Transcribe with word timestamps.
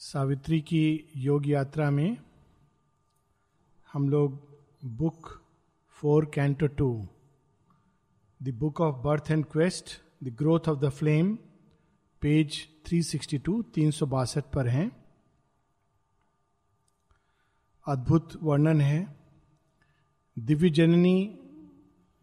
सावित्री 0.00 0.60
की 0.60 1.04
योग 1.16 1.48
यात्रा 1.48 1.90
में 1.90 2.16
हम 3.92 4.08
लोग 4.08 4.48
book 4.84 5.42
four 5.88 6.30
canto 6.34 6.66
two, 6.66 7.08
the 8.42 8.48
book 8.48 8.80
of 8.80 8.96
birth 8.96 9.24
and 9.30 9.44
quest, 9.44 10.00
the 10.24 10.28
growth 10.28 10.60
of 10.68 10.78
the 10.78 10.88
flame, 10.88 11.38
page 12.20 12.68
362 12.86 13.62
तीन 13.62 13.90
सौ 13.90 14.06
बासठ 14.06 14.44
पर 14.44 14.68
हैं। 14.68 15.04
अद्भुत 17.86 18.42
वर्णन 18.42 18.80
है। 18.80 19.16
दिव्य 20.38 20.70
जननी 20.70 21.38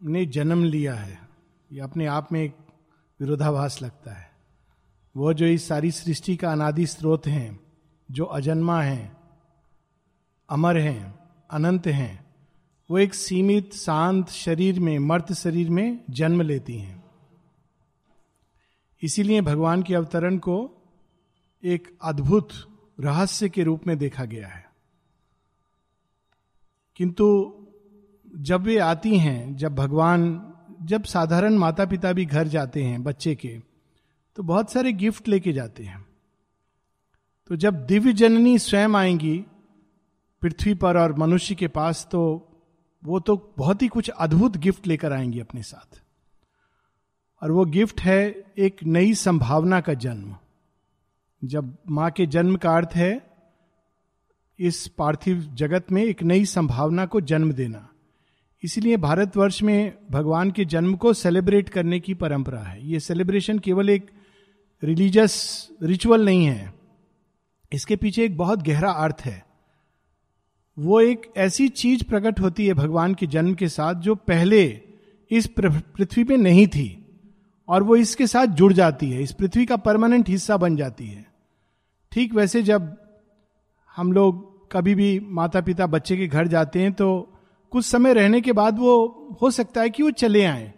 ने 0.02 0.26
जन्म 0.26 0.64
लिया 0.64 0.94
है। 0.94 1.28
यह 1.72 1.84
अपने 1.84 2.06
आप 2.06 2.32
में 2.32 2.42
एक 2.42 2.56
विरोधाभास 3.20 3.82
लगता 3.82 4.12
है। 4.12 4.30
वह 5.16 5.32
जो 5.32 5.46
इस 5.46 5.68
सारी 5.68 5.90
सृष्टि 5.90 6.36
का 6.36 6.52
अनादि 6.52 6.86
स्रोत 6.86 7.26
हैं 7.26 7.65
जो 8.10 8.24
अजन्मा 8.24 8.82
हैं, 8.82 9.16
अमर 10.50 10.76
हैं, 10.76 11.18
अनंत 11.50 11.86
हैं, 11.86 12.26
वो 12.90 12.98
एक 12.98 13.14
सीमित, 13.14 13.74
शांत 13.74 14.28
शरीर 14.28 14.80
में, 14.80 14.98
मर्त 14.98 15.32
शरीर 15.32 15.70
में 15.70 16.04
जन्म 16.10 16.42
लेती 16.42 16.78
हैं। 16.78 17.04
इसीलिए 19.02 19.40
भगवान 19.40 19.82
के 19.82 19.94
अवतरण 19.94 20.38
को 20.38 20.70
एक 21.64 21.98
अद्भुत 22.02 22.48
रहस्य 23.00 23.48
के 23.48 23.62
रूप 23.62 23.86
में 23.86 23.98
देखा 23.98 24.24
गया 24.24 24.48
है। 24.48 24.70
किंतु 26.96 27.54
जब 28.36 28.60
वे 28.60 28.78
आती 28.78 29.18
हैं, 29.18 29.56
जब 29.56 29.74
भगवान, 29.74 30.52
जब 30.82 31.04
साधारण 31.04 31.54
माता 31.54 31.84
पिता 31.84 32.12
भी 32.12 32.24
घर 32.24 32.48
जाते 32.48 32.84
हैं 32.84 33.02
बच्चे 33.02 33.34
के 33.34 33.62
तो 34.36 34.42
बहुत 34.42 34.72
सारे 34.72 34.92
गिफ्ट 34.92 35.28
लेके 35.28 35.52
जाते 35.52 35.84
हैं। 35.84 36.05
तो 37.46 37.56
जब 37.56 37.86
दिव्य 37.86 38.12
जननी 38.12 38.58
स्वयं 38.58 38.94
आएँगी 38.94 39.44
पृथ्वी 40.42 40.74
पर 40.74 40.96
और 40.96 41.14
मनुष्य 41.18 41.54
के 41.54 41.68
पास 41.68 42.08
तो 42.12 42.48
वो 43.04 43.20
तो 43.20 43.54
बहुत 43.58 43.82
ही 43.82 43.88
कुछ 43.88 44.08
अद्भुत 44.08 44.56
गिफ्ट 44.56 44.86
लेकर 44.86 45.12
आएँगी 45.12 45.40
अपने 45.40 45.62
साथ। 45.62 46.00
और 47.42 47.52
वो 47.52 47.64
गिफ्ट 47.64 48.00
है 48.00 48.44
एक 48.58 48.76
नई 48.84 49.14
संभावना 49.14 49.80
का 49.80 49.94
जन्म। 49.94 50.36
जब 51.44 51.76
माँ 51.90 52.10
के 52.10 52.26
जन्म 52.26 52.56
का 52.56 52.76
अर्थ 52.76 52.90
है 52.94 53.30
इस 54.58 54.86
पार्थिव 54.88 55.40
जगत 55.54 55.92
में 55.92 56.04
एक 56.04 56.22
नई 56.22 56.44
संभावना 56.44 57.06
को 57.06 57.20
जन्म 57.20 57.52
देना। 57.52 57.88
इसीलिए 58.62 58.96
भारतवर्ष 58.96 59.62
में 59.62 59.98
भगवान 60.10 60.50
के 60.50 60.64
जन्म 60.64 60.96
को 60.96 61.12
सेलिब्रेट 61.12 61.68
करने 61.68 62.00
की 62.00 62.14
परंपरा 62.14 62.60
है। 62.60 62.88
ये 62.88 63.00
सेलिब्रेशन 63.00 63.58
केवल 63.58 63.90
एक 63.90 64.10
रिलीजियस 64.82 65.68
रिचुअल 65.82 66.24
नहीं 66.24 66.44
है। 66.44 66.75
इसके 67.72 67.96
पीछे 67.96 68.24
एक 68.24 68.36
बहुत 68.36 68.62
गहरा 68.62 68.90
अर्थ 68.90 69.20
है। 69.20 69.44
वो 70.78 71.00
एक 71.00 71.22
ऐसी 71.36 71.68
चीज़ 71.68 72.04
प्रकट 72.04 72.40
होती 72.40 72.66
है 72.66 72.74
भगवान 72.74 73.14
के 73.14 73.26
जन्म 73.26 73.54
के 73.54 73.68
साथ 73.68 73.94
जो 73.94 74.14
पहले 74.14 74.62
इस 75.30 75.46
पृथ्वी 75.58 76.24
पे 76.24 76.36
नहीं 76.36 76.66
थी 76.66 76.88
और 77.68 77.82
वो 77.82 77.96
इसके 77.96 78.26
साथ 78.26 78.46
जुड़ 78.46 78.72
जाती 78.72 79.10
है। 79.10 79.22
इस 79.22 79.32
पृथ्वी 79.32 79.66
का 79.66 79.76
परमानेंट 79.76 80.28
हिस्सा 80.28 80.56
बन 80.56 80.76
जाती 80.76 81.06
है। 81.06 81.24
ठीक 82.12 82.34
वैसे 82.34 82.62
जब 82.62 82.96
हम 83.96 84.12
लोग 84.12 84.44
कभी 84.72 84.94
भी 84.94 85.18
माता 85.20 85.60
पिता 85.60 85.86
बच्चे 85.86 86.16
के 86.16 86.26
घर 86.26 86.46
जाते 86.46 86.82
हैं 86.82 86.92
तो 86.92 87.08
कुछ 87.72 87.84
समय 87.84 88.12
रहने 88.14 88.40
के 88.40 88.52
बाद 88.52 88.78
वो, 88.78 89.36
हो 89.42 89.50
सकता 89.50 89.80
है 89.80 89.90
कि 89.90 90.02
वो 90.02 90.10
चले 90.10 90.44
आए, 90.44 90.72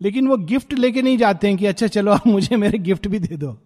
लेकिन 0.00 0.28
वो 0.28 0.36
गिफ्ट 0.36 0.72
लेके 0.72 1.02
नहीं 1.02 1.18
जाते 1.18 1.48
हैं 1.48 1.56
कि 1.56 1.66
अच्छा 1.66 1.86
चलो 1.86 2.12
आप 2.12 2.26
मुझे 2.26 2.56
मेरे 2.56 2.78
गिफ्ट 2.78 3.08
भी 3.08 3.18
दे 3.18 3.36
दो। 3.36 3.56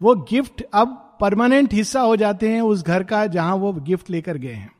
वो 0.00 0.14
गिफ्ट 0.30 0.62
अब 0.74 1.04
परमानेंट 1.20 1.74
हिस्सा 1.74 2.00
हो 2.00 2.16
जाते 2.16 2.48
हैं 2.48 2.60
उस 2.60 2.84
घर 2.84 3.02
का 3.02 3.26
जहाँ 3.26 3.54
वो 3.56 3.72
गिफ्ट 3.72 4.10
लेकर 4.10 4.36
गए 4.36 4.52
हैं। 4.52 4.70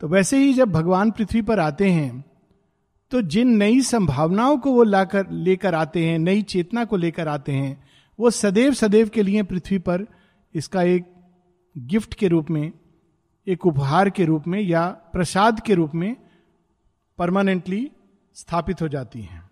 तो 0.00 0.08
वैसे 0.08 0.38
ही 0.38 0.54
जब 0.54 0.72
भगवान 0.72 1.10
पृथ्वी 1.10 1.42
पर 1.42 1.60
आते 1.60 1.90
हैं 1.90 2.24
तो 3.12 3.20
जिन 3.22 3.48
नई 3.48 3.80
संभावनाओं 3.80 4.56
को 4.58 4.72
वो 4.72 4.82
लाकर, 4.82 5.30
लेकर 5.30 5.74
आते 5.74 6.06
हैं, 6.06 6.18
नई 6.18 6.42
चेतना 6.42 6.84
को 6.84 6.96
लेकर 6.96 7.28
आते 7.28 7.52
हैं, 7.52 7.84
वो 8.18 8.30
सदैव 8.30 8.72
सदैव 8.72 9.08
के 9.08 9.22
लिए 9.22 9.42
पृथ्वी 9.42 9.78
पर 9.78 10.06
इसका 10.54 10.82
एक 10.82 11.04
गिफ्ट 11.78 12.14
के 12.14 12.28
रूप 12.28 12.50
में, 12.50 12.72
एक 13.46 13.66
उपहार 13.66 14.10
के 14.10 14.24
रूप 14.24 14.46
में 14.46 14.60
या 14.60 14.86
प्रसाद 14.88 15.60
के 15.60 15.74
रूप 15.74 15.94
में 15.94 16.16
परमानेंटली 17.18 17.90
स्थापित 18.34 18.82
हो 18.82 18.88
जाती 18.88 19.22
हैं। 19.22 19.43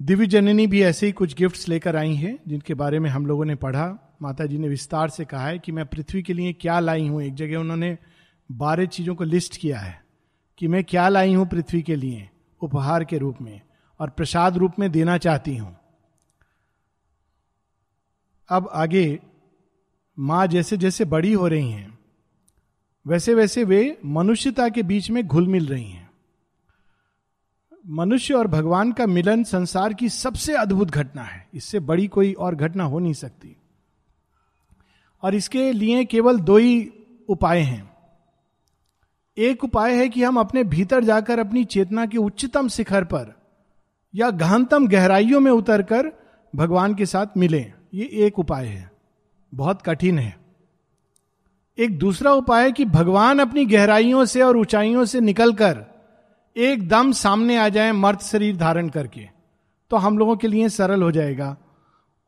दिव्य 0.00 0.26
जननी 0.26 0.66
भी 0.66 0.82
ऐसे 0.82 1.06
ही 1.06 1.12
कुछ 1.12 1.34
गिफ्ट्स 1.34 1.68
लेकर 1.68 1.96
आई 1.96 2.14
हैं, 2.14 2.38
जिनके 2.48 2.74
बारे 2.74 2.98
में 2.98 3.08
हम 3.10 3.26
लोगों 3.26 3.44
ने 3.44 3.54
पढ़ा। 3.54 4.16
माता 4.22 4.46
जी 4.46 4.58
ने 4.58 4.68
विस्तार 4.68 5.10
से 5.10 5.24
कहा 5.24 5.46
है 5.46 5.58
कि 5.58 5.72
मैं 5.72 5.84
पृथ्वी 5.86 6.22
के 6.22 6.32
लिए 6.32 6.52
क्या 6.52 6.78
लाई 6.80 7.06
हूँ। 7.08 7.22
एक 7.22 7.34
जगह 7.34 7.58
उन्होंने 7.58 7.96
बारह 8.50 8.86
चीज़ों 8.86 9.14
को 9.14 9.24
लिस्ट 9.24 9.56
किया 9.56 9.78
है 9.78 10.00
कि 10.58 10.68
मैं 10.68 10.82
क्या 10.84 11.08
लाई 11.08 11.34
हूँ 11.34 11.46
पृथ्वी 11.46 11.82
के 11.82 11.96
लिए, 11.96 12.28
उपहार 12.60 13.04
के 13.04 13.18
रूप 13.18 13.40
में 13.42 13.60
और 14.00 14.10
प्रसाद 14.10 14.56
रूप 14.56 14.78
में 14.78 14.90
देना 14.92 15.18
चाहती 15.18 15.56
हूँ। 15.56 15.76
अब 18.48 18.68
आगे, 18.72 19.18
माँ 20.18 20.46
जैसे 20.46 20.76
जैसे 20.76 21.04
बड़ी 21.04 21.32
हो 21.32 21.46
रही 21.48 21.70
हैं 21.70 21.98
वैसे 23.06 23.34
वैसे 23.34 23.64
वे 23.64 23.98
मनुष्यता 24.04 24.68
के 24.68 24.82
बीच 24.82 25.10
में 25.10 25.26
घुल 25.26 25.46
मिल 25.46 25.66
रही 25.66 25.84
हैं। 25.84 25.99
मनुष्य 27.88 28.34
और 28.34 28.46
भगवान 28.46 28.92
का 28.92 29.06
मिलन 29.06 29.44
संसार 29.44 29.92
की 29.92 30.08
सबसे 30.08 30.54
अद्भुत 30.54 30.90
घटना 30.90 31.22
है। 31.22 31.48
इससे 31.54 31.80
बड़ी 31.80 32.06
कोई 32.06 32.32
और 32.32 32.54
घटना 32.54 32.84
हो 32.84 32.98
नहीं 32.98 33.12
सकती। 33.12 33.56
और 35.22 35.34
इसके 35.34 35.72
लिए 35.72 36.04
केवल 36.04 36.38
दो 36.38 36.56
ही 36.56 36.92
उपाय 37.28 37.60
हैं। 37.60 37.90
एक 39.38 39.64
उपाय 39.64 39.94
है 39.94 40.08
कि 40.08 40.22
हम 40.22 40.40
अपने 40.40 40.64
भीतर 40.64 41.04
जाकर 41.04 41.38
अपनी 41.38 41.64
चेतना 41.64 42.06
के 42.06 42.18
उच्चतम 42.18 42.68
शिखर 42.68 43.04
पर 43.04 43.34
या 44.14 44.30
गहनतम 44.30 44.88
गहराइयों 44.88 45.40
में 45.40 45.50
उतरकर 45.50 46.12
भगवान 46.56 46.94
के 46.94 47.06
साथ 47.06 47.26
मिलें। 47.36 47.72
ये 47.94 48.04
एक 48.12 48.38
उपाय 48.38 48.66
है। 48.66 48.92
बहुत 49.54 49.82
कठिन 49.82 50.18
है। 50.18 50.38
एक 51.78 51.98
दूसरा 51.98 52.32
उपाय 52.32 52.64
है 52.64 52.72
कि 52.72 52.84
भगवान 52.84 53.38
अपनी 53.38 53.66
गहराइयों 53.66 54.24
से 54.24 54.42
और 54.42 54.56
ऊंचाइयों 54.56 55.04
से 55.04 55.20
निकलकर 55.20 55.89
एकदम 56.56 57.12
सामने 57.12 57.56
आ 57.56 57.68
जाए, 57.68 57.92
मर्द 57.92 58.20
शरीर 58.20 58.56
धारण 58.56 58.88
करके 58.88 59.28
तो 59.90 59.96
हम 59.96 60.18
लोगों 60.18 60.36
के 60.36 60.48
लिए 60.48 60.68
सरल 60.68 61.02
हो 61.02 61.10
जाएगा। 61.10 61.56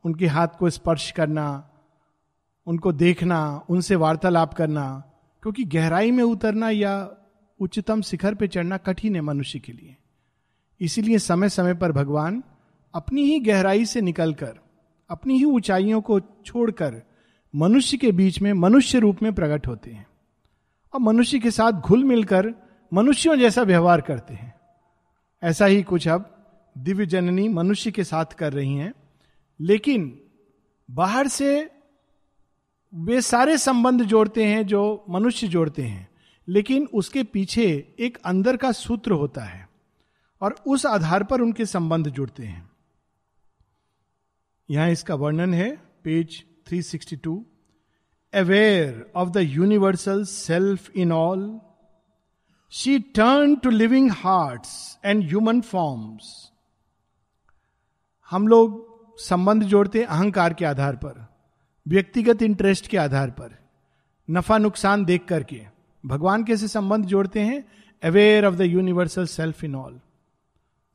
उनके 0.03 0.27
हाथ 0.27 0.47
को 0.59 0.69
स्पर्श 0.69 1.11
करना, 1.11 1.69
उनको 2.67 2.91
देखना, 2.91 3.65
उनसे 3.69 3.95
वार्तालाप 3.95 4.53
करना, 4.53 5.03
क्योंकि 5.43 5.63
गहराई 5.63 6.11
में 6.11 6.23
उतरना 6.23 6.69
या 6.69 7.09
उच्चतम 7.59 8.01
शिखर 8.01 8.35
पे 8.35 8.47
चढ़ना 8.47 8.77
कठिन 8.77 9.15
है 9.15 9.21
मनुष्य 9.21 9.59
के 9.59 9.71
लिए। 9.71 9.95
इसीलिए 10.81 11.19
समय 11.19 11.49
समय 11.49 11.73
पर 11.73 11.91
भगवान 11.91 12.43
अपनी 12.93 13.23
ही 13.23 13.39
गहराई 13.39 13.85
से 13.85 14.01
निकलकर, 14.01 14.59
अपनी 15.09 15.37
ही 15.37 15.43
ऊंचाइयों 15.43 16.01
को 16.01 16.19
छोड़कर 16.19 17.01
मनुष्य 17.55 17.97
के 17.97 18.11
बीच 18.11 18.41
में, 18.41 18.53
मनुष्य 18.53 18.99
रूप 18.99 19.23
में 19.23 19.33
प्रकट 19.33 19.67
होते 19.67 19.91
हैं। 19.91 20.05
और 20.93 20.99
मनुष्य 20.99 21.39
के 21.39 21.51
साथ 21.51 21.71
घुल 21.71 22.03
मिलकर 22.03 22.53
मनुष्यों 22.93 23.35
जैसा 23.35 23.61
व्यवहार 23.61 24.01
करते 24.01 24.33
हैं। 24.33 24.53
ऐसा 25.43 25.65
ही 25.65 25.83
कुछ 25.83 26.07
अब 26.07 26.47
दिव्य 26.77 27.05
जननी 27.05 27.47
मनुष्य 27.47 27.91
के 27.91 28.03
साथ 28.03 28.25
कर 28.25 28.53
रही 28.53 28.75
हैं, 28.75 28.93
लेकिन 29.59 30.21
बाहर 30.91 31.27
से 31.27 31.71
वे 32.93 33.21
सारे 33.21 33.57
संबंध 33.57 34.03
जोड़ते 34.03 34.45
हैं 34.45 34.67
जो 34.67 35.05
मनुष्य 35.09 35.47
जोड़ते 35.47 35.81
हैं, 35.81 36.09
लेकिन 36.47 36.89
उसके 36.93 37.23
पीछे 37.23 37.95
एक 37.99 38.17
अंदर 38.25 38.57
का 38.57 38.71
सूत्र 38.71 39.11
होता 39.11 39.43
है 39.43 39.69
और 40.41 40.55
उस 40.67 40.85
आधार 40.85 41.23
पर 41.23 41.41
उनके 41.41 41.65
संबंध 41.65 42.07
जुड़ते 42.07 42.43
हैं। 42.43 42.69
यहाँ 44.69 44.89
इसका 44.89 45.15
वर्णन 45.15 45.53
है, 45.53 45.71
page 46.03 46.43
362 46.69 47.37
aware 48.33 49.11
of 49.15 49.29
the 49.29 49.37
universal 49.37 50.23
self 50.23 50.89
in 50.95 51.11
all 51.11 51.59
she 52.75 52.99
turn 52.99 53.55
to 53.55 53.69
living 53.69 54.11
heart 54.11 54.61
and 55.05 55.23
human 55.23 55.61
forms 55.61 56.51
हम 58.29 58.47
लोग 58.47 58.93
संबंध 59.17 59.63
जोड़ते 59.63 60.03
अहंकार 60.03 60.53
के 60.53 60.65
आधार 60.65 60.95
पर, 60.95 61.27
व्यक्तिगत 61.87 62.41
इंटरेस्ट 62.41 62.87
के 62.87 62.97
आधार 62.97 63.31
पर, 63.31 63.57
नफा 64.31 64.57
नुकसान 64.57 65.05
देख 65.05 65.25
करके। 65.25 65.65
भगवान 66.05 66.43
कैसे 66.43 66.67
संबंध 66.67 67.05
जोड़ते 67.05 67.39
हैं? 67.39 67.65
Aware 68.03 68.45
of 68.45 68.55
the 68.55 68.61
universal 68.61 69.25
self 69.25 69.63
in 69.63 69.75
all 69.75 69.99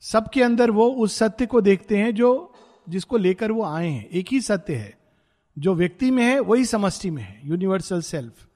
सबके 0.00 0.42
अंदर 0.42 0.70
वो 0.70 0.90
उस 0.90 1.16
सत्य 1.16 1.46
को 1.46 1.60
देखते 1.60 1.96
हैं 1.96 2.14
जो, 2.14 2.54
जिसको 2.88 3.16
लेकर 3.16 3.52
वो 3.52 3.64
आए 3.64 3.88
हैं। 3.88 4.08
एक 4.08 4.26
ही 4.30 4.40
सत्य 4.40 4.74
है। 4.74 4.98
जो 5.58 5.74
व्यक्ति 5.74 6.10
में 6.10 6.24
है, 6.24 6.40
वही 6.40 6.64
समष्टि 6.64 7.10
में 7.10 7.22
है 7.22 7.40
यूनिवर्सल 7.44 8.00
सेल्फ 8.02 8.47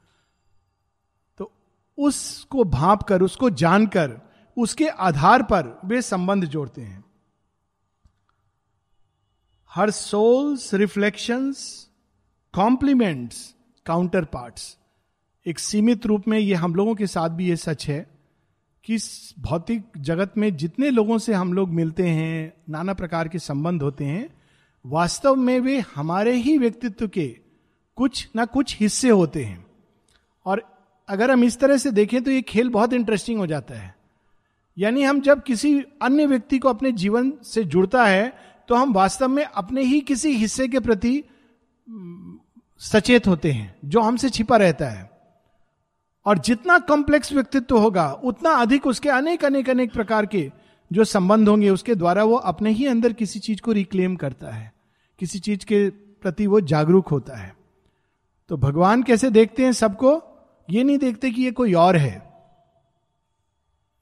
उसको 1.98 2.64
भाप 2.64 3.02
कर, 3.02 3.22
उसको 3.22 3.50
जानकर 3.50 4.20
उसके 4.56 4.88
आधार 4.88 5.42
पर 5.42 5.80
वे 5.84 6.02
संबंध 6.02 6.44
जोड़ते 6.44 6.82
हैं। 6.82 7.04
Her 9.74 9.90
souls, 9.90 10.74
reflections, 10.74 11.88
complements 12.54 13.54
counter 13.86 14.24
parts 14.24 14.78
एक 15.46 15.58
सीमित 15.58 16.06
रूप 16.06 16.28
में 16.28 16.38
ये 16.38 16.54
हम 16.54 16.74
लोगों 16.74 16.94
के 16.94 17.06
साथ 17.06 17.28
भी 17.28 17.48
ये 17.48 17.56
सच 17.56 17.88
है 17.88 18.10
कि 18.84 18.98
भौतिक 19.38 19.84
जगत 19.98 20.32
में 20.36 20.56
जितने 20.56 20.90
लोगों 20.90 21.18
से 21.18 21.32
हम 21.32 21.52
लोग 21.52 21.68
मिलते 21.68 22.08
हैं, 22.08 22.52
नाना 22.68 22.94
प्रकार 22.94 23.28
के 23.28 23.38
संबंध 23.38 23.82
होते 23.82 24.04
हैं, 24.04 24.40
वास्तव 24.86 25.34
में 25.34 25.60
वे 25.60 25.78
हमारे 25.94 26.32
ही 26.32 26.58
व्यक्तित्व 26.58 27.08
के 27.08 27.38
कुछ 27.96 28.28
ना 28.36 28.44
कुछ 28.44 28.80
हिस्से 28.80 29.08
होते 29.08 29.44
हैं। 29.44 29.66
और 30.46 30.71
अगर 31.08 31.30
हम 31.30 31.44
इस 31.44 31.58
तरह 31.58 31.76
से 31.76 31.90
देखें 31.90 32.22
तो 32.24 32.30
ये 32.30 32.42
खेल 32.42 32.68
बहुत 32.68 32.92
इंटरेस्टिंग 32.92 33.38
हो 33.38 33.46
जाता 33.46 33.74
है। 33.74 33.94
यानी 34.78 35.02
हम 35.02 35.20
जब 35.20 35.42
किसी 35.42 35.80
अन्य 36.02 36.26
व्यक्ति 36.26 36.58
को 36.58 36.68
अपने 36.68 36.92
जीवन 36.92 37.32
से 37.44 37.64
जुड़ता 37.64 38.04
है 38.04 38.32
तो 38.68 38.74
हम 38.74 38.92
वास्तव 38.92 39.28
में 39.28 39.44
अपने 39.44 39.82
ही 39.82 40.00
किसी 40.00 40.30
हिस्से 40.30 40.68
के 40.68 40.80
प्रति 40.80 41.24
सचेत 42.80 43.26
होते 43.26 43.52
हैं, 43.52 43.74
जो 43.84 44.00
हमसे 44.00 44.28
छिपा 44.30 44.56
रहता 44.56 44.88
है। 44.88 45.10
और 46.26 46.38
जितना 46.38 46.78
कॉम्प्लेक्स 46.78 47.32
व्यक्तित्व 47.32 47.78
होगा, 47.78 48.12
उतना 48.12 48.50
अधिक 48.50 48.86
उसके 48.86 49.08
अनेक 49.08 49.44
अनेक 49.44 49.70
अनेक 49.70 49.92
प्रकार 49.92 50.26
के 50.26 50.50
जो 50.92 51.04
संबंध 51.04 51.48
होंगे, 51.48 51.70
उसके 51.70 51.94
द्वारा 51.94 52.24
वो 52.24 52.34
अपने 52.34 52.70
ही 52.70 52.86
अंदर 52.86 53.12
किसी 53.12 53.38
चीज़ 53.38 53.60
को 53.60 53.72
रिक्लेम 53.72 54.16
करता 54.16 54.50
है। 54.50 54.72
किसी 55.18 55.38
चीज़ 55.38 55.64
के 55.66 55.90
प्रति 55.90 56.46
वो 56.46 56.60
जागरूक 56.60 57.08
होता 57.08 57.36
है। 57.36 57.56
तो 58.48 58.56
भगवान 58.56 59.02
कैसे 59.02 59.30
देखते 59.30 59.64
हैं 59.64 59.72
सबको? 59.72 60.31
ये 60.70 60.84
नहीं 60.84 60.98
देखते 60.98 61.30
कि 61.30 61.42
ये 61.42 61.50
कोई 61.50 61.74
और 61.74 61.96
है। 61.96 62.32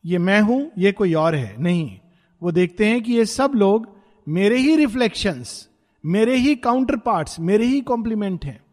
ये 0.04 0.18
मैं 0.18 0.40
हूँ, 0.40 0.70
ये 0.78 0.92
कोई 0.92 1.14
और 1.14 1.34
है। 1.34 1.62
नहीं, 1.62 2.00
वो 2.42 2.52
देखते 2.52 2.86
हैं 2.86 3.02
कि 3.02 3.12
ये 3.12 3.24
सब 3.24 3.52
लोग 3.54 3.96
मेरे 4.28 4.58
ही 4.58 4.76
रिफ्लेक्शंस 4.76 5.68
मेरे 6.06 6.36
ही 6.36 6.54
काउंटर 6.56 6.96
पार्ट्स 6.96 7.40
मेरे 7.40 7.66
ही 7.66 7.80
कॉम्प्लीमेंट 7.80 8.44
हैं। 8.44 8.64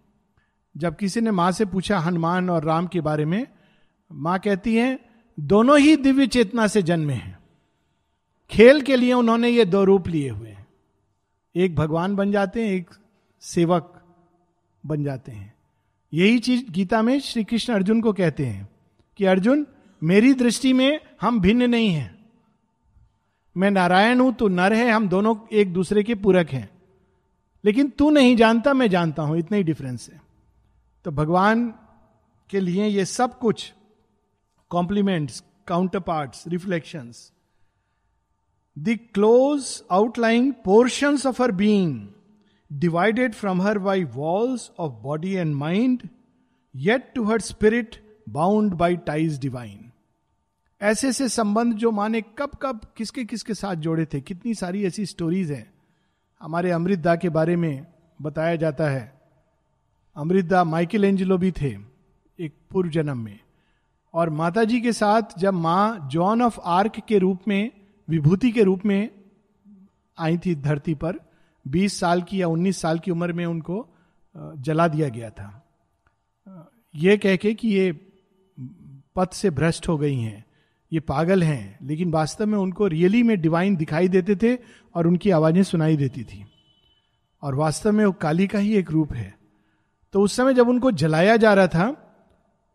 जब 0.78 0.95
किसी 0.95 1.22
ने 1.22 1.31
माँ 1.31 1.51
से 1.51 1.66
पूछा 1.66 2.00
हनुमान 2.00 2.50
और 2.50 2.63
राम 2.63 2.88
के 2.88 3.01
बारे 3.01 3.25
में, 3.25 3.48
माँ 4.12 4.39
कहती 4.39 4.75
हैं, 4.75 5.00
दोनों 5.39 5.80
ही 5.80 5.95
दिव्य 5.95 6.28
चेतना 6.28 6.68
से 6.68 6.81
जन्मे 6.81 7.13
हैं। 7.13 7.39
खेल 8.50 8.81
के 8.81 8.95
लिए 8.95 9.13
उन्होंने 9.13 9.50
ये 9.50 9.66
दो 9.66 9.84
रूप 9.84 10.07
लिए 10.07 10.30
हुए 10.30 10.50
हैं। 10.50 10.68
एक 11.56 11.75
भगवान 11.75 12.16
बन 12.16 12.31
जाते 12.31 12.66
हैं, 12.66 12.74
एक 12.74 12.89
सेवक 13.42 14.04
बन 14.86 15.04
जाते 15.04 15.31
हैं। 15.31 15.56
यही 16.13 16.39
चीज़ 16.39 16.71
गीता 16.71 17.01
में 17.01 17.19
श्री 17.19 17.44
कृष्ण 17.44 17.74
अर्जुन 17.74 18.01
को 18.01 18.13
कहते 18.13 18.45
हैं 18.45 18.69
कि 19.18 19.25
अर्जुन, 19.25 19.68
मेरी 20.04 20.33
दृष्टि 20.33 20.74
में 20.74 21.00
हम 21.21 21.39
भिन्न 21.39 21.69
नहीं 21.69 21.89
हैं। 21.89 22.25
मैं 23.57 23.71
नारायण 23.71 24.19
हूँ 24.19 24.33
तो 24.33 24.48
नर 24.48 24.74
है, 24.74 24.92
हम 24.92 25.09
दोनों 25.09 25.36
एक 25.51 25.74
दूसरे 25.74 26.04
के 26.04 26.15
पूरक 26.15 26.50
हैं। 26.50 26.69
लेकिन 27.65 27.89
तू 27.89 28.09
नहीं 28.09 28.36
जानता, 28.36 28.74
मैं 28.74 28.89
जानता 28.89 29.24
हूँ, 29.24 29.38
इतना 29.38 29.57
ही 29.57 29.63
डिफरेंस 29.63 30.09
है। 30.13 30.21
तो 31.06 31.12
भगवान 31.12 31.74
के 32.50 32.60
लिए 32.60 32.88
ये 32.88 33.06
सब 33.06 33.39
कुछ 33.39 33.74
complements 34.69 35.44
counter 35.68 36.00
part 36.00 36.31
reflection 36.48 37.12
the 38.77 39.00
close 39.13 39.83
outline 39.92 40.51
portion 40.51 41.18
of 41.27 41.42
her 41.42 41.51
being 41.51 42.07
divided 42.73 43.33
from 43.33 43.61
her 43.61 43.79
by 43.79 44.03
walls 44.03 44.71
of 44.79 44.93
body 44.93 45.33
and 45.33 45.55
mind 45.55 46.09
yet 46.75 47.13
to 47.15 47.23
her 47.23 47.41
spirit 47.41 47.95
bound 48.29 48.73
by 48.73 48.97
ties 48.97 49.39
divine 49.39 49.91
ऐसे 50.81 51.09
ऐसे 51.09 51.29
संबंध 51.29 51.73
जो 51.73 51.91
माने 51.91 52.21
कब 52.21 52.51
कब, 52.61 52.81
किसके 52.97 53.25
किसके 53.25 53.53
साथ 53.53 53.75
जोड़े 53.75 54.05
थे? 54.05 54.21
कितनी 54.21 54.53
सारी 54.53 54.85
ऐसी 54.85 55.05
स्टोरीज 55.05 55.51
हैं। 55.51 55.73
हमारे 56.41 56.71
अमृतदा 56.71 57.15
के 57.15 57.29
बारे 57.29 57.55
में 57.55 57.87
बताया 58.21 58.55
जाता 58.55 58.89
है। 58.89 59.21
अमृतदा 60.15 60.63
माइकल 60.63 61.05
एंजिलो 61.05 61.37
भी 61.37 61.51
थे 61.51 61.77
एक 62.39 62.53
पूर्व 62.71 62.89
जन्म 62.89 63.17
में। 63.17 63.39
और 64.13 64.29
माता 64.29 64.63
जी 64.63 64.81
के 64.81 64.93
साथ 64.93 65.21
जब 65.39 65.53
माँ 65.53 66.09
जॉन 66.11 66.41
ऑफ़ 66.41 66.59
आर्क 66.59 66.99
के 67.07 67.17
रूप 67.17 67.39
में, 67.47 67.71
विभूति 68.09 68.51
के 68.51 68.63
रूप 68.63 68.85
में 68.85 69.09
आई 70.19 70.37
थी 70.37 70.55
धरती 70.55 70.95
पर 70.95 71.19
20 71.67 71.99
साल 71.99 72.21
की 72.21 72.41
या 72.41 72.47
19 72.47 72.81
साल 72.81 72.99
की 72.99 73.11
उम्र 73.11 73.33
में 73.33 73.45
उनको 73.45 73.87
जला 74.35 74.87
दिया 74.87 75.09
गया 75.09 75.29
था। 75.29 75.49
ये 76.95 77.17
कह 77.17 77.35
के 77.35 77.53
कि 77.53 77.67
ये 77.67 77.91
पथ 79.15 79.33
से 79.33 79.49
भ्रष्ट 79.49 79.87
हो 79.87 79.97
गई 79.97 80.15
हैं। 80.15 80.45
ये 80.91 80.99
पागल 80.99 81.43
हैं, 81.43 81.77
लेकिन 81.83 82.11
वास्तव 82.11 82.45
में 82.45 82.57
उनको 82.57 82.87
रियली 82.87 83.23
में 83.23 83.39
डिवाइन 83.41 83.75
दिखाई 83.75 84.07
देते 84.07 84.35
थे 84.35 84.55
और 84.95 85.07
उनकी 85.07 85.29
आवाज़ें 85.29 85.63
सुनाई 85.63 85.97
देती 85.97 86.23
थी। 86.23 86.45
और 87.43 87.55
वास्तव 87.55 87.91
में 87.91 88.05
वो 88.05 88.11
काली 88.11 88.47
का 88.47 88.59
ही 88.59 88.75
एक 88.75 88.91
रूप 88.91 89.13
है। 89.13 89.33
तो 90.13 90.21
उस 90.21 90.35
समय 90.35 90.53
जब 90.53 90.69
उनको 90.69 90.91
जलाया 90.91 91.37
जा 91.37 91.53
रहा 91.53 91.67
था 91.67 91.91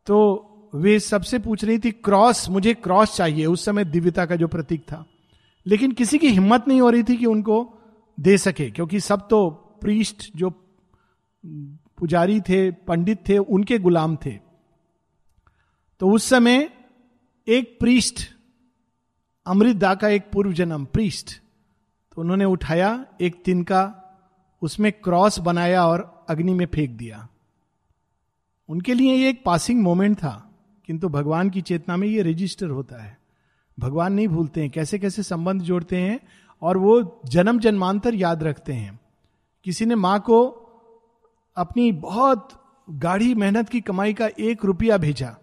तो 0.07 0.49
वे 0.75 0.99
सबसे 1.01 1.39
पूछ 1.39 1.65
रही 1.65 1.79
थी, 1.79 1.91
क्रॉस, 1.91 2.49
मुझे 2.49 2.75
क्रॉस 2.75 3.17
चाहिए। 3.17 3.47
उस 3.47 3.65
समय 3.65 3.85
दिव्यता 3.85 4.27
का 4.27 4.37
जो 4.37 4.49
प्रतीक 4.49 4.83
था। 4.83 5.05
लेकिन 5.67 5.93
किसी 5.93 6.19
की 6.19 6.29
हिम्मत 6.29 6.65
नहीं 6.69 6.81
हो 6.81 6.91
रही 6.91 7.03
थी 7.03 7.17
कि 7.17 7.27
उनको 7.27 7.59
दे 8.23 8.37
सके, 8.39 8.71
क्योंकि 8.71 9.01
सब 9.01 9.27
तो 9.29 9.49
प्रीस्ट 9.83 10.31
जो 10.37 10.51
पुजारी 11.99 12.41
थे, 12.41 12.71
पंडित 12.71 13.29
थे, 13.29 13.39
उनके 13.39 13.79
गुलाम 13.79 14.17
थे। 14.17 14.39
तो 16.01 16.11
उस 16.11 16.25
समय 16.25 16.69
एक 17.47 17.77
प्रीस्ट 17.81 18.21
अमृतदा 19.47 19.95
का 19.95 20.09
एक 20.09 20.31
पूर्व 20.33 20.53
जन्म 20.53 20.85
प्रीस्ट 20.85 21.31
तो 22.13 22.21
उन्होंने 22.21 22.45
उठाया 22.45 22.89
एक 23.21 23.43
तिनका 23.45 23.83
उसमें 24.63 24.91
क्रॉस 24.95 25.39
बनाया 25.41 25.85
और 25.87 26.01
अग्नि 26.29 26.55
में 26.55 26.67
फेंक 26.67 26.91
दिया। 26.91 27.29
उनके 28.69 28.95
लिए 28.95 29.15
ये 29.15 29.29
एक 29.31 29.43
पासिंग 29.45 29.83
मोमेंट 29.83 30.17
था, 30.19 30.35
किंतु 30.89 31.09
भगवान 31.09 31.51
की 31.51 31.61
चेतना 31.63 31.97
में 31.97 32.07
ये 32.09 32.23
रजिस्टर 32.23 32.69
होता 32.69 33.03
है। 33.03 33.17
भगवान 33.79 34.13
नहीं 34.13 34.29
भूलते 34.29 34.61
हैं 34.61 34.71
कैसे 34.71 34.99
कैसे 34.99 35.23
संबंध 35.23 35.63
जोड़ते 35.63 35.97
हैं 35.97 36.19
और 36.63 36.77
वो 36.77 37.21
जन्म 37.27 37.59
जन्मांतर 37.59 38.15
याद 38.15 38.43
रखते 38.43 38.73
हैं। 38.73 38.99
किसी 39.67 39.87
ने 39.87 39.95
माँ 39.95 40.19
को 40.21 40.43
अपनी 41.57 41.91
बहुत 41.93 42.49
गाढ़ी 42.89 43.35
मेहनत 43.35 43.69
की 43.69 43.81
कमाई 43.81 44.13
का 44.13 44.29
एक 44.41 44.65
रुपया 44.65 44.97
भेजा, 44.97 45.37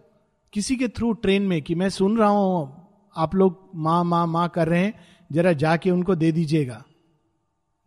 किसी 0.54 0.75
के 0.75 0.88
थ्रू 0.88 1.12
ट्रेन 1.13 1.42
में 1.42 1.62
कि 1.62 1.75
मैं 1.75 1.89
सुन 1.89 2.18
रहा 2.18 2.30
हूँ, 2.30 2.88
आप 3.16 3.36
लोग 3.36 3.69
माँ 3.75 4.04
माँ 4.04 4.25
माँ 4.27 4.48
कर 4.50 4.68
रहे 4.68 4.83
हैं, 4.83 4.94
जरा 5.31 5.54
जाके 5.54 5.92
उनको 5.92 6.16
दे 6.16 6.31
दीजिएगा। 6.31 6.83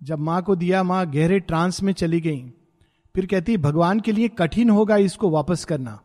जब 0.00 0.19
माँ 0.19 0.43
को 0.43 0.56
दिया, 0.56 0.82
माँ 0.82 1.06
गहरे 1.11 1.40
ट्रांस 1.40 1.82
में 1.82 1.93
चली 1.93 2.20
गई। 2.20 2.40
फिर 3.14 3.26
कहती, 3.26 3.56
भगवान 3.56 4.00
के 4.00 4.12
लिए 4.12 4.29
कठिन 4.29 4.70
होगा 4.70 4.96
इसको 4.96 5.31
वापस 5.31 5.65
करना। 5.65 6.01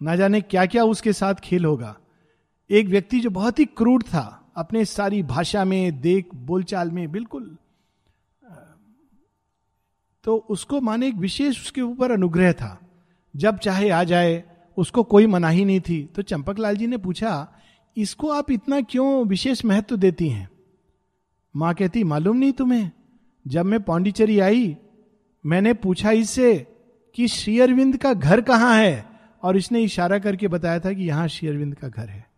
ना 0.00 0.16
जाने 0.16 0.40
क्या 0.40 0.66
क्या 0.66 0.84
उसके 0.84 1.12
साथ 1.12 1.34
खेल 1.34 1.64
होगा। 1.64 1.96
एक 2.70 2.86
व्यक्ति 2.86 3.20
जो 3.20 3.30
बहुत 3.30 3.58
ही 3.58 3.64
क्रूड 3.66 4.02
था, 4.04 4.52
अपने 4.56 4.84
सारी 4.84 5.22
भाषा 5.22 5.64
में, 5.64 6.00
देख, 6.00 6.34
बोलचाल 6.34 6.90
में, 6.90 7.10
बिल्कुल 7.12 7.56
तो 10.24 10.36
उसको 10.50 10.80
माने 10.80 11.08
एक 11.08 11.14
विशेष 11.14 11.60
उसके 11.60 11.80
ऊपर 11.80 12.10
अनुग्रह 12.10 12.52
था। 12.52 12.78
जब 13.34 13.58
चाहे 13.58 13.88
आ 13.90 14.02
जाए, 14.04 14.42
उसको 14.76 15.02
कोई 15.02 15.26
मनाही 15.26 15.64
नहीं 15.64 15.80
थी 15.80 16.02
तो 16.16 16.22
चंपक 16.22 16.58
लाल 16.58 16.76
जी 16.76 16.86
ने 16.86 16.96
पूछा, 16.96 17.52
इसको 17.96 18.30
आप 18.30 18.50
इतना 18.50 18.80
क्यों 18.80 19.26
विशेष 19.26 19.64
महत्व 19.64 19.96
देती 19.96 20.28
हैं? 20.28 20.48
माँ 21.54 21.74
कहती, 21.74 22.04
मालूम 22.04 22.36
नहीं 22.36 22.52
तुम्हें। 22.52 22.90
जब 23.46 23.64
मैं 23.64 23.82
पांडिचेरी 23.82 24.38
आई, 24.38 24.76
मैंने 25.44 25.74
पूछा 25.74 26.10
इससे 26.10 26.54
कि 27.16 27.28
श्री 27.28 27.58
अरविंद 27.60 27.96
का 27.96 28.12
घर 28.14 28.40
कहाँ 28.40 28.74
है? 28.76 29.04
और 29.42 29.56
इसने 29.56 29.82
इशारा 29.82 30.18
करके 30.18 30.48
बताया 30.48 30.80
था 30.80 30.92
कि 30.92 31.02
यहाँ 31.02 31.28
श्री 31.28 31.48
अरविंद 31.48 31.74
का 31.74 31.88
घर 31.88 32.08
है। 32.08 32.29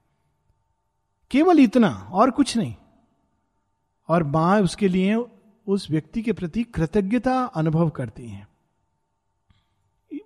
केवल 1.32 1.60
इतना 1.60 1.88
और 2.12 2.30
कुछ 2.30 2.56
नहीं। 2.56 2.74
और 4.08 4.22
माँ 4.22 4.60
उसके 4.60 4.88
लिए 4.88 5.24
उस 5.66 5.90
व्यक्ति 5.90 6.22
के 6.22 6.32
प्रति 6.32 6.62
कृतज्ञता 6.64 7.44
अनुभव 7.44 7.90
करती 7.90 8.28
हैं। 8.28 8.48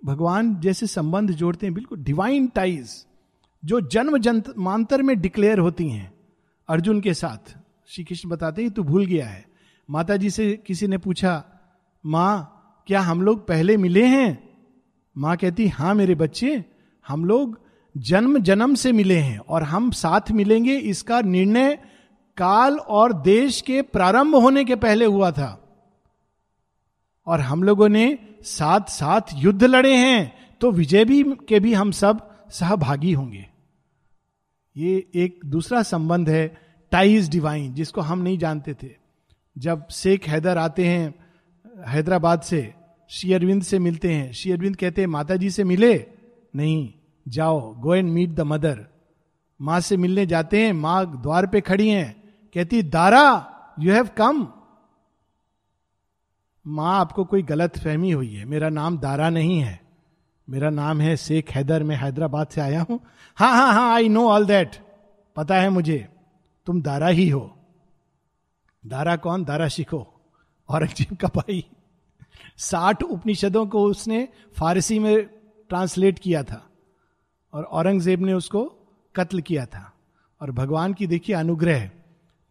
भगवान 0.05 0.59
जैसे 0.59 0.87
संबंध 0.87 1.31
जोड़ते 1.31 1.65
हैं, 1.65 1.73
बिल्कुल 1.73 2.03
डिवाइन 2.03 2.47
टाइज 2.47 3.05
जो 3.65 3.81
जन्म 3.81 4.17
जन्मांतर 4.17 5.01
में 5.01 5.21
डिक्लेयर 5.21 5.59
होती 5.59 5.89
हैं 5.89 6.13
अर्जुन 6.69 7.01
के 7.01 7.13
साथ। 7.13 7.57
श्री 7.87 8.03
कृष्ण 8.03 8.29
बताते 8.29 8.61
हैं, 8.61 8.71
तू 8.71 8.83
भूल 8.83 9.05
गया 9.05 9.27
है। 9.27 9.45
माता 9.89 10.15
जी 10.17 10.29
से 10.29 10.63
किसी 10.67 10.87
ने 10.87 10.97
पूछा, 10.97 11.45
माँ, 12.05 12.53
क्या 12.87 13.01
हम 13.01 13.21
लोग 13.21 13.47
पहले 13.47 13.77
मिले 13.77 14.05
हैं? 14.05 14.49
माँ 15.17 15.37
कहती, 15.37 15.67
हाँ 15.67 15.95
मेरे 15.95 16.15
बच्चे, 16.15 16.65
हम 17.07 17.25
लोग 17.25 17.66
जन्म 17.97 18.37
जन्म 18.39 18.73
से 18.75 18.91
मिले 18.91 19.17
हैं 19.17 19.37
और 19.39 19.63
हम 19.63 19.91
साथ 19.91 20.31
मिलेंगे। 20.31 20.75
इसका 20.75 21.21
निर्णय 21.21 21.75
काल 22.37 22.77
और 22.77 23.13
देश 23.13 23.61
के 23.61 23.81
प्रारंभ 23.81 24.35
होने 24.35 24.65
के 24.65 24.75
पहले 24.75 25.05
हुआ 25.05 25.31
था। 25.31 25.63
और 27.27 27.41
हम 27.41 27.63
लोगों 27.63 27.89
ने 27.89 28.17
साथ 28.41 28.89
साथ 28.89 29.21
युद्ध 29.35 29.63
लड़े 29.63 29.95
हैं 29.95 30.33
तो 30.61 30.71
विजय 30.71 31.05
भी, 31.05 31.23
के 31.23 31.59
भी 31.59 31.73
हम 31.73 31.91
सब 31.91 32.29
सहभागी 32.49 33.13
होंगे। 33.13 33.45
ये 34.75 35.07
एक 35.15 35.39
दूसरा 35.45 35.83
संबंध 35.83 36.29
है 36.29 36.47
टाइज 36.91 37.29
डिवाइन 37.29 37.73
जिसको 37.73 38.01
हम 38.01 38.19
नहीं 38.19 38.37
जानते 38.37 38.73
थे। 38.73 38.89
जब 39.57 39.87
शेख 39.89 40.27
हैदर 40.27 40.57
आते 40.57 40.87
हैं, 40.87 41.13
हैदराबाद 41.87 42.41
से, 42.41 42.73
श्री 43.09 43.33
अरविंद 43.33 43.63
से 43.63 43.79
मिलते 43.79 44.13
हैं। 44.13 44.31
श्री 44.31 44.51
अरविंद 44.51 44.75
कहते 44.75 45.01
हैं 45.01 45.07
माता 45.07 45.35
जी 45.35 45.49
से 45.49 45.63
मिले? 45.63 46.05
नहीं। 46.55 46.93
जाओ 47.27 47.59
go 47.75 47.95
and 47.95 48.11
meet 48.11 48.29
the 48.29 48.41
mother 48.41 48.85
माँ 49.59 49.79
से 49.79 49.97
मिलने 49.97 50.25
जाते 50.25 50.65
हैं, 50.65 50.73
माँ 50.73 51.21
द्वार 51.21 51.45
पे 51.47 51.61
खड़ी 51.61 51.89
हैं। 51.89 52.13
कहती, 52.55 52.81
दारा 52.83 53.73
यू 53.79 53.93
हैव 53.93 54.09
कम 54.17 54.47
माँ, 56.65 56.99
आपको 56.99 57.25
कोई 57.25 57.41
गलत 57.43 57.77
फहमी 57.77 58.11
हुई 58.11 58.33
है? 58.33 58.45
मेरा 58.45 58.69
नाम 58.69 58.97
दारा 58.97 59.29
नहीं 59.29 59.59
है। 59.59 59.79
मेरा 60.47 60.69
नाम 60.69 61.01
है 61.01 61.15
शेख 61.17 61.49
हैदर, 61.51 61.83
मैं 61.83 61.95
हैदराबाद 61.95 62.47
से 62.47 62.61
आया 62.61 62.85
हूँ। 62.89 62.99
हाँ 63.37 63.51
हाँ 63.51 63.73
हाँ 63.73 63.93
आई 63.93 64.09
नो 64.09 64.27
ऑल 64.29 64.45
दैट 64.45 64.75
पता 65.35 65.55
है 65.55 65.69
मुझे, 65.69 66.07
तुम 66.67 66.81
दारा 66.81 67.07
ही 67.07 67.27
हो। 67.29 67.53
दारा 68.83 69.15
कौन? 69.15 69.43
दारा 69.43 69.67
शिखो, 69.67 70.05
औरंगज़ेब 70.69 71.17
का 71.17 71.27
भाई। 71.35 71.65
साठ 72.57 73.03
उपनिषदों 73.03 73.65
को 73.67 73.83
उसने 73.83 74.27
फारसी 74.57 74.99
में 74.99 75.25
ट्रांसलेट 75.69 76.19
किया 76.19 76.43
था। 76.43 76.63
और 77.57 77.63
औरंगज़ेब 77.63 78.25
ने 78.25 78.33
उसको 78.33 78.63
कत्ल 79.15 79.41
किया 79.41 79.65
था। 79.65 79.91
और 80.41 80.51
भगवान 80.51 80.93
की 80.93 81.07
देखिए 81.07 81.35
अनुग्रह। 81.35 81.89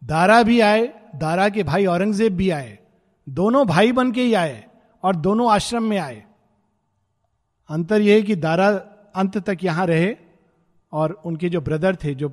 दारा 0.01 0.41
भी 0.43 0.59
आए, 0.61 0.87
दारा 1.15 1.47
के 1.49 1.63
भाई 1.63 1.85
औरंगज़ेब 1.85 2.35
भी 2.35 2.49
आए। 2.49 2.77
दोनों 3.27 3.65
भाई 3.67 3.91
बन 3.91 4.11
के 4.11 4.21
ही 4.21 4.33
आए 4.33 4.63
और 5.03 5.15
दोनों 5.15 5.51
आश्रम 5.51 5.83
में 5.83 5.97
आए। 5.97 6.23
अंतर 7.69 8.01
यह 8.01 8.21
कि 8.21 8.35
दारा 8.35 8.69
अंत 9.15 9.37
तक 9.39 9.63
यहाँ 9.63 9.85
रहे 9.85 10.15
और 10.93 11.11
उनके 11.25 11.49
जो 11.49 11.61
ब्रदर 11.61 11.95
थे, 11.95 12.13
जो 12.15 12.29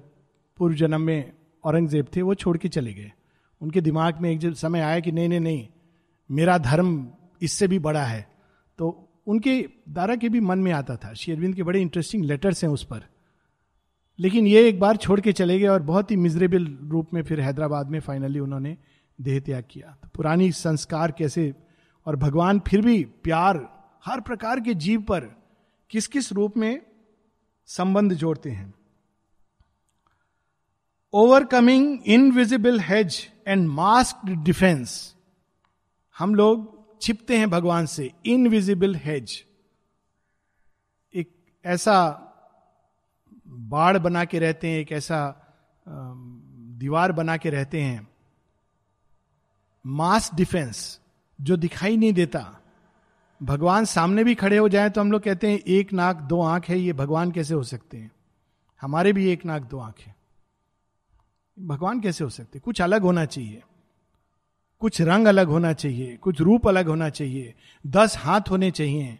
पूर्व 0.59 0.75
जन्म 0.75 1.00
में 1.00 1.33
औरंगज़ेब 1.64 2.07
थे, 2.16 2.23
वो 2.23 2.35
छोड़ 2.35 2.57
के 2.57 2.69
चले 2.69 2.95
गए। 2.95 3.12
उनके 3.61 3.81
दिमाग 3.81 4.21
में 4.21 4.31
एक 4.31 4.57
समय 4.57 4.81
आया 4.81 5.00
कि 5.00 5.12
नहीं 5.12 5.28
नहीं 5.28 5.40
नहीं, 5.40 5.66
मेरा 6.31 6.59
धर्म 6.59 7.09
इससे 7.43 7.69
भी 7.69 7.78
बड़ा 7.78 8.04
है 8.04 8.26
तो 8.78 9.09
उनके 9.26 9.69
दारा 9.88 10.16
के 10.16 10.28
भी 10.28 10.40
मन 10.40 10.59
में 10.59 10.73
आता 10.73 10.97
था। 10.97 11.14
शेरविंद 11.14 11.54
के 11.54 11.62
बड़े 11.62 11.81
इंटरेस्टिंग 11.81 12.25
लेटर्स 12.25 12.64
हैं 12.64 12.71
उस 12.71 12.85
पर। 12.85 13.02
लेकिन 14.19 14.47
ये 14.47 14.69
एक 14.69 14.81
बार 14.81 14.97
छोड़ 14.97 15.21
के 15.21 15.33
चले 15.33 15.59
गए 15.59 15.66
और 15.66 15.83
बहुत 15.83 16.11
ही 16.11 16.16
मिजरेबल 16.16 16.78
रूप 16.83 17.14
में 17.14 17.23
फिर 17.23 17.40
हैदराबाद 17.40 17.90
में 17.90 18.00
फाइनली 18.00 18.38
उन्होंने 18.38 18.76
देह 19.21 19.40
त्याग 19.40 19.64
किया। 19.71 19.97
तो 20.02 20.09
पुरानी 20.09 20.52
संस्कार 20.52 21.12
कैसे 21.12 21.54
और 22.07 22.16
भगवान 22.16 22.59
फिर 22.59 22.81
भी 22.81 23.04
प्यार, 23.04 23.69
हर 24.04 24.21
प्रकार 24.21 24.61
के 24.61 24.75
जीव 24.75 25.02
पर 25.02 25.21
किस 25.90 26.07
किस 26.07 26.33
रूप 26.33 26.57
में 26.57 26.83
संबंध 27.66 28.12
जोड़ते 28.12 28.50
हैं। 28.50 28.75
Overcoming 31.12 31.99
invisible 32.07 32.81
hedge 32.81 33.33
and 33.47 33.69
mask 33.69 34.26
defence 34.26 35.14
हम 36.19 36.35
लोग 36.35 36.74
छिपते 37.04 37.38
हैं 37.38 37.50
भगवान 37.50 37.87
से 37.87 38.11
इनविजिबल 38.26 38.94
हेज 38.96 39.44
एक 41.14 41.30
ऐसा 41.64 41.96
बाढ़ 43.49 43.99
बना 43.99 44.25
के 44.25 44.38
रहते 44.38 44.68
हैं, 44.68 44.78
एक 44.80 44.92
ऐसा 44.92 45.18
दीवार 46.78 47.12
बना 47.12 47.37
के 47.37 47.50
रहते 47.50 47.82
हैं। 47.82 48.08
मास 49.87 50.30
डिफेंस 50.34 51.00
जो 51.40 51.56
दिखाई 51.56 51.96
नहीं 51.96 52.12
देता। 52.12 52.61
भगवान 53.42 53.84
सामने 53.84 54.25
भी 54.25 54.34
खड़े 54.34 54.56
हो 54.56 54.68
जाए 54.68 54.90
तो 54.90 55.00
हम 55.00 55.12
लोग 55.12 55.23
कहते 55.23 55.50
हैं, 55.50 55.58
एक 55.58 55.92
नाक, 55.92 56.16
दो 56.16 56.40
आँख 56.40 56.68
है, 56.68 56.78
ये 56.78 56.92
भगवान 56.92 57.32
कैसे 57.32 57.54
हो 57.54 57.62
सकते 57.62 57.96
हैं? 57.96 58.11
हमारे 58.80 59.12
भी 59.12 59.30
एक 59.30 59.44
नाक, 59.44 59.62
दो 59.62 59.78
आँख 59.78 60.00
है। 60.00 60.14
भगवान 61.56 62.00
कैसे 62.00 62.25
हो 62.25 62.30
सकते 62.30 62.58
कुछ 62.58 62.80
अलग 62.82 63.02
होना 63.02 63.25
चाहिए। 63.25 63.62
कुछ 64.85 65.00
रंग 65.00 65.26
अलग 65.26 65.47
होना 65.47 65.73
चाहिए, 65.73 66.17
कुछ 66.17 66.41
रूप 66.41 66.69
अलग 66.69 66.88
होना 66.88 67.09
चाहिए, 67.09 67.55
दस 67.87 68.17
हाथ 68.19 68.41
होने 68.50 68.71
चाहिए। 68.71 69.19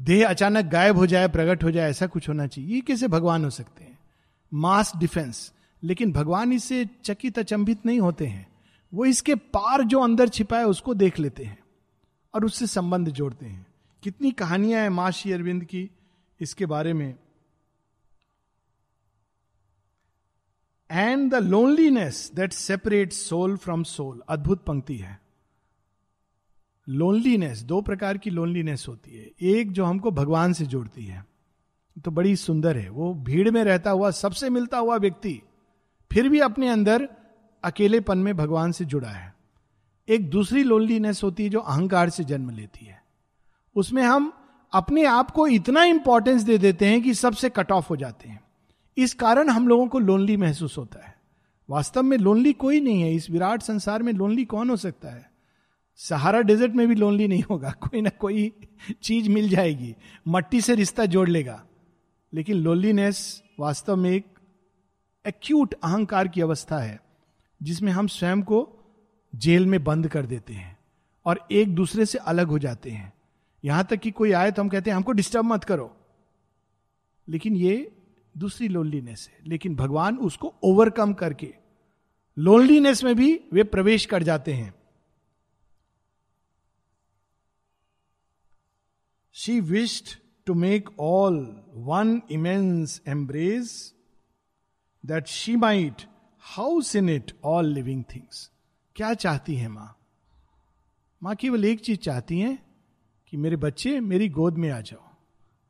देह 0.00 0.28
अचानक 0.28 0.64
गायब 0.64 0.96
हो 0.96 1.06
जाए, 1.06 1.28
प्रकट 1.28 1.64
हो 1.64 1.70
जाए, 1.70 1.90
ऐसा 1.90 2.06
कुछ 2.06 2.28
होना 2.28 2.46
चाहिए। 2.46 2.74
ये 2.74 2.80
कैसे 2.80 3.08
भगवान 3.08 3.44
हो 3.44 3.50
सकते 3.50 3.84
हैं? 3.84 3.98
मास 4.54 4.92
डिफेंस 4.96 5.52
लेकिन 5.82 6.12
भगवान 6.12 6.52
इससे 6.52 6.88
चकित, 7.04 7.38
अचंभित 7.38 7.86
नहीं 7.86 8.00
होते 8.00 8.26
हैं। 8.26 8.48
वो 8.94 9.04
इसके 9.04 9.34
पार 9.34 9.82
जो 9.82 10.00
अंदर 10.00 10.28
छिपा 10.28 10.58
है, 10.58 10.66
उसको 10.66 10.94
देख 10.94 11.18
लेते 11.18 11.44
हैं 11.44 11.58
और 12.34 12.44
उससे 12.44 12.66
संबंध 12.66 13.08
जोड़ते 13.08 13.46
हैं। 13.46 13.66
कितनी 14.02 14.30
कहानियाँ 14.30 14.82
हैं 14.82 14.88
माँ 14.88 15.10
श्री 15.10 15.32
अरविंद 15.32 15.64
की 15.64 15.90
इसके 16.40 16.66
बारे 16.66 16.92
में। 16.92 17.14
And 20.92 21.30
the 21.30 21.34
loneliness 21.34 22.32
that 22.34 22.52
separate 22.52 23.12
soul 23.12 23.56
from 23.56 23.82
soul 23.82 24.22
अद्भुत 24.28 24.64
पंक्ति 24.64 24.96
है। 24.96 25.20
लोनलीनेस 26.88 27.62
दो 27.62 27.80
प्रकार 27.80 28.18
की 28.18 28.30
लोनलीनेस 28.30 28.86
होती 28.88 29.16
है। 29.16 29.30
एक 29.40 29.72
जो 29.72 29.84
हमको 29.84 30.10
भगवान 30.10 30.52
से 30.52 30.66
जोड़ती 30.66 31.04
है। 31.04 31.26
तो 32.04 32.10
बड़ी 32.10 32.36
सुंदर 32.36 32.76
है। 32.76 32.88
वो 32.88 33.14
भीड़ 33.14 33.50
में 33.50 33.64
रहता 33.64 33.90
हुआ, 33.90 34.10
सबसे 34.10 34.50
मिलता 34.50 34.78
हुआ 34.78 34.96
व्यक्ति, 34.96 35.42
फिर 36.12 36.28
भी 36.28 36.40
अपने 36.40 36.68
अंदर 36.68 37.08
अकेलेपन 37.64 38.18
में 38.18 38.36
भगवान 38.36 38.72
से 38.72 38.84
जुड़ा 38.84 39.08
है। 39.08 39.34
एक 40.08 40.30
दूसरी 40.30 40.62
लोनलीनेस 40.62 41.22
होती 41.22 41.42
है 41.42 41.48
जो 41.48 41.60
अहंकार 41.60 42.10
से 42.10 42.24
जन्म 42.24 42.50
लेती 42.50 42.86
है। 42.86 43.02
उसमें 43.76 44.02
हम 44.02 44.32
अपने 44.72 45.04
आप 45.04 45.30
को 45.30 45.46
इतना 45.46 45.84
इंपॉर्टेंस 45.84 46.42
दे 46.42 46.58
देते 46.58 46.86
हैं 46.86 47.02
कि 47.02 47.14
सबसे 47.14 47.50
कट 47.50 47.72
ऑफ़ 47.72 47.88
हो 47.90 47.96
जाते 47.96 48.28
हैं। 48.28 48.41
इस 48.98 49.14
कारण 49.14 49.48
हम 49.48 49.68
लोगों 49.68 49.88
को 49.88 49.98
लोनली 49.98 50.36
महसूस 50.36 50.78
होता 50.78 51.06
है। 51.06 51.14
वास्तव 51.70 52.02
में 52.02 52.18
लोनली 52.18 52.52
कोई 52.52 52.80
नहीं 52.80 53.02
है। 53.02 53.14
इस 53.14 53.30
विराट 53.30 53.62
संसार 53.62 54.02
में 54.02 54.12
लोनली 54.12 54.44
कौन 54.44 54.70
हो 54.70 54.76
सकता 54.76 55.08
है? 55.08 55.32
सहारा 55.96 56.40
डेजर्ट 56.40 56.72
में 56.72 56.88
भी 56.88 56.94
लोनली 56.94 57.28
नहीं 57.28 57.42
होगा। 57.42 57.70
कोई 57.80 58.00
ना 58.00 58.10
कोई 58.10 58.52
चीज़ 59.02 59.28
मिल 59.28 59.48
जाएगी। 59.48 59.96
मट्टी 60.28 60.60
से 60.60 60.74
रिश्ता 60.74 61.06
जोड़ 61.06 61.28
लेगा। 61.28 61.66
लेकिन 62.34 62.56
लोनलीनेस 62.56 63.42
वास्तव 63.60 63.96
में 63.96 64.10
एक 64.10 64.26
एक्यूट 65.28 65.74
अहंकार 65.74 66.28
की 66.28 66.40
अवस्था 66.40 66.78
है, 66.78 67.00
जिसमें 67.62 67.92
हम 67.92 68.06
स्वयं 68.06 68.42
को 68.42 68.78
जेल 69.34 69.66
में 69.66 69.84
बंद 69.84 70.08
कर 70.08 70.26
देते 70.26 70.52
हैं 70.52 70.78
और 71.26 71.48
एक 71.52 71.74
दूसरे 71.74 72.06
से 72.06 72.18
अलग 72.18 72.46
हो 72.46 72.58
जाते 72.58 72.90
हैं। 72.90 73.12
यहाँ 73.64 73.84
तक 73.84 73.96
कि 73.96 74.10
कोई 74.10 74.32
आए 74.32 74.50
तो 74.50 74.62
हम 74.62 74.68
कहते 74.68 74.90
हैं, 74.90 74.96
हमको 74.96 75.12
डिस्टर्ब 75.12 75.44
मत 75.44 75.64
करो। 75.64 75.96
लेकिन 77.28 77.56
ये 77.56 78.01
दूसरी 78.36 78.68
लोनलीनेस 78.68 79.28
है। 79.32 79.38
लेकिन 79.46 79.76
भगवान 79.76 80.18
उसको 80.18 80.54
ओवरकम 80.62 81.12
करके 81.12 81.54
लोनलीनेस 82.38 83.04
में 83.04 83.16
भी 83.16 83.40
वे 83.52 83.64
प्रवेश 83.64 84.06
कर 84.06 84.22
जाते 84.22 84.52
हैं। 84.52 84.74
She 89.32 89.60
wished 89.60 90.18
to 90.46 90.54
make 90.54 91.00
all 91.00 91.62
one 91.74 92.22
immense 92.30 93.00
embrace 93.08 93.94
that 95.06 95.26
she 95.26 95.56
might 95.56 96.02
house 96.40 96.96
in 96.96 97.08
it 97.08 97.32
all 97.44 97.66
living 97.66 98.04
things 98.14 98.50
क्या 98.96 99.14
चाहती 99.14 99.54
है 99.54 99.68
माँ? 99.68 99.98
माँ 101.22 101.34
केवल 101.36 101.64
एक 101.64 101.80
चीज़ 101.80 101.98
चाहती 101.98 102.40
है 102.40 102.58
कि 103.28 103.36
मेरे 103.36 103.56
बच्चे 103.56 104.00
मेरी 104.00 104.28
गोद 104.28 104.54
में 104.54 104.70
आ 104.70 104.80
जाओ 104.80 105.08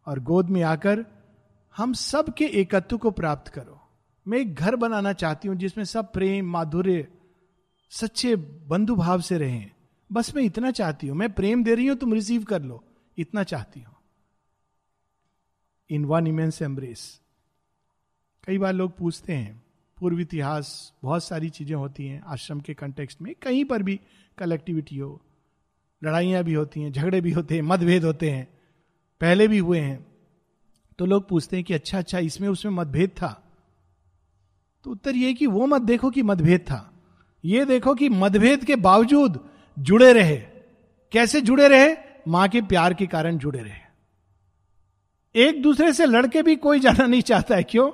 और 0.06 0.20
गोद 0.20 0.50
में 0.50 0.62
आकर 0.62 1.21
हम 1.76 1.92
सब 1.92 2.34
के 2.34 2.44
एकत्व 2.44 2.98
को 2.98 3.10
प्राप्त 3.10 3.52
करो। 3.52 3.80
मैं 4.26 4.38
एक 4.38 4.54
घर 4.54 4.76
बनाना 4.76 5.12
चाहती 5.12 5.48
हूँ 5.48 5.56
जिसमें 5.56 5.84
सब 5.84 6.12
प्रेम, 6.12 6.50
माधुर्य, 6.50 7.08
सच्चे 7.90 8.36
बंधु 8.36 8.96
भाव 8.96 9.20
से 9.20 9.38
रहें। 9.38 9.70
बस 10.12 10.34
मैं 10.36 10.42
इतना 10.42 10.70
चाहती 10.70 11.06
हूँ। 11.06 11.16
मैं 11.16 11.32
प्रेम 11.32 11.64
दे 11.64 11.74
रही 11.74 11.86
हूँ, 11.86 11.96
तुम 11.96 12.14
रिसीव 12.14 12.44
कर 12.44 12.62
लो। 12.62 12.84
इतना 13.18 13.42
चाहती 13.42 13.80
हूँ। 13.80 13.96
इन 15.90 16.04
वन 16.04 16.26
इमेंस 16.26 16.62
एम्ब्रेस 16.62 17.20
कई 18.44 18.58
बार 18.58 18.72
लोग 18.72 18.96
पूछते 18.96 19.32
हैं, 19.32 19.62
पूर्व 19.98 20.20
इतिहास, 20.20 20.92
बहुत 21.02 21.24
सारी 21.24 21.50
चीज़ें 21.50 21.76
होती 21.76 22.06
हैं, 22.06 22.22
आश्रम 22.22 22.60
के 22.60 22.74
कंटेक्स्ट 22.74 23.22
में। 23.22 23.34
कहीं 23.34 23.64
पर 23.64 23.82
भी 23.82 24.00
कलेक्टिविटी 24.38 24.98
हो, 24.98 25.20
लड़ाइयाँ 26.04 26.42
भी 26.44 26.54
होती 26.54 26.80
हैं, 26.82 26.92
झगड़े 26.92 27.20
भी 27.20 27.30
होते 27.30 27.54
हैं, 27.54 27.62
मतभेद 27.62 28.04
होते 28.04 28.30
हैं, 28.30 28.48
पहले 29.20 29.48
भी 29.48 29.58
हुए 29.58 29.80
हैं। 29.80 30.11
तो 30.98 31.06
लोग 31.06 31.28
पूछते 31.28 31.56
हैं 31.56 31.64
कि 31.64 31.74
अच्छा 31.74 31.98
अच्छा 31.98 32.18
इसमें 32.18 32.48
उसमें 32.48 32.72
मतभेद 32.72 33.10
था। 33.10 33.48
तो 34.84 34.90
उत्तर 34.90 35.16
यह 35.16 35.34
कि 35.34 35.46
वो 35.46 35.66
मत 35.66 35.82
देखो 35.82 36.10
कि 36.10 36.22
मतभेद 36.22 36.60
था। 36.60 36.92
ये 37.44 37.64
देखो 37.64 37.94
कि 37.94 38.08
मतभेद 38.08 38.64
के 38.64 38.76
बावजूद 38.76 39.50
जुड़े 39.78 40.12
रहे। 40.12 40.36
कैसे 41.12 41.40
जुड़े 41.40 41.68
रहे? 41.68 41.96
माँ 42.28 42.48
के 42.48 42.60
प्यार 42.60 42.94
के 42.94 43.06
कारण 43.06 43.38
जुड़े 43.38 43.62
रहे। 43.62 43.82
एक 45.34 45.62
दूसरे 45.62 45.92
से 45.92 46.06
लड़के 46.06 46.42
भी 46.42 46.56
कोई 46.56 46.80
जाना 46.80 47.06
नहीं 47.06 47.22
चाहता 47.22 47.56
है। 47.56 47.62
क्यों? 47.62 47.90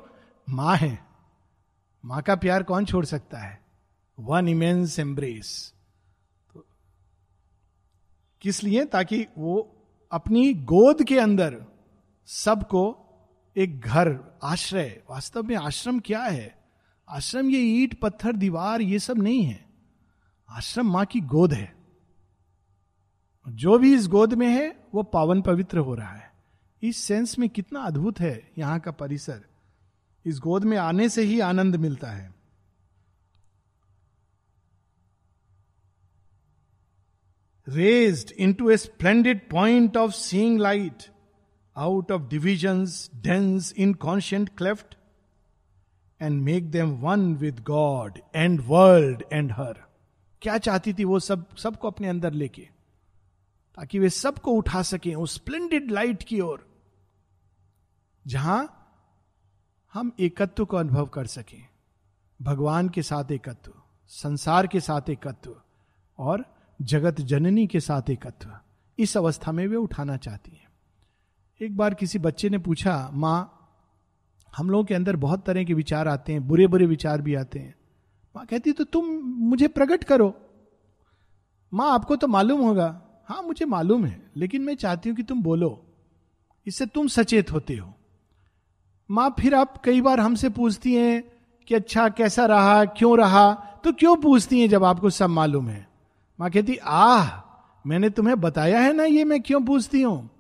माँ 0.49 0.77
है। 0.77 1.05
माँ 2.05 2.23
का 2.23 2.35
प्यार 2.37 2.63
कौन 2.63 2.85
छोड़ 2.85 3.05
सकता 3.05 3.39
है? 3.39 3.61
वन 4.19 4.49
इमेंस 4.49 4.99
एम्ब्रेस 4.99 5.75
तो 6.55 6.67
किस 8.41 8.65
लिए? 8.65 8.85
ताकि 8.85 9.27
वो 9.39 9.77
अपनी 10.13 10.55
गोद 10.55 11.03
के 11.03 11.19
अंदर 11.19 11.65
सबको 12.31 13.05
एक 13.57 13.81
घर, 13.81 14.39
आश्रय। 14.45 15.03
वास्तव 15.11 15.43
में 15.43 15.57
आश्रम 15.57 16.01
क्या 16.01 16.23
है? 16.23 16.59
आश्रम 17.09 17.51
ये 17.51 17.59
ईट, 17.59 18.01
पत्थर, 18.01 18.33
दीवार, 18.33 18.81
ये 18.81 18.99
सब 18.99 19.19
नहीं 19.19 19.43
है। 19.43 19.67
आश्रम 20.49 20.93
माँ 20.93 21.07
की 21.07 21.21
गोद 21.21 21.53
है। 21.53 21.77
जो 23.49 23.79
भी 23.79 23.95
इस 23.95 24.07
गोद 24.07 24.35
में 24.35 24.49
है, 24.49 24.87
वो 24.95 25.03
पावन 25.03 25.43
पवित्र 25.43 25.79
हो 25.79 25.95
रहा 25.95 26.13
है। 26.13 26.33
इस 26.83 26.97
सेंस 26.97 27.39
में 27.39 27.49
कितना 27.49 27.81
अद्भुत 27.81 28.21
है 28.21 28.51
यहाँ 28.59 28.81
का 28.81 28.91
परिसर। 28.91 29.45
इस 30.27 30.39
गोद 30.39 30.65
में 30.65 30.77
आने 30.77 31.09
से 31.09 31.23
ही 31.23 31.41
आनंद 31.41 31.77
मिलता 31.77 32.11
है। 32.11 32.35
Raised 37.69 38.31
into 38.53 38.71
a 38.71 38.77
splendid 38.77 39.51
point 39.51 39.97
of 39.97 40.13
seeing 40.13 40.61
light 40.61 41.18
of 41.87 42.23
divisions 42.23 43.11
dense 43.17 43.73
inconscient 43.95 44.49
cleft 44.57 44.95
and 46.21 46.43
make 46.43 46.71
them 46.71 46.91
one 46.91 47.35
with 47.35 47.61
God 47.61 48.19
and 48.35 48.61
world 48.65 49.25
and 49.33 49.53
her 49.53 49.85
क्या 50.43 50.59
चाहती 50.59 50.95
थी 50.95 51.05
वो 51.05 51.19
सब, 51.19 51.57
सबको 51.57 51.89
अपने 51.89 52.09
अंदर 52.09 52.33
लेके? 52.33 52.69
ताकि 53.77 53.99
वे 53.99 54.11
सबको 54.11 54.51
उठा 54.51 54.83
सकें 54.83 55.15
उस 55.15 55.35
स्प्लेंडेड 55.35 55.91
लाइट 55.91 56.23
की 56.23 56.41
ओर, 56.41 56.69
जहाँ 58.27 58.75
हम 59.93 60.13
एकत्व 60.21 60.65
को 60.65 60.77
अनुभव 60.77 61.07
कर 61.07 61.27
सकें। 61.27 61.69
भगवान 62.43 62.89
के 62.89 63.03
साथ 63.03 63.33
एकत्व, 63.33 63.73
संसार 64.09 64.67
के 64.67 64.81
साथ 64.81 65.11
एकत्व, 65.11 65.57
और 66.19 66.45
जगत 66.83 67.21
जननी 67.21 67.67
के 67.67 67.81
साथ 67.81 68.11
एकत्व। 68.11 68.59
इस 68.99 69.17
अवस्था 69.17 69.53
में 69.53 69.67
वे 69.67 69.77
उठाना 69.77 70.17
चाहती 70.17 70.51
हैं। 70.51 70.68
एक 71.61 71.77
बार 71.77 71.95
किसी 71.95 72.19
बच्चे 72.19 72.49
ने 72.49 72.59
पूछा, 72.59 73.11
माँ, 73.13 73.55
हम 74.57 74.71
लोगों 74.71 74.85
के 74.85 74.95
अंदर 74.95 75.17
बहुत 75.17 75.47
तरह 75.47 75.65
के 75.65 75.75
विचार 75.75 76.09
आते 76.09 76.33
हैं 76.33 76.49
बुरे 76.49 76.67
बुरे 76.67 76.87
विचार 76.87 77.23
भी 77.23 77.35
आते 77.35 77.59
हैं। 77.59 77.75
माँ 78.37 78.47
कहती 78.47 78.73
तो 78.73 78.85
तुम 78.85 79.07
मुझे 79.25 79.69
प्रकट 79.69 80.05
करो। 80.05 80.35
माँ, 81.75 81.91
आपको 81.91 82.17
तो 82.17 82.27
मालूम 82.27 82.61
होगा। 82.61 83.03
हाँ 83.29 83.43
मुझे 83.43 83.65
मालूम 83.65 84.05
है, 84.05 84.31
लेकिन 84.37 84.63
मैं 84.63 84.77
चाहती 84.77 85.09
हूँ 85.09 85.17
कि 85.17 85.23
तुम 85.23 85.43
बोलो। 85.43 85.87
इससे 86.67 86.87
तुम 86.87 87.07
सचेत 87.07 87.53
होते 87.53 87.77
हो। 87.77 87.95
माँ, 89.11 89.35
फिर 89.41 89.55
आप 89.55 89.83
कई 89.85 90.01
बार 90.01 90.21
हमसे 90.21 90.49
पूछती 90.49 90.95
हैं 90.95 91.25
कि 91.69 91.75
अच्छा 91.75 92.09
कैसा 92.09 92.47
रहा, 92.47 92.85
क्यों 92.85 93.19
रहा? 93.19 93.55
तो 93.55 93.93
क्यों 93.93 94.17
पूछती 94.17 94.61
हैं 94.61 94.69
जब 94.69 94.85
आपको 94.85 95.11
सब 95.11 95.27
मालूम 95.27 95.69
है? 95.69 95.89
माँ 96.41 96.51
कहती, 96.51 96.77
आह, 96.77 97.41
मैंने 97.87 98.11
तुम्हें 98.11 98.41
बताया 98.41 98.81
है 98.81 98.93
ना 98.93 99.05
ये 99.05 99.25
मैं 99.25 99.43
क्यों 99.43 99.65
पूछती 99.65 100.03
हूँ? 100.03 100.31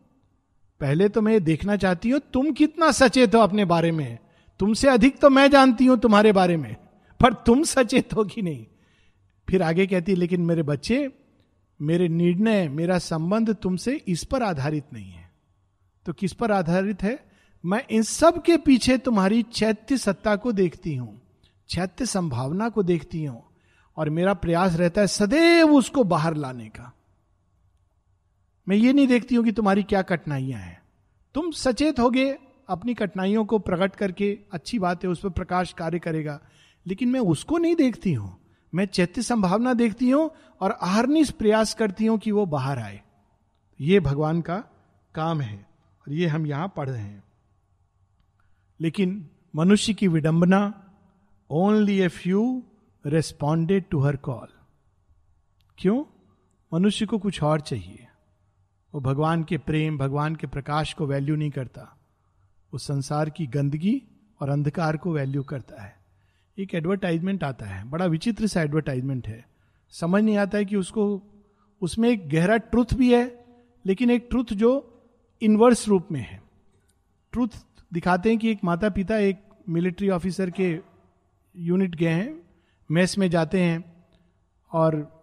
पहले 0.80 1.08
तो 1.08 1.20
मैं 1.20 1.32
ये 1.32 1.40
देखना 1.40 1.76
चाहती 1.76 2.10
हूँ, 2.10 2.20
तुम 2.32 2.50
कितना 2.52 2.90
सचेत 2.92 3.34
हो 3.34 3.40
अपने 3.40 3.64
बारे 3.64 3.92
में। 3.92 4.18
तुमसे 4.60 4.88
अधिक 4.88 5.18
तो 5.18 5.30
मैं 5.30 5.50
जानती 5.50 5.86
हूँ 5.86 5.98
तुम्हारे 5.98 6.32
बारे 6.32 6.56
में, 6.56 6.74
पर 7.20 7.32
तुम 7.46 7.62
सचेत 7.64 8.14
हो 8.14 8.24
कि 8.24 8.42
नहीं। 8.42 8.64
फिर 9.48 9.62
आगे 9.62 9.86
कहती 9.86 10.14
लेकिन 10.14 10.40
मेरे 10.40 10.62
बच्चे, 10.64 11.08
मेरे 11.80 12.08
निर्णय, 12.08 12.68
मेरा 12.68 12.98
संबंध 12.98 13.54
तुमसे 13.54 13.94
इस 14.08 14.24
पर 14.24 14.42
आधारित 14.42 14.84
नहीं 14.92 15.10
है। 15.10 15.30
तो 16.06 16.12
किस 16.12 16.32
पर 16.32 16.52
आधारित 16.52 17.02
है? 17.02 17.18
मैं 17.64 17.82
इन 17.90 18.02
सब 18.02 18.42
के 18.42 18.56
पीछे 18.56 18.96
तुम्हारी 18.98 19.42
चैत्य 19.44 19.96
सत्ता 19.96 20.34
को 20.36 20.52
देखती 20.52 20.94
हूँ, 20.94 21.20
चैत्य 21.68 22.06
संभावना 22.06 22.68
को 22.68 22.82
देखती 22.82 23.24
हूँ, 23.24 23.42
और 23.96 24.10
मेरा 24.10 24.34
प्रयास 24.34 24.76
रहता 24.76 25.00
है 25.00 25.06
सदैव 25.06 25.74
उसको 25.74 26.04
बाहर 26.04 26.36
लाने 26.36 26.68
का। 26.68 26.92
मैं 28.68 28.76
ये 28.76 28.92
नहीं 28.92 29.06
देखती 29.06 29.34
हूँ 29.34 29.44
कि 29.44 29.52
तुम्हारी 29.52 29.82
क्या 29.82 30.02
कठिनाइयाँ 30.02 30.60
हैं। 30.60 30.82
तुम 31.34 31.50
सचेत 31.50 32.00
होगे, 32.00 32.38
अपनी 32.68 32.94
कठिनाइयों 32.94 33.44
को 33.44 33.58
प्रकट 33.58 33.96
करके 33.96 34.38
अच्छी 34.52 34.78
बात 34.78 35.04
है, 35.04 35.10
उस 35.10 35.20
पर 35.20 35.28
प्रकाश 35.28 35.72
कार्य 35.72 35.98
करेगा। 35.98 36.40
लेकिन 36.86 37.08
मैं 37.08 37.20
उसको 37.20 37.58
नहीं 37.58 37.76
देखती 37.76 38.12
हूँ। 38.12 38.38
मैं 38.74 38.86
चैत्य 38.86 39.22
संभावना 39.22 39.74
देखती 39.74 40.10
हूँ 40.10 40.30
और 40.60 40.70
आहरनिश 40.70 41.30
प्रयास 41.30 41.74
करती 41.74 42.06
हूँ 42.06 42.18
कि 42.18 42.30
वो 42.30 42.46
बाहर 42.46 42.78
आए। 42.78 43.02
ये 43.80 44.00
भगवान 44.00 44.40
का 44.40 44.58
काम 45.14 45.40
है 45.40 45.66
और 46.06 46.12
ये 46.12 46.26
हम 46.26 46.46
यहाँ 46.46 46.72
पढ़ 46.76 46.90
रहे 46.90 47.02
हैं। 47.02 47.24
लेकिन 48.80 49.30
मनुष्य 49.56 49.94
की 49.94 50.08
विडंबना 50.08 50.84
only 51.50 52.00
a 52.00 52.08
few 52.08 52.62
responded 53.06 53.84
to 53.90 54.00
her 54.00 54.16
call 54.16 54.48
क्यों? 55.78 56.04
मनुष्य 56.74 57.06
को 57.06 57.18
कुछ 57.18 57.42
और 57.42 57.60
चाहिए। 57.60 58.07
वो 58.94 59.00
भगवान 59.00 59.44
के 59.44 59.58
प्रेम, 59.58 59.98
भगवान 59.98 60.36
के 60.36 60.46
प्रकाश 60.46 60.92
को 60.92 61.06
वैल्यू 61.06 61.36
नहीं 61.36 61.50
करता। 61.50 61.96
वो 62.72 62.78
संसार 62.78 63.30
की 63.30 63.46
गंदगी 63.46 64.02
और 64.40 64.48
अंधकार 64.48 64.96
को 64.96 65.12
वैल्यू 65.12 65.42
करता 65.42 65.82
है। 65.82 65.96
एक 66.58 66.74
एडवर्टाइजमेंट 66.74 67.44
आता 67.44 67.66
है, 67.66 67.84
बड़ा 67.84 68.04
विचित्र 68.04 68.46
सा 68.46 68.62
एडवर्टाइजमेंट 68.62 69.28
है। 69.28 69.46
समझ 69.90 70.22
नहीं 70.22 70.36
आता 70.36 70.58
है 70.58 70.64
कि 70.64 70.76
उसको, 70.76 71.22
उसमें 71.82 72.08
एक 72.08 72.28
गहरा 72.28 72.56
ट्रुथ 72.56 72.94
भी 72.94 73.14
है, 73.14 73.44
लेकिन 73.86 74.10
एक 74.10 74.26
ट्रुथ 74.30 74.44
जो 74.44 75.02
इनवर्स 75.42 75.88
रूप 75.88 76.08
में 76.12 76.20
है। 76.20 76.42
ट्रुथ 77.32 77.48
दिखाते 77.92 78.28
हैं 78.28 78.38
कि 78.38 78.50
एक 78.50 78.58
माता 78.64 78.88
पिता 78.88 79.16
एक 79.16 79.42
मिलिट्री 79.68 80.08
ऑफिसर 80.08 80.50
के 80.50 80.78
यूनिट 81.56 81.94
गए 81.94 82.08
हैं 82.08 82.42
मेस 82.90 83.18
में 83.18 83.30
जाते 83.30 83.62
हैं, 83.62 84.06
और 84.72 85.22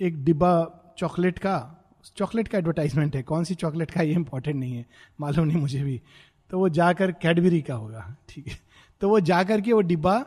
एक 0.00 0.24
डिब्बा 0.24 0.94
चॉकलेट 0.98 1.38
का 1.38 1.79
चॉकलेट 2.16 2.48
का 2.48 2.58
एडवर्टाइजमेंट 2.58 3.16
है। 3.16 3.22
कौन 3.22 3.44
सी 3.44 3.54
चॉकलेट 3.54 3.90
का 3.90 4.02
ये 4.02 4.12
इंपॉर्टेंट 4.12 4.56
नहीं 4.56 4.74
है। 4.74 4.86
मालूम 5.20 5.46
नहीं 5.46 5.58
मुझे 5.58 5.82
भी। 5.82 6.02
तो 6.50 6.58
वो 6.58 6.68
जाकर 6.68 7.12
कैडबरी 7.12 7.62
का 7.62 7.74
होगा। 7.74 8.16
ठीक 8.28 8.48
है। 8.48 8.58
तो 9.00 9.08
वो 9.08 9.20
जाकर 9.20 9.60
के 9.60 9.72
वो 9.72 9.80
डिब्बा 9.80 10.26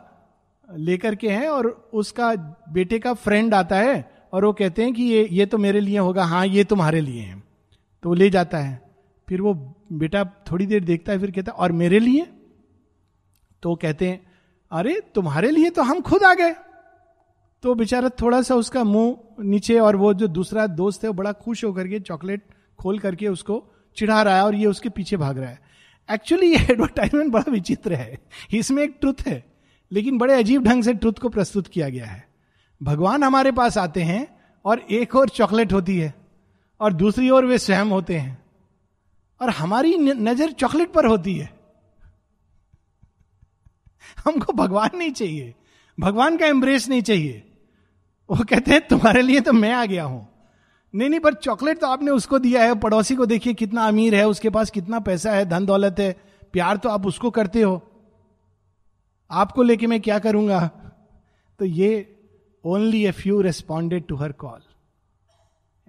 लेकर 0.76 1.14
के 1.14 1.30
हैं 1.30 1.48
और 1.48 1.90
उसका 1.94 2.34
बेटे 2.72 2.98
का 2.98 3.14
फ्रेंड 3.14 3.54
आता 3.54 3.76
है 3.76 4.10
और 4.32 4.44
वो 4.44 4.52
कहते 4.52 4.82
हैं 4.82 4.94
कि 4.94 5.02
ये 5.02 5.28
ये 5.32 5.46
तो 5.46 5.58
मेरे 5.58 5.80
लिए 5.80 5.98
होगा। 5.98 6.24
हाँ 6.24 6.46
ये 6.46 6.64
तुम्हारे 6.64 7.00
लिए 7.00 7.20
है। 7.20 7.42
तो 8.02 8.08
वो 8.08 8.14
ले 8.14 8.30
जाता 8.30 8.58
है। 8.58 8.84
फिर 9.28 9.40
वो 9.40 9.76
बेटा 9.92 10.24
थोड़ी 10.24 10.66
देर 10.66 10.84
देखता 10.84 11.12
है, 11.12 11.18
फिर 11.18 11.30
कहता 11.30 11.52
है, 11.52 11.58
और 11.58 11.72
मेरे 11.72 11.98
लिए? 11.98 12.26
तो 13.62 13.74
कहते 13.74 14.08
हैं, 14.08 14.32
अरे, 14.72 15.00
तुम्हारे 15.14 15.50
लिए 15.50 15.70
तो 15.70 15.82
हम 15.82 16.00
खुद 16.00 16.22
आ 16.22 16.34
गए। 16.34 16.54
तो 17.64 17.74
बेचारा 17.74 18.08
थोड़ा 18.20 18.40
सा 18.42 18.54
उसका 18.54 18.82
मुँह 18.84 19.42
नीचे 19.42 19.78
और 19.78 19.96
वो 19.96 20.12
जो 20.14 20.26
दूसरा 20.28 20.66
दोस्त 20.68 21.04
है, 21.04 21.08
वो 21.08 21.14
बड़ा 21.14 21.30
खुश 21.34 21.64
होकर 21.64 21.86
के 21.88 22.00
चॉकलेट 22.00 22.42
खोल 22.78 22.98
करके 22.98 23.28
उसको 23.28 23.62
चिढ़ा 23.96 24.20
रहा 24.22 24.36
है 24.36 24.44
और 24.44 24.54
ये 24.54 24.66
उसके 24.66 24.88
पीछे 24.88 25.16
भाग 25.16 25.38
रहा 25.38 25.50
है। 25.50 25.60
एक्चुअली 26.08 26.46
ये 26.46 26.58
एडवर्टाइजमेंट 26.70 27.32
बड़ा 27.32 27.50
विचित्र 27.52 27.94
है। 27.94 28.18
इसमें 28.54 28.82
एक 28.82 28.96
ट्रुथ 29.00 29.26
है, 29.26 29.42
लेकिन 29.92 30.18
बड़े 30.18 30.34
अजीब 30.34 30.64
ढंग 30.64 30.82
से 30.82 30.94
ट्रुथ 30.94 31.18
को 31.18 31.28
प्रस्तुत 31.28 31.68
किया 31.68 31.88
गया 31.88 32.06
है। 32.06 32.22
भगवान 32.80 33.24
हमारे 33.24 33.52
पास 33.52 33.78
आते 33.78 34.02
हैं 34.02 34.26
और 34.64 34.80
एक 34.90 35.16
और 35.16 35.28
चॉकलेट 35.28 35.72
होती 35.72 35.98
है 35.98 36.12
और 36.80 36.92
दूसरी 36.92 37.30
ओर 37.30 37.46
वे 37.46 37.58
स्वयं 37.58 37.90
होते 37.90 38.18
हैं 38.18 38.36
और 39.40 39.50
हमारी 39.52 39.96
नज़र 39.98 40.52
चॉकलेट 40.52 40.92
पर 40.92 41.06
होती 41.06 41.34
है। 41.34 41.50
हमको 44.24 44.52
भगवान 44.52 44.98
नहीं 44.98 45.12
चाहिए। 45.12 45.54
भगवान 45.98 46.36
का 46.36 46.46
एम्ब्रेस 46.46 46.88
नहीं 46.88 47.02
चाहिए। 47.02 47.42
वो 48.30 48.44
कहते 48.44 48.70
हैं, 48.70 48.86
तुम्हारे 48.88 49.22
लिए 49.22 49.40
तो 49.40 49.52
मैं 49.52 49.72
आ 49.72 49.84
गया 49.84 50.04
हूँ। 50.04 50.26
नहीं 50.94 51.08
नहीं, 51.10 51.20
पर 51.20 51.34
चॉकलेट 51.34 51.80
तो 51.80 51.86
आपने 51.86 52.10
उसको 52.10 52.38
दिया 52.38 52.62
है। 52.64 52.74
पड़ोसी 52.74 53.14
को 53.16 53.26
देखिए, 53.26 53.54
कितना 53.54 53.86
अमीर 53.88 54.14
है, 54.14 54.26
उसके 54.28 54.50
पास 54.50 54.70
कितना 54.70 55.00
पैसा 55.00 55.32
है 55.32 55.44
धन 55.46 55.66
दौलत 55.66 56.00
है, 56.00 56.12
प्यार 56.54 56.76
तो 56.76 56.88
आप 56.88 57.06
उसको 57.06 57.30
करते 57.30 57.62
हो। 57.62 57.80
आपको 59.30 59.62
लेके 59.62 59.86
मैं 59.86 60.00
क्या 60.00 60.18
करूँगा? 60.18 60.66
तो 61.60 61.64
ये 61.64 61.90
only 62.64 63.04
a 63.04 63.10
few 63.10 63.40
responded 63.40 64.06
to 64.06 64.16
her 64.16 64.32
call 64.32 64.60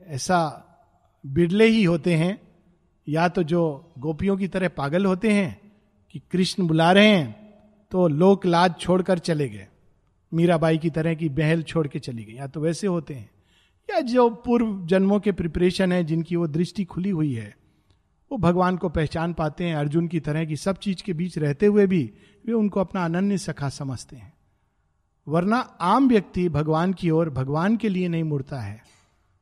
ऐसा 0.07 0.39
बिरले 1.23 1.65
ही 1.65 1.83
होते 1.83 2.13
हैं, 2.13 2.37
या 3.07 3.27
तो 3.27 3.43
जो 3.43 3.93
गोपियों 3.99 4.37
की 4.37 4.47
तरह 4.47 4.67
पागल 4.67 5.05
होते 5.05 5.31
हैं 5.31 5.59
कि 6.13 6.21
कृष्ण 6.31 6.67
बुला 6.67 6.91
रहे 6.91 7.07
हैं 7.07 7.33
तो 7.91 8.07
लोक 8.07 8.45
लाज 8.45 8.73
छोड़कर 8.79 9.19
चले 9.19 9.47
गए। 9.49 9.67
मीराबाई 10.35 10.77
की 10.77 10.89
तरह 10.89 11.13
की 11.13 11.29
बहल 11.29 11.63
छोड़ 11.63 11.87
के 11.87 11.99
चली 11.99 12.23
गई। 12.23 12.33
या 12.33 12.47
तो 12.47 12.59
वैसे 12.59 12.87
होते 12.87 13.13
हैं, 13.13 13.29
या 13.89 13.99
जो 13.99 14.29
पूर्व 14.29 14.85
जन्मों 14.85 15.19
के 15.19 15.31
प्रिपरेशन 15.31 15.91
है, 15.91 16.03
जिनकी 16.03 16.35
वो 16.35 16.47
दृष्टि 16.47 16.83
खुली 16.83 17.09
हुई 17.09 17.33
है, 17.33 17.57
वो 18.31 18.37
भगवान 18.37 18.77
को 18.77 18.89
पहचान 18.89 19.33
पाते 19.33 19.63
हैं, 19.63 19.75
अर्जुन 19.75 20.07
की 20.07 20.19
तरह 20.19 20.45
की 20.45 20.55
सब 20.55 20.77
चीज़ 20.77 21.03
के 21.03 21.13
बीच 21.13 21.37
रहते 21.37 21.65
हुए 21.65 21.87
भी 21.87 22.13
वे 22.45 22.53
उनको 22.53 22.79
अपना 22.79 23.05
अनन्य 23.05 23.37
सखा 23.37 23.69
समझते 23.69 24.15
हैं। 24.15 24.33
वरना 25.27 25.57
आम 25.81 26.09
व्यक्ति 26.09 26.49
भगवान 26.49 26.93
की 26.93 27.09
ओर, 27.09 27.29
भगवान 27.29 27.77
के 27.77 27.89
लिए 27.89 28.07
नहीं 28.07 28.23
मुड़ता 28.23 28.59
है। 28.59 28.83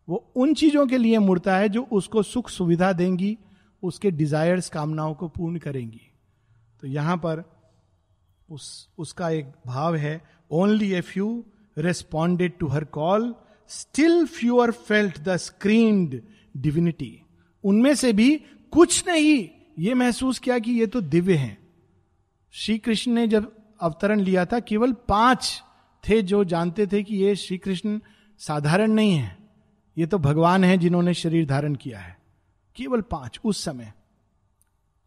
वो 0.09 0.31
उन 0.35 0.53
चीज़ों 0.53 0.87
के 0.87 0.97
लिए 0.97 1.17
मुड़ता 1.17 1.57
है 1.57 1.69
जो 1.69 1.83
उसको 1.91 2.23
सुख 2.23 2.49
सुविधा 2.49 2.93
देंगी, 2.93 3.37
उसके 3.83 4.11
डिजायर्स 4.11 4.69
कामनाओं 4.69 5.13
को 5.13 5.27
पूर्ण 5.27 5.57
करेंगी। 5.57 6.01
तो 6.81 6.87
यहाँ 6.87 7.17
पर 7.17 7.43
उस, 8.49 8.89
उसका 8.97 9.29
एक 9.29 9.45
भाव 9.67 9.95
है 9.95 10.21
only 10.51 10.91
a 10.93 11.01
few 11.01 11.27
responded 11.77 12.57
to 12.59 12.67
her 12.67 12.83
call 12.93 13.33
still 13.69 14.25
fewer 14.27 14.71
felt 14.71 15.19
the 15.19 15.35
screened 15.37 16.21
divinity 16.55 17.19
उनमें 17.63 17.93
से 17.95 18.13
भी 18.13 18.35
कुछ 18.73 19.03
नहीं 19.07 19.47
ये 19.79 19.93
महसूस 19.93 20.39
किया 20.39 20.57
कि 20.59 20.71
ये 20.71 20.87
तो 20.87 21.01
दिव्य 21.01 21.35
हैं। 21.35 21.57
श्री 22.53 22.77
कृष्ण 22.77 23.11
ने 23.11 23.27
जब 23.27 23.51
अवतरण 23.81 24.19
लिया 24.19 24.45
था, 24.45 24.59
केवल 24.59 24.91
पाँच 25.07 25.61
थे 26.03 26.21
जो 26.21 26.43
जानते 26.43 26.85
थे 26.87 27.01
कि 27.03 27.15
ये 27.15 27.35
श्री 27.35 27.57
कृष्ण 27.57 27.99
साधारण 28.41 28.91
नहीं 28.91 29.13
है। 29.13 29.37
ये 29.97 30.05
तो 30.05 30.17
भगवान 30.19 30.63
है 30.63 30.77
जिन्होंने 30.77 31.13
शरीर 31.13 31.45
धारण 31.45 31.75
किया 31.75 31.99
है। 31.99 32.15
केवल 32.77 33.01
पाँच 33.01 33.39
उस 33.45 33.63
समय। 33.63 33.91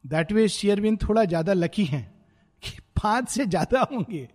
दैट 0.04 0.32
वे 0.32 0.48
शेयरविन 0.48 0.96
थोड़ा 0.98 1.24
ज़्यादा 1.24 1.52
लकी 1.52 1.84
हैं 1.84 2.04
कि 2.62 2.78
पाँच 3.02 3.28
से 3.28 3.46
ज़्यादा 3.46 3.80
होंगे। 3.92 4.28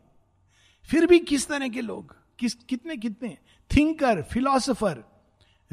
फिर 0.83 1.05
भी 1.05 1.19
किस 1.19 1.47
तरह 1.47 1.67
के 1.67 1.81
लोग? 1.81 2.15
किस, 2.39 2.53
कितने 2.53 2.97
कितने? 2.97 3.37
थिंकर 3.75 4.21
फिलोसोफर 4.21 5.03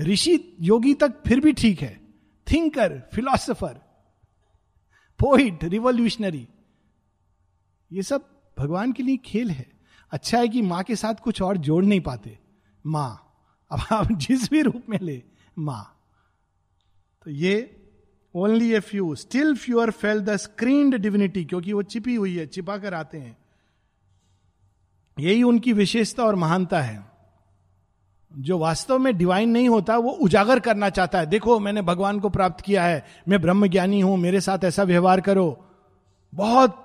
ऋषि 0.01 0.57
योगी 0.61 0.95
तक 0.95 1.23
फिर 1.27 1.41
भी 1.41 1.53
ठीक 1.53 1.81
है। 1.81 2.01
थिंकर 2.47 3.01
फिलोसोफर 3.15 3.81
पोइट 5.19 5.65
रिवोल्यूशनरी 5.65 6.49
ये 7.93 8.03
सब 8.03 8.29
भगवान 8.59 8.93
के 8.93 9.03
लिए 9.03 9.17
खेल 9.17 9.51
है। 9.51 9.67
अच्छा 10.13 10.39
है 10.39 10.49
कि 10.49 10.63
माँ 10.63 10.83
के 10.83 10.97
साथ 10.97 11.15
कुछ 11.15 11.43
और 11.43 11.57
जोड़ 11.57 11.85
नहीं 11.85 12.01
पाते। 12.01 12.39
माँ, 12.87 13.41
अब 13.71 13.81
आप 13.93 14.13
जिस 14.13 14.51
भी 14.51 14.63
रूप 14.63 14.83
में 14.89 14.99
ले, 15.03 15.23
माँ। 15.59 15.95
तो 17.25 17.31
ये 17.31 17.75
only 18.35 18.73
a 18.73 18.81
few 18.81 19.15
still 19.15 19.57
fewer 19.57 19.91
fell 19.91 20.21
the 20.21 20.37
screened 20.37 20.95
divinity 20.95 21.45
क्योंकि 21.45 21.73
वो 21.73 21.83
छिपी 21.83 22.15
हुई 22.15 22.37
है, 22.37 22.47
छिपा 22.47 22.79
कर 22.79 22.95
आते 22.95 23.19
हैं। 23.19 23.37
यही 25.21 25.43
उनकी 25.43 25.73
विशेषता 25.73 26.23
और 26.23 26.35
महानता 26.35 26.81
है। 26.81 27.09
जो 28.39 28.59
वास्तव 28.59 28.99
में 28.99 29.19
डिवाइन 29.19 29.51
नहीं 29.51 29.69
होता, 29.69 29.97
वो 29.97 30.11
उजागर 30.11 30.61
करना 30.61 30.91
चाहता 30.91 31.19
है। 31.19 31.27
देखो, 31.27 31.59
मैंने 31.59 31.83
भगवान 31.83 32.21
को 32.21 32.29
प्राप्त 32.29 32.61
किया 32.61 32.85
है। 32.85 33.05
मैं 33.29 33.41
ब्रह्म 33.41 33.67
ज्ञानी 33.67 34.01
हूँ, 34.01 34.17
मेरे 34.17 34.41
साथ 34.41 34.59
ऐसा 34.65 34.83
व्यवहार 34.83 35.21
करो। 35.21 35.65
बहुत 36.35 36.85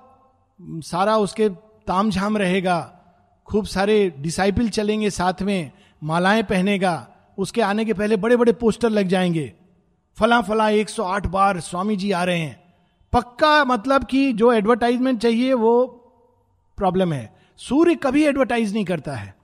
सारा 0.62 1.16
उसके 1.16 1.48
ताम 1.86 2.10
झाम 2.10 2.38
रहेगा। 2.38 3.00
खूब 3.46 3.66
सारे 3.66 4.14
डिसाइपल 4.18 4.68
चलेंगे 4.68 5.10
साथ 5.10 5.42
में, 5.42 5.70
मालाएँ 6.02 6.42
पहनेगा। 6.42 7.08
उसके 7.38 7.60
आने 7.60 7.84
के 7.84 7.92
पहले 7.92 8.16
बड़े 8.16 8.36
बड़े 8.36 8.52
पोस्टर 8.52 8.90
लग 8.90 9.08
जाएँगे। 9.08 9.52
फला 10.18 10.40
फला 10.40 10.68
108 10.68 11.26
बार 11.26 11.60
स्वामी 11.60 11.96
जी 11.96 12.12
आ 12.12 12.24
रहे 12.24 12.38
हैं। 12.38 12.74
पक्का 13.12 13.64
मतलब 13.64 14.04
कि 14.04 14.32
जो 14.32 14.52
एडवर्टाइजमेंट 14.52 15.20
चाहिए, 15.22 15.52
वो 15.52 15.86
प्रॉब्लम 16.76 17.12
है। 17.12 17.33
सूर्य 17.56 17.94
कभी 17.94 18.24
एडवर्टाइज 18.24 18.72
नहीं 18.74 18.84
करता 18.84 19.16
है। 19.16 19.34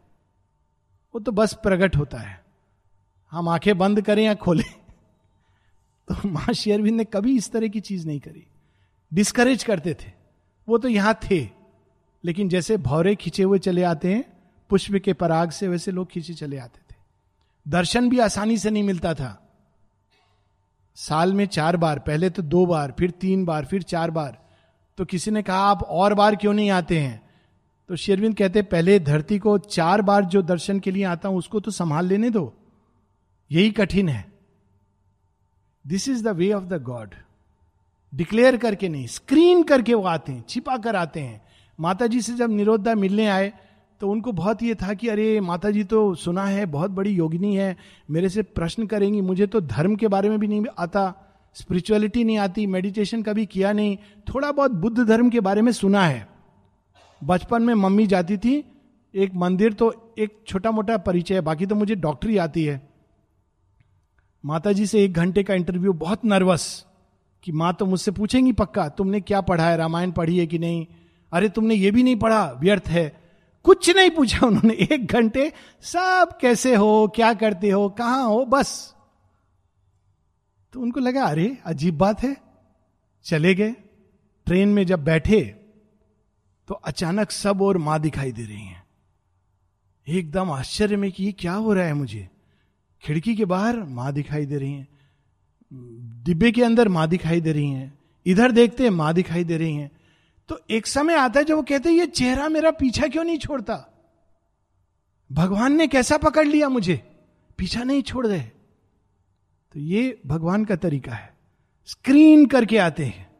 वो 1.14 1.20
तो 1.20 1.32
बस 1.32 1.52
प्रकट 1.52 1.96
होता 1.96 2.18
है। 2.18 2.44
हम 3.30 3.48
आँखें 3.48 3.78
बंद 3.78 4.02
करें 4.02 4.24
या 4.24 4.34
खोलें 4.34 4.72
तो 6.08 6.28
माँ 6.28 6.52
शेयरविंद 6.52 6.96
ने 6.96 7.04
कभी 7.04 7.36
इस 7.36 7.52
तरह 7.52 7.68
की 7.68 7.80
चीज़ 7.80 8.06
नहीं 8.06 8.20
करी। 8.20 8.46
डिस्करेज 9.14 9.64
करते 9.64 9.94
थे। 9.94 10.12
वो 10.68 10.78
तो 10.78 10.88
यहाँ 10.88 11.18
थे, 11.30 11.48
लेकिन 12.24 12.48
जैसे 12.48 12.76
भौरे 12.76 13.14
खींचे 13.14 13.42
हुए 13.42 13.58
चले 13.58 13.82
आते 13.82 14.14
हैं, 14.14 14.24
पुष्प 14.70 14.96
के 15.04 15.12
पराग 15.12 15.50
से 15.50 15.68
वैसे 15.68 15.90
लोग 15.90 16.10
खींचे 16.10 16.34
चले 16.34 16.58
आते 16.58 16.78
थे। 16.90 16.96
दर्शन 17.68 18.08
भी 18.08 18.18
आसानी 18.18 18.58
से 18.58 18.70
नहीं 18.70 18.82
मिलता 18.82 19.14
था। 19.14 19.48
साल 20.94 21.34
में 21.34 21.46
चार 21.46 21.76
बार, 21.76 21.98
पहले 21.98 22.30
तो 22.30 22.42
दो 22.42 22.66
बार, 22.66 22.94
फिर 22.98 23.10
तीन 23.10 23.44
बार, 23.44 23.64
फिर 23.64 23.82
चार 23.82 24.10
बार। 24.10 24.38
तो 24.98 25.04
किसी 25.04 25.30
ने 25.30 25.42
कहा, 25.42 25.58
आप 25.58 25.82
और 25.82 26.14
बार 26.14 26.36
क्यों 26.36 26.52
नहीं 26.52 26.70
आते 26.70 26.98
हैं? 26.98 27.29
तो 27.90 27.96
शेरविंद 27.96 28.36
कहते, 28.36 28.62
पहले 28.62 28.98
धरती 29.00 29.38
को 29.38 29.56
चार 29.58 30.02
बार 30.02 30.24
जो 30.24 30.40
दर्शन 30.42 30.78
के 30.80 30.90
लिए 30.90 31.04
आता 31.04 31.28
हूँ, 31.28 31.38
उसको 31.38 31.60
तो 31.60 31.70
संभाल 31.70 32.06
लेने 32.06 32.30
दो। 32.30 32.52
यही 33.50 33.70
कठिन 33.70 34.08
है। 34.08 34.24
This 35.84 36.08
is 36.08 36.22
the 36.24 36.28
way 36.28 36.52
of 36.52 36.64
the 36.64 36.82
God 36.82 37.14
declare 38.12 38.56
करके 38.56 38.88
नहीं 38.88 39.06
स्क्रीन 39.06 39.62
करके 39.62 39.94
वो 39.94 40.04
आते 40.04 40.32
हैं, 40.32 40.44
छिपा 40.48 40.76
कर 40.76 40.96
आते 40.96 41.20
हैं। 41.20 41.42
माता 41.78 42.06
जी 42.06 42.20
से 42.20 42.34
जब 42.34 42.50
निरोधा 42.50 42.94
मिलने 42.94 43.26
आए 43.26 43.52
तो 44.00 44.10
उनको 44.10 44.32
बहुत 44.32 44.62
ये 44.62 44.74
था 44.74 44.94
कि, 44.94 45.08
अरे 45.08 45.40
माता 45.40 45.70
जी 45.70 45.84
तो 45.84 46.14
सुना 46.14 46.44
है, 46.44 46.66
बहुत 46.66 46.90
बड़ी 46.90 47.10
योगिनी 47.10 47.54
है, 47.56 47.76
मेरे 48.10 48.28
से 48.28 48.42
प्रश्न 48.42 48.86
करेंगी, 48.86 49.20
मुझे 49.20 49.46
तो 49.46 49.60
धर्म 49.60 49.96
के 49.96 50.08
बारे 50.08 50.30
में 50.30 50.38
भी 50.38 50.48
नहीं 50.48 50.64
आता 50.78 51.12
स्पिरिचुअलिटी 51.54 52.24
नहीं 52.24 52.38
आती 52.38 52.66
मेडिटेशन 52.68 53.22
कभी 53.22 53.46
किया 53.46 53.72
नहीं, 53.72 53.96
थोड़ा 54.28 54.52
बहुत 54.52 54.70
बुद्ध 54.70 54.98
धर्म 55.04 55.30
के 55.30 55.40
बारे 55.40 55.62
में 55.62 55.72
सुना 55.72 56.06
है। 56.06 56.29
बचपन 57.24 57.62
में 57.62 57.74
मम्मी 57.74 58.06
जाती 58.06 58.36
थी, 58.36 58.64
एक 59.14 59.34
मंदिर 59.34 59.72
तो 59.72 60.14
एक 60.18 60.44
छोटा 60.46 60.70
मोटा 60.70 60.96
परिचय 60.96 61.34
है, 61.34 61.40
बाकी 61.40 61.66
तो 61.66 61.74
मुझे 61.74 61.94
डॉक्टरी 61.94 62.36
आती 62.36 62.64
है। 62.64 62.90
माता 64.44 64.72
जी 64.72 64.86
से 64.86 65.04
एक 65.04 65.12
घंटे 65.12 65.42
का 65.42 65.54
इंटरव्यू, 65.54 65.92
बहुत 65.92 66.24
नर्वस 66.24 66.86
कि 67.42 67.52
माँ 67.52 67.74
तो 67.74 67.86
मुझसे 67.86 68.10
पूछेंगी 68.10 68.52
पक्का, 68.52 68.88
तुमने 68.88 69.20
क्या 69.20 69.40
पढ़ा 69.40 69.70
है, 69.70 69.76
रामायण 69.76 70.12
पढ़ी 70.12 70.38
है 70.38 70.46
कि 70.46 70.58
नहीं? 70.58 70.86
अरे, 71.32 71.48
तुमने 71.48 71.74
ये 71.74 71.90
भी 71.90 72.02
नहीं 72.02 72.16
पढ़ा, 72.16 72.52
व्यर्थ 72.52 72.88
है। 72.88 73.20
कुछ 73.64 73.96
नहीं 73.96 74.10
पूछा 74.10 74.46
उन्होंने, 74.46 74.74
एक 74.74 75.06
घंटे, 75.06 75.52
सब 75.80 76.38
कैसे 76.40 76.74
हो, 76.74 77.12
क्या 77.14 77.34
करते 77.34 77.70
हो, 77.70 77.88
कहाँ 77.88 78.24
हो, 78.24 78.44
बस। 78.44 78.94
तो 80.72 80.80
उनको 80.80 81.00
लगा, 81.00 81.24
अरे, 81.24 81.58
अजीब 81.64 81.98
बात 81.98 82.22
है। 82.22 82.36
चले 83.24 83.54
गए, 83.54 83.72
ट्रेन 84.46 84.68
में 84.68 84.86
जब 84.86 85.04
बैठे 85.04 85.59
तो 86.70 86.74
अचानक 86.74 87.30
सब 87.30 87.62
और 87.62 87.78
माँ 87.78 88.00
दिखाई 88.00 88.32
दे 88.32 88.44
रही 88.44 88.62
हैं। 88.62 88.86
एकदम 90.08 90.50
आश्चर्य 90.50 90.96
में 90.96 91.12
कि 91.12 91.24
ये 91.24 91.32
क्या 91.32 91.52
हो 91.52 91.72
रहा 91.72 91.84
है 91.84 91.94
मुझे? 91.94 92.28
खिड़की 93.02 93.36
के 93.36 93.44
बाहर 93.44 93.82
माँ 93.82 94.12
दिखाई 94.12 94.46
दे 94.46 94.58
रही 94.58 94.72
हैं। 94.72 94.88
डिब्बे 96.24 96.52
के 96.52 96.64
अंदर 96.64 96.88
माँ 96.88 97.08
दिखाई 97.08 97.40
दे 97.40 97.52
रही 97.52 97.70
हैं। 97.70 97.98
इधर 98.26 98.50
देखते 98.50 98.82
हैं 98.82 98.90
माँ 98.90 99.14
दिखाई 99.14 99.44
दे 99.44 99.56
रही 99.56 99.74
हैं। 99.74 99.90
तो 100.48 100.60
एक 100.70 100.86
समय 100.86 101.14
आता 101.14 101.40
है 101.40 101.46
जब 101.46 101.54
वो 101.54 101.62
कहते 101.62 101.88
हैं, 101.88 101.96
ये 101.96 102.06
चेहरा 102.06 102.48
मेरा 102.48 102.70
पीछा 102.70 103.06
क्यों 103.06 103.24
नहीं 103.24 103.38
छोड़ता? 103.38 104.02
भगवान 105.32 105.72
ने 105.72 105.86
कैसा 105.86 106.16
पकड़ 106.16 106.46
लिया 106.46 106.68
मुझे? 106.68 106.96
पीछा 107.58 107.82
नहीं 107.82 108.02
छोड़ 108.02 108.26
दे। 108.26 108.40
तो 109.72 109.80
ये 109.80 110.20
भगवान 110.26 110.64
का 110.64 110.76
तरीका 110.76 111.12
है। 111.12 111.36
स्क्रीन 111.86 112.46
करके 112.46 112.78
आते 112.78 113.04
हैं। 113.04 113.30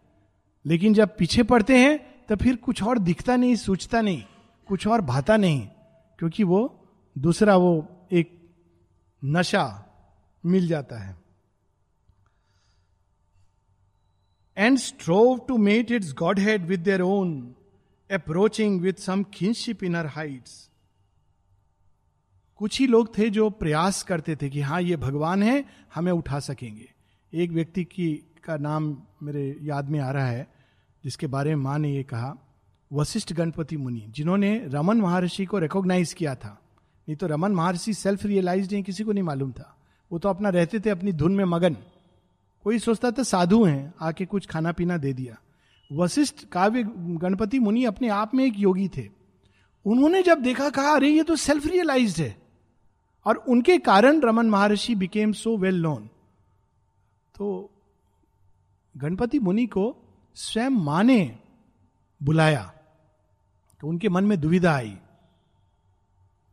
लेकिन 0.66 0.95
जब 0.95 1.16
पीछे 1.16 1.43
पड़ते 1.43 1.79
हैं 1.79 2.10
तो 2.31 2.37
फिर 2.37 2.57
कुछ 2.57 2.83
और 2.83 2.99
दिखता 2.99 3.37
नहीं 3.37 3.57
सोचता 3.57 4.01
नहीं, 4.01 4.25
कुछ 4.66 4.87
और 4.87 5.01
भाता 5.01 5.37
नहीं, 5.37 5.69
क्योंकि 6.19 6.45
वो 6.45 6.88
दूसरा 7.19 7.57
वो 7.57 7.88
एक 8.12 8.51
नशा 9.25 9.64
मिल 10.47 10.69
जाता 10.69 10.99
है। 10.99 11.16
And 14.57 14.79
strove 14.79 15.38
to 15.49 15.57
met 15.57 15.90
its 15.90 16.12
godhead 16.38 16.66
with 16.66 16.81
their 16.81 17.03
own 17.03 17.55
approaching 18.11 18.81
with 18.81 18.95
some 18.95 19.23
kinship 19.23 19.85
in 19.85 19.97
heights 19.97 20.71
कुछ 22.57 22.81
ही 22.81 22.87
लोग 22.87 23.19
थे 23.19 23.31
जो 23.31 23.51
प्रयास 23.51 24.03
करते 24.03 24.37
थे 24.37 24.51
कि 24.51 24.61
हाँ 24.61 24.83
ये 24.83 24.97
भगवान 24.97 25.43
है, 25.43 25.64
हमें 25.95 26.12
उठा 26.12 26.40
सकेंगे। 26.40 26.93
एक 27.33 27.51
व्यक्ति 27.51 27.85
की, 27.85 28.14
का 28.45 28.57
नाम 28.57 29.03
मेरे 29.23 29.59
याद 29.62 29.88
में 29.88 30.01
आ 30.01 30.11
रहा 30.11 30.27
है 30.27 30.60
जिसके 31.04 31.26
बारे 31.26 31.54
में 31.54 31.62
माँ 31.62 31.78
ने 31.78 31.92
ये 31.92 32.02
कहा, 32.02 32.36
वशिष्ठ 32.92 33.32
गणपति 33.32 33.76
मुनि, 33.76 34.06
जिन्होंने 34.10 34.62
रमन 34.64 35.00
महर्षि 35.00 35.44
को 35.44 35.58
रिकॉग्नाइज 35.58 36.12
किया 36.12 36.34
था, 36.34 36.60
नहीं 37.08 37.16
तो 37.16 37.26
रमन 37.26 37.52
महर्षि 37.52 37.94
सेल्फ 37.94 38.24
रियलाइज़ 38.24 38.68
नहीं 38.72 38.82
किसी 38.82 39.04
को 39.04 39.12
नहीं 39.12 39.24
मालूम 39.24 39.52
था। 39.52 39.76
वो 40.12 40.18
तो 40.18 40.28
अपना 40.28 40.48
रहते 40.48 40.80
थे 40.80 40.90
अपनी 40.90 41.12
धुन 41.12 41.34
में 41.34 41.44
मगन। 41.44 41.76
कोई 42.64 42.78
सोचता 42.78 43.10
था 43.10 43.22
साधु 43.22 43.64
हैं, 43.64 43.94
आके 44.00 44.26
कुछ 44.26 44.46
खाना 44.46 44.72
पीना 44.72 44.96
दे 44.96 45.12
दिया। 45.12 45.36
वशिष्ठ 45.92 46.44
काव्य 46.44 46.82
गणपति 46.96 47.58
मुनि 47.58 47.84
अपने 47.84 48.08
आप 48.08 48.34
में 48.34 48.44
एक 48.44 48.54
योगी 48.56 48.88
थे। 48.88 49.08
उन्होंने 49.86 50.22
जब 50.22 50.38
देखा, 50.38 50.70
कहा, 50.70 50.90
अरे, 50.90 51.08
ये 51.08 51.22
तो 51.22 51.36
सेल्फ 51.36 51.66
रियलाइज़ 51.66 52.22
है। 52.22 52.40
और 53.26 53.36
उनके 53.36 53.78
कारण 53.78 54.20
रमन 54.20 54.50
महर्षि 54.50 54.94
बिकेम 54.94 55.32
सो 55.32 55.56
वेल 55.56 55.82
नोन 55.82 56.06
तो 57.36 57.70
गणपति 58.96 59.38
मुनि 59.38 59.66
को 59.66 59.96
स्वयं 60.40 60.70
माँ 60.70 61.03
ने 61.05 61.20
बुलाया 62.20 62.62
तो 63.83 63.88
उनके 63.88 64.09
मन 64.09 64.24
में 64.24 64.40
दुविधा 64.40 64.72
आई। 64.72 64.96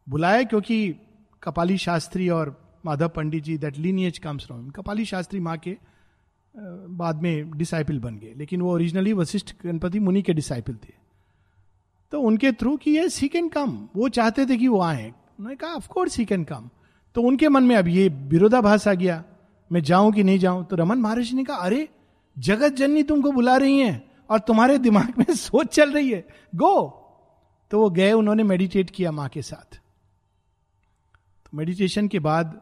बुलाया 0.08 0.44
क्योंकि 0.44 0.96
कपाली 1.44 1.78
शास्त्री 1.78 2.30
और 2.30 2.56
Madhav 2.86 3.10
Pandit 3.10 3.44
ji 3.44 3.58
that 3.58 3.78
lineage 3.78 4.18
comes 4.18 4.46
from 4.46 4.70
Kapali 4.70 5.06
Shastri 5.06 5.40
माँ 5.40 5.58
के 5.58 5.78
बाद 6.56 7.22
में 7.22 7.52
डिसाइपल 7.52 8.00
बन 8.00 8.18
गए, 8.18 8.34
लेकिन 8.38 8.62
वो 8.62 8.74
ओरिजिनली 8.74 9.14
वशिष्ठ 9.14 9.54
गणपति 9.64 10.00
मुनि 10.00 10.22
के 10.22 10.34
डिसाइपल 10.34 10.76
थे। 10.76 10.94
तो 12.12 12.22
उनके 12.22 12.52
थ्रू 12.52 12.76
कि 12.78 12.92
ये 12.92 13.08
ही 13.12 13.28
कैन 13.28 13.50
कम 13.50 13.78
वो 13.96 14.10
चाहते 14.10 14.46
थे 14.46 14.58
कि 14.58 14.68
वो 14.68 14.82
आए। 14.82 15.06
उन्होंने 15.06 15.56
कहा 15.56 15.74
ऑफकोर्स 15.74 16.18
ही 16.18 16.26
कैन 16.26 16.44
कम 16.44 16.70
तो 17.16 17.22
उनके 17.22 17.50
मन 17.50 17.64
में 17.64 17.76
अब 17.76 17.88
ये 17.88 18.08
विरोधाभास 18.10 18.88
आ 18.88 18.94
गया। 18.94 19.24
मैं 19.72 19.82
जाऊँ 19.84 20.12
कि 20.14 20.24
नहीं 20.24 20.40
जाऊँ? 20.40 20.66
तो 20.66 20.76
रमन 20.76 20.98
महर्षि 20.98 21.36
ने 21.36 21.44
कहा, 21.44 21.58
अरे 21.58 21.88
जगत 22.40 22.74
जननी 22.74 23.04
तुमको 23.04 23.32
बुला 23.32 23.58
रही 23.58 23.80
है 23.80 24.12
और 24.30 24.40
तुम्हारे 24.40 24.78
दिमाग 24.78 25.14
में 25.18 25.26
सोच 25.36 25.68
चल 25.68 25.94
रही 25.94 26.12
है, 26.12 26.28
गो। 26.56 27.04
तो 27.72 27.80
वो 27.80 27.90
गए, 27.90 28.12
उन्होंने 28.12 28.44
मेडिटेट 28.44 28.90
किया 28.90 29.12
माँ 29.12 29.30
के 29.30 29.42
साथ। 29.42 29.76
तो 31.46 31.50
मेडिटेशन 31.54 32.08
के 32.08 32.20
बाद 32.20 32.62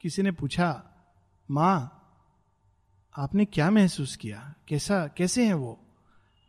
किसी 0.00 0.22
ने 0.22 0.30
पूछा, 0.30 0.84
माँ, 1.50 1.96
आपने 3.16 3.44
क्या 3.44 3.70
महसूस 3.70 4.16
किया? 4.16 4.54
कैसा, 4.68 5.06
कैसे 5.06 5.46
हैं 5.46 5.54
वो? 5.54 5.80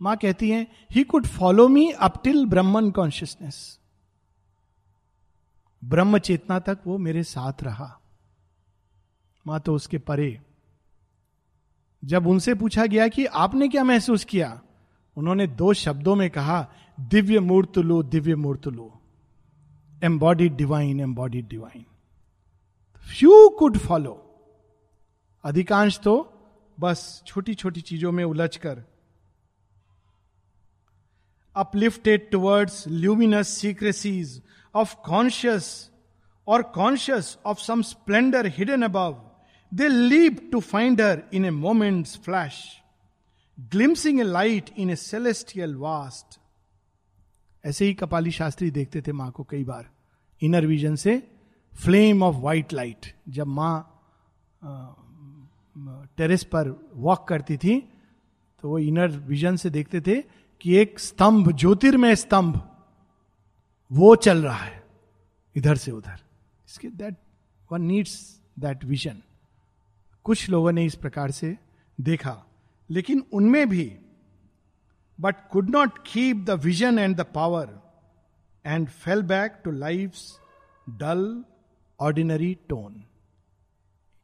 माँ 0.01 0.17
कहती 0.17 0.49
हैं 0.49 0.67
he 0.91 1.03
could 1.03 1.27
follow 1.27 1.67
me 1.67 1.91
up 1.91 2.23
till 2.23 2.45
Brahman 2.45 2.91
consciousness 2.91 3.79
ब्रह्म 5.83 6.17
चेतना 6.17 6.59
तक 6.59 6.79
वो 6.87 6.97
मेरे 6.97 7.23
साथ 7.23 7.53
रहा। 7.63 7.99
माँ 9.47 9.59
तो 9.59 9.75
उसके 9.75 9.97
परे 9.97 10.41
जब 12.03 12.27
उनसे 12.27 12.53
पूछा 12.53 12.85
गया 12.85 13.07
कि 13.07 13.25
आपने 13.25 13.67
क्या 13.67 13.83
महसूस 13.83 14.23
किया, 14.23 14.61
उन्होंने 15.17 15.47
दो 15.47 15.73
शब्दों 15.73 16.15
में 16.15 16.29
कहा, 16.29 16.67
दिव्य 16.99 17.39
मूर्त 17.39 17.77
लो, 17.77 18.01
दिव्य 18.03 18.35
मूर्त 18.35 18.67
लो। 18.67 18.91
Embodied 20.03 20.55
divine 20.55 20.99
embodied 20.99 21.47
divine 21.47 21.85
few 23.07 23.49
could 23.49 23.77
follow 23.77 24.13
अधिकांश 25.43 25.99
तो 25.99 26.13
बस 26.77 27.23
छोटी 27.27 27.53
छोटी 27.53 27.81
चीज़ों 27.81 28.11
में 28.11 28.23
उलझ 28.23 28.55
कर। 28.57 28.83
Uplifted 31.55 32.29
towards 32.31 32.83
luminous 32.87 33.47
secrecies 33.47 34.41
of 34.75 34.95
conscious 35.05 35.67
और 36.47 36.61
conscious 36.75 37.37
of 37.45 37.59
some 37.59 37.81
splendour 37.81 38.47
hidden 38.47 38.81
above 38.81 39.13
they 39.71 39.87
leave 39.87 40.37
to 40.51 40.59
find 40.59 41.01
her 41.01 41.21
in 41.33 41.45
a 41.45 41.49
moments 41.49 42.17
flash 42.25 42.61
glimpsing 43.71 44.19
a 44.19 44.23
light 44.23 44.69
in 44.77 44.89
a 44.89 44.95
celestial 44.95 45.75
vast 45.75 46.39
ऐसे 47.63 47.85
ही 47.85 47.93
कपाली 47.93 48.31
शास्त्री 48.31 48.69
देखते 48.71 49.01
थे 49.01 49.11
माँ 49.11 49.31
को 49.31 49.43
कई 49.43 49.63
बार। 49.63 49.89
इनर 50.41 50.65
विजन 50.65 50.95
से 50.95 51.21
फ्लेम 51.73 52.23
ऑफ़ 52.23 52.35
व्हाइट 52.35 52.73
लाइट 52.73 53.13
जब 53.29 53.47
माँ 53.49 53.87
टेरेस 56.17 56.43
पर 56.53 56.69
वॉक 56.95 57.27
करती 57.27 57.57
थी 57.57 57.79
तो 58.63 58.69
वो 58.69 58.79
इनर 58.79 59.11
विजन 59.27 59.55
से 59.55 59.69
देखते 59.69 60.01
थे 60.01 60.21
कि 60.61 60.75
एक 60.77 60.99
स्तंभ, 60.99 61.51
ज्योतिर्मय 61.51 62.15
स्तंभ, 62.15 62.61
वो 63.91 64.15
चल 64.15 64.43
रहा 64.43 64.55
है, 64.55 64.83
इधर 65.55 65.75
से 65.75 65.91
उधर। 65.91 66.19
इसके 66.67 66.87
that 66.89 67.15
one 67.71 67.81
needs 67.81 68.13
that 68.59 68.83
vision 68.85 69.21
कुछ 70.23 70.49
लोगों 70.49 70.71
ने 70.71 70.85
इस 70.85 70.95
प्रकार 70.95 71.31
से 71.31 71.57
देखा। 72.01 72.43
लेकिन 72.89 73.23
उनमें 73.33 73.69
भी 73.69 73.99
but 75.19 75.35
could 75.51 75.69
not 75.69 75.99
keep 76.07 76.37
the 76.37 76.49
vision 76.49 76.99
and 76.99 77.15
the 77.15 77.21
power 77.21 77.81
and 78.65 78.89
fell 78.89 79.21
back 79.21 79.61
to 79.65 79.71
life 79.71 80.15
dull 80.89 81.45
ordinary 81.99 82.57
tone 82.69 83.03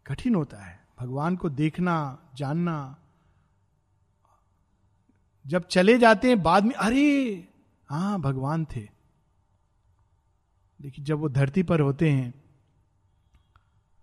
कठिन 0.07 0.35
होता 0.35 0.57
है। 0.57 0.87
भगवान 0.99 1.35
को 1.35 1.49
देखना, 1.49 2.19
जानना। 2.35 2.97
जब 5.47 5.67
चले 5.67 5.97
जाते 5.97 6.27
हैं, 6.27 6.43
बाद 6.43 6.63
में, 6.63 6.75
अरे, 6.75 7.33
हा, 7.89 8.17
भगवान 8.17 8.65
थे। 8.65 8.89
देखिए, 10.81 11.05
जब 11.05 11.17
वो 11.19 11.29
धरती 11.29 11.63
पर 11.63 11.79
होते 11.79 12.11
हैं 12.11 12.33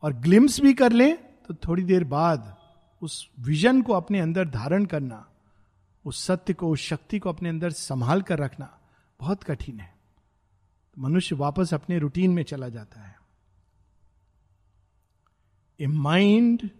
और 0.02 0.12
ग्लिम्स 0.12 0.60
भी 0.60 0.74
कर 0.74 0.92
ले 0.92 1.33
तो 1.48 1.54
थोड़ी 1.54 1.82
देर 1.82 2.04
बाद 2.04 2.56
उस 3.02 3.30
विजन 3.40 3.82
को 3.82 3.92
अपने 3.92 4.20
अंदर 4.20 4.48
धारण 4.48 4.84
करना, 4.84 5.30
उस 6.04 6.24
सत्य 6.24 6.52
को, 6.52 6.70
उस 6.70 6.80
शक्ति 6.80 7.18
को 7.18 7.28
अपने 7.28 7.48
अंदर 7.48 7.70
संभाल 7.70 8.22
कर 8.22 8.38
रखना 8.38 8.78
बहुत 9.20 9.42
कठिन 9.42 9.80
है। 9.80 9.94
मनुष्य 10.98 11.34
वापस 11.34 11.74
अपने 11.74 11.98
रूटीन 11.98 12.30
में 12.30 12.42
चला 12.42 12.68
जाता 12.68 13.00
है। 13.00 13.16
A 15.80 15.86
mind 15.86 16.70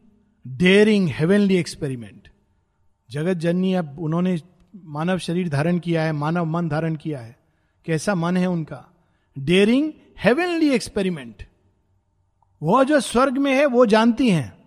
daring 0.46 1.08
heavenly 1.08 1.56
experiment. 1.56 2.28
जगत 3.10 3.34
जननी 3.34 3.74
अब 3.74 3.98
उन्होंने 3.98 4.42
मानव 4.84 5.18
शरीर 5.18 5.48
धारण 5.48 5.78
किया 5.78 6.02
है, 6.02 6.12
मानव 6.12 6.44
मन 6.44 6.68
धारण 6.68 6.96
किया 6.96 7.20
है। 7.20 7.38
कैसा 7.84 8.14
मन 8.14 8.36
है 8.36 8.46
उनका? 8.46 8.86
Daring 9.38 9.92
heavenly 10.18 10.70
experiment. 10.70 11.48
वो 12.64 12.84
जो 12.84 13.00
स्वर्ग 13.00 13.38
में 13.38 13.54
है, 13.54 13.66
वो 13.66 13.86
जानती 13.86 14.30
हैं। 14.30 14.64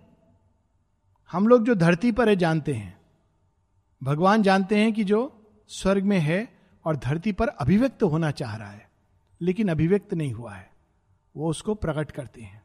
हम 1.32 1.48
लोग 1.48 1.66
जो 1.66 1.76
धरती 1.76 2.12
पर 2.12 2.30
है, 2.30 2.36
जानते 2.36 2.74
हैं। 2.74 3.02
भगवान 4.04 4.42
जानते 4.42 4.78
हैं 4.78 4.94
कि 4.94 5.04
जो 5.04 5.46
स्वर्ग 5.68 6.04
में 6.04 6.20
है 6.20 6.60
और 6.86 6.98
धरती 6.98 7.32
पर 7.32 7.48
अभिव्यक्त 7.48 8.04
होना 8.04 8.32
चाह 8.32 8.56
रहा 8.56 8.72
है, 8.72 8.90
लेकिन 9.42 9.70
अभिव्यक्त 9.70 10.14
नहीं 10.14 10.34
हुआ 10.34 10.54
है। 10.54 10.72
वो 11.36 11.50
उसको 11.50 11.76
प्रकट 11.76 12.12
करते 12.12 12.42
हैं। 12.42 12.64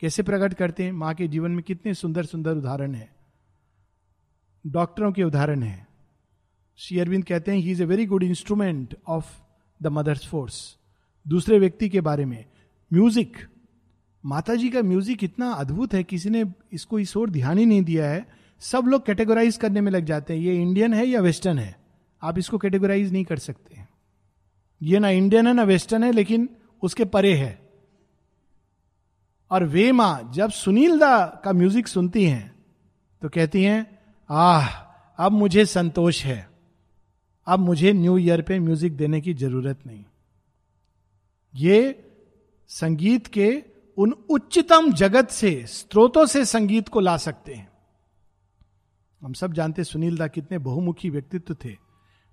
कैसे 0.00 0.22
प्रकट 0.22 0.54
करते 0.54 0.84
हैं? 0.84 0.92
माँ 0.92 1.14
के 1.14 1.28
जीवन 1.28 1.50
में 1.50 1.62
कितने 1.62 1.94
सुंदर 1.94 2.24
सुंदर 2.24 2.56
उदाहरण 2.56 2.94
है। 2.94 3.16
डॉक्टरों 4.66 5.12
के 5.12 5.24
उदाहरण 5.24 5.62
है। 5.62 5.88
श्री 6.76 6.98
अरविंद 6.98 7.24
कहते 7.24 7.50
हैं 7.50 7.58
he 7.58 7.70
is 7.70 7.82
a 7.82 7.86
very 7.86 8.06
good 8.06 8.22
instrument 8.22 8.96
of 9.08 9.26
the 9.82 9.86
Mother's 9.86 10.26
force 10.26 10.78
दूसरे 11.28 11.58
व्यक्ति 11.58 11.88
के 11.88 12.00
बारे 12.00 12.24
में 12.24 12.44
म्यूज़िक 12.92 13.49
माता 14.24 14.54
जी 14.54 14.68
का 14.68 14.82
म्यूज़िक 14.82 15.24
इतना 15.24 15.50
अद्भुत 15.52 15.94
है, 15.94 16.02
किसी 16.04 16.30
ने 16.30 16.44
इसको 16.72 16.98
इस 16.98 17.16
ओर 17.16 17.30
ध्यान 17.30 17.58
ही 17.58 17.66
नहीं 17.66 17.82
दिया 17.82 18.08
है। 18.10 18.26
सब 18.62 18.86
लोग 18.86 19.06
कैटेगराइज 19.06 19.56
करने 19.56 19.80
में 19.80 19.90
लग 19.92 20.04
जाते 20.04 20.34
हैं, 20.34 20.40
ये 20.40 20.54
इंडियन 20.54 20.94
है 20.94 21.06
या 21.06 21.20
वेस्टर्न 21.20 21.58
है? 21.58 21.76
आप 22.22 22.38
इसको 22.38 22.58
कैटेगराइज 22.58 23.12
नहीं 23.12 23.24
कर 23.24 23.38
सकते। 23.38 23.78
ये 24.80 24.98
ना 24.98 25.08
इंडियन 25.10 25.46
है, 25.46 25.52
ना 25.52 25.62
वेस्टर्न 25.62 26.04
है, 26.04 26.12
लेकिन 26.12 26.48
उसके 26.82 27.04
परे 27.06 27.34
है। 27.34 27.58
और 29.50 29.64
वे 29.64 29.90
माँ 29.92 30.30
जब 30.34 30.50
सुनील 30.50 30.98
दा 30.98 31.40
का 31.44 31.52
म्यूज़िक 31.52 31.88
सुनती 31.88 32.24
हैं 32.24 32.54
तो 33.22 33.28
कहती 33.28 33.62
हैं, 33.62 33.86
आह, 34.30 34.68
अब 35.18 35.32
मुझे 35.32 35.64
संतोष 35.66 36.22
है। 36.24 36.48
अब 37.46 37.58
मुझे 37.58 37.92
न्यू 37.92 38.16
ईयर 38.18 38.42
पे 38.42 38.58
म्यूज़िक 38.58 38.96
देने 38.96 39.20
की 39.20 39.34
ज़रूरत 39.34 39.78
नहीं। 39.86 40.04
ये 41.54 42.04
संगीत 42.70 43.26
के 43.26 43.50
उन 44.00 44.12
उच्चतम 44.12 44.92
जगत 44.92 45.28
से, 45.28 45.66
स्रोतों 45.66 46.26
से 46.26 46.44
संगीत 46.44 46.88
को 46.88 47.00
ला 47.00 47.16
सकते 47.16 47.54
हैं। 47.54 47.72
हम 49.22 49.32
सब 49.32 49.52
जानते 49.52 49.84
सुनील 49.84 50.16
दा 50.16 50.28
कितने 50.28 50.58
बहुमुखी 50.58 51.10
व्यक्तित्व 51.10 51.56
थे। 51.64 51.76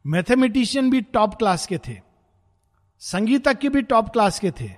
मैथमेटिशियन 0.07 0.89
भी 0.89 1.01
टॉप 1.01 1.35
क्लास 1.35 1.67
के 1.67 1.77
थे। 1.77 2.01
संगीतक 2.99 3.57
के 3.59 3.69
भी 3.69 3.81
टॉप 3.81 4.09
क्लास 4.09 4.39
के 4.39 4.51
थे। 4.51 4.71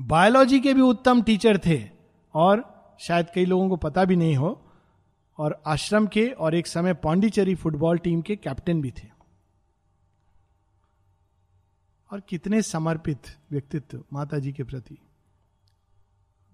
बायोलॉजी 0.00 0.60
के 0.60 0.74
भी 0.74 0.80
उत्तम 0.80 1.22
टीचर 1.22 1.58
थे। 1.58 1.88
और 2.34 2.80
शायद 3.00 3.26
कई 3.34 3.44
लोगों 3.44 3.68
को 3.68 3.76
पता 3.76 4.04
भी 4.04 4.16
नहीं 4.16 4.36
हो, 4.36 4.72
और 5.38 5.62
आश्रम 5.66 6.06
के 6.06 6.26
और 6.26 6.54
एक 6.54 6.66
समय 6.66 6.94
पांडिचेरी 6.94 7.54
फुटबॉल 7.54 7.98
टीम 7.98 8.22
के 8.22 8.36
कैप्टन 8.36 8.80
भी 8.80 8.90
थे। 8.90 9.08
और 12.12 12.20
कितने 12.20 12.62
समर्पित 12.62 13.22
व्यक्तित्व 13.50 14.04
माता 14.12 14.38
जी 14.38 14.52
के 14.52 14.64
प्रति। 14.64 14.98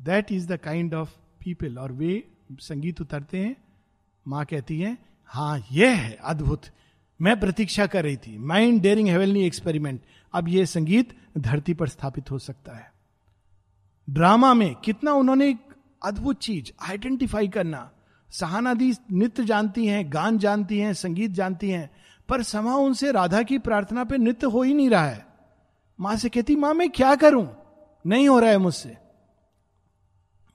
That 0.03 0.33
is 0.33 0.49
the 0.49 0.57
kind 0.57 0.95
of 0.95 1.11
people 1.45 1.79
और 1.79 1.93
वे 1.93 2.29
संगीत 2.53 3.01
उतरते 3.01 3.39
हैं, 3.39 3.57
माँ 4.29 4.45
कहती 4.45 4.81
है 4.81 4.99
हाँ 5.25 5.63
यह 5.73 5.91
है, 5.91 6.19
अद्भुत। 6.25 6.63
मैं 7.23 7.41
प्रतीक्षा 7.41 7.87
कर 7.87 8.05
रही 8.05 8.17
थी। 8.17 8.39
माइंड 8.39 8.83
डेयरिंग 8.83 9.09
हेवनली 9.09 9.47
एक्सपेरिमेंट 9.47 10.01
अब 10.35 10.49
यह 10.49 10.65
संगीत 10.65 11.17
धरती 11.39 11.75
पर 11.75 11.89
स्थापित 11.89 12.31
हो 12.31 12.39
सकता 12.39 12.73
है। 12.73 12.93
ड्रामा 14.11 14.55
में 14.55 14.75
कितना 14.75 15.13
उन्होंने 15.13 15.49
एक 15.49 15.59
अद्भुत 16.05 16.39
चीज़ 16.39 16.73
आइडेंटिफाई 16.89 17.49
करना। 17.49 17.91
सहानादी 18.31 18.93
नृत्य 19.13 19.45
जानती 19.45 19.87
हैं, 19.87 20.13
गान 20.13 20.39
जानती 20.39 20.79
हैं, 20.79 20.95
संगीत 20.95 21.31
जानती 21.31 21.71
हैं, 21.71 21.91
पर 22.29 22.43
समा 22.43 22.77
उनसे 22.77 23.13
राधा 23.13 23.43
की 23.43 23.59
प्रार्थना 23.59 24.05
पे 24.05 24.19
नृत्य 24.19 24.47
हो 24.47 24.63
ही 24.63 24.75
नहीं 24.75 24.91
रहा 24.91 25.07
है। 25.07 25.27
माँ 26.01 26.17
से 26.17 26.29
कहती, 26.29 26.57
माँ, 26.57 26.75
मैं 26.75 26.91
क्या 26.91 27.15
करूँ? 27.15 27.57
नहीं 28.07 28.29
हो 28.29 28.39
रहा 28.39 28.51
है 28.51 28.59
मुझसे। 28.59 28.97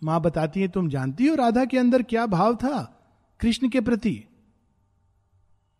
माँ 0.04 0.22
बताती 0.22 0.62
है, 0.62 0.68
तुम 0.68 0.90
जानती 0.90 1.28
हो 1.28 1.36
राधा 1.36 1.66
के 1.66 1.78
अंदर 1.78 2.04
क्या 2.04 2.26
भाव 2.26 2.56
था 2.56 2.82
कृष्ण 3.40 3.70
के 3.70 3.82
प्रति? 3.82 4.24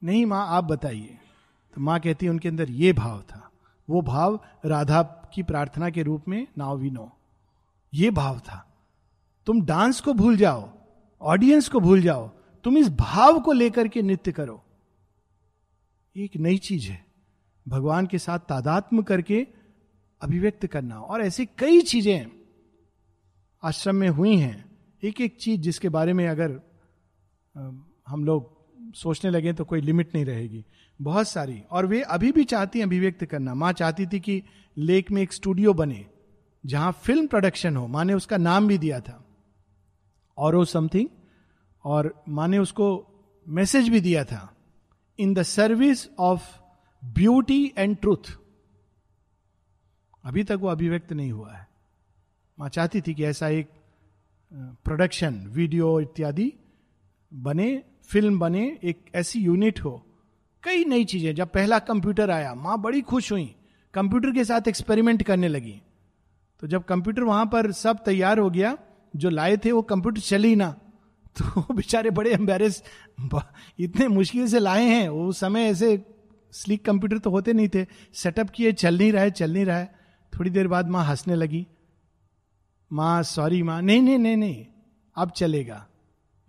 नहीं 0.04 0.26
माँ, 0.26 0.48
आप 0.48 0.64
बताइए। 0.64 1.18
तो 1.74 1.82
माँ 1.82 2.00
कहती 2.00 2.26
है, 2.26 2.30
उनके 2.30 2.50
अंदर 2.50 2.70
ये 2.70 2.94
भाव 2.94 3.22
था। 3.22 3.50
वो 3.90 4.02
भाव 4.02 4.40
राधा 4.66 5.02
की 5.34 5.44
प्रार्थना 5.44 5.90
के 5.90 6.04
रूप 6.04 6.28
में 6.28 6.48
नाव 6.58 6.78
वी 6.78 6.90
नो। 6.90 7.12
ये 7.94 8.12
भाव 8.12 8.40
था। 8.40 8.68
तुम 9.46 9.62
डांस 9.62 10.02
को 10.02 10.14
भूल 10.14 10.38
जाओ, 10.38 10.70
ऑडियंस 11.22 11.70
को 11.70 11.80
भूल 11.80 12.02
जाओ। 12.02 12.28
तुम 12.64 12.78
इस 12.78 12.90
भाव 12.90 13.40
को 13.40 13.52
लेकर 13.52 13.88
के 13.88 14.02
नृत्य 14.02 14.32
करो। 14.32 14.64
एक 16.16 16.38
नई 16.38 16.58
चीज़ 16.58 16.90
है। 16.90 17.06
भगवान 17.68 18.08
के 18.08 18.20
साथ 18.20 18.40
तादात्म 18.40 19.02
करके 19.02 19.48
अभिव्यक्त 20.22 20.66
करना। 20.66 21.00
और 21.00 21.22
ऐसी 21.22 21.46
कई 21.46 21.82
चीज़ें 21.82 22.41
आश्रम 23.64 23.96
में 23.96 24.10
हुई 24.10 24.36
हैं। 24.36 24.78
एक 25.04 25.22
एक 25.22 25.38
चीज़ 25.38 25.62
जिसके 25.62 25.90
बारे 25.90 26.14
में 26.14 26.28
अगर 26.28 26.62
हम 28.08 28.26
लोग 28.26 28.62
सोचने 28.96 29.32
लगे 29.32 29.54
तो 29.54 29.66
कोई 29.66 29.82
लिमिट 29.82 30.16
नहीं 30.16 30.26
रहेगी। 30.26 30.66
बहुत 31.02 31.28
सारी। 31.28 31.64
और 31.72 31.86
वे 31.86 32.02
अभी 32.02 32.32
भी 32.32 32.44
चाहती 32.44 32.80
हैं 32.80 32.86
अभिव्यक्त 32.86 33.26
करना। 33.26 33.54
माँ 33.54 33.74
चाहती 33.74 34.06
थी 34.06 34.20
कि 34.20 34.44
लेक 34.78 35.12
में 35.12 35.22
एक 35.22 35.34
स्टूडियो 35.34 35.74
बने, 35.74 36.06
जहाँ 36.66 36.92
फ़िल्म 36.92 37.28
प्रोडक्शन 37.28 37.78
हो। 37.78 37.88
माँ 37.88 38.06
ने 38.06 38.14
उसका 38.14 38.38
नाम 38.38 38.68
भी 38.68 38.78
दिया 38.78 39.00
था। 39.00 39.26
और 40.38 40.66
समथिंग। 40.66 41.10
और 41.84 42.24
माँ 42.30 42.48
ने 42.48 42.58
उसको 42.58 43.08
मैसेज 43.48 43.90
भी 43.90 44.02
दिया 44.02 44.26
था। 44.26 44.56
In 45.20 45.34
the 45.34 45.44
service 45.44 46.10
of 46.20 46.44
beauty 47.06 47.74
and 47.78 47.98
truth. 47.98 48.40
अभी 50.26 50.44
तक 50.44 50.58
वो 50.62 50.68
अभिव्यक्त 50.68 51.14
नहीं 51.14 51.32
हुआ 51.32 51.54
है। 51.54 51.71
माँ 52.62 52.70
चाहती 52.70 53.02
थी 53.02 53.14
कि 53.14 53.24
ऐसा 53.24 53.48
एक 53.48 53.70
प्रोडक्शन 54.54 55.34
वीडियो 55.48 56.00
इत्यादि 56.00 56.54
बने 57.34 57.84
फ़िल्म 58.06 58.40
बने, 58.40 58.80
एक 58.84 59.06
ऐसी 59.16 59.40
यूनिट 59.40 59.80
हो। 59.80 60.06
कई 60.64 60.86
नई 60.86 61.06
चीज़ें, 61.06 61.36
जब 61.36 61.48
पहला 61.48 61.80
कंप्यूटर 61.80 62.32
आया, 62.32 62.54
माँ 62.56 62.82
बड़ी 62.82 63.02
खुश 63.02 63.32
हुई 63.32 63.56
कंप्यूटर 63.94 64.32
के 64.32 64.44
साथ 64.46 64.68
एक्सपेरिमेंट 64.68 65.24
करने 65.24 65.48
लगी। 65.48 65.82
तो 66.60 66.68
जब 66.68 66.84
कंप्यूटर 66.84 67.24
वहाँ 67.24 67.46
पर 67.46 67.72
सब 67.72 68.04
तैयार 68.06 68.40
हो 68.40 68.50
गया, 68.50 68.78
जो 69.16 69.30
लाए 69.30 69.58
थे 69.58 69.72
वो 69.72 69.82
कंप्यूटर 69.82 70.22
चली 70.22 70.56
ना। 70.56 70.72
तो 71.38 71.74
बेचारे 71.74 72.10
बड़े 72.10 72.32
एम्बेरस 72.32 72.84
इतने 73.80 74.08
मुश्किल 74.08 74.48
से 74.48 74.60
लाए 74.60 74.86
हैं, 74.86 75.10
वो 75.10 75.32
समय 75.32 75.62
ऐसे 75.62 76.06
स्लीक 76.52 76.86
कंप्यूटर 76.86 77.18
तो 77.18 77.30
होते 77.30 77.54
नहीं 77.54 77.70
थे। 77.76 77.86
सेटअप 78.14 78.50
किए, 78.50 78.72
चल 78.72 78.98
नहीं 78.98 79.12
रहा 79.12 79.24
है, 79.24 79.32
चल 79.32 79.54
नहीं 79.54 79.66
रहा 79.66 79.78
है। 79.78 79.96
थोड़ी 80.40 80.50
देर 80.50 80.68
बाद 80.68 80.90
माँ 80.90 81.06
हंसने 81.06 81.36
लगी। 81.36 81.68
माँ 82.94 83.24
सॉरी 83.24 83.64
माँ। 83.64 83.82
नहीं 83.82 84.02
नहीं 84.02 84.18
नहीं 84.18 84.38
नहीं। 84.38 84.66
अब 85.16 85.32
चलेगा। 85.32 85.88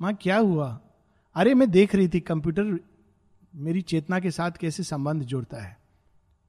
माँ, 0.00 0.14
क्या 0.14 0.38
हुआ? 0.38 0.80
अरे, 1.34 1.54
मैं 1.54 1.70
देख 1.70 1.94
रही 1.94 2.08
थी, 2.08 2.20
कंप्यूटर 2.20 2.80
मेरी 3.54 3.82
चेतना 3.82 4.20
के 4.20 4.30
साथ 4.30 4.50
कैसे 4.50 4.82
संबंध 4.82 5.22
जोड़ता 5.22 5.62
है। 5.62 5.78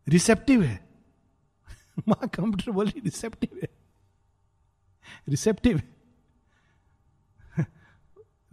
रिसेप्टिव 0.07 0.63
है। 0.63 0.89
माँ, 2.07 2.27
कंप्यूटर 2.27 2.71
बोली 2.71 2.99
रिसेप्टिव 2.99 3.59
है। 3.63 3.69
रिसेप्टिव 5.29 5.77
है। 5.77 5.95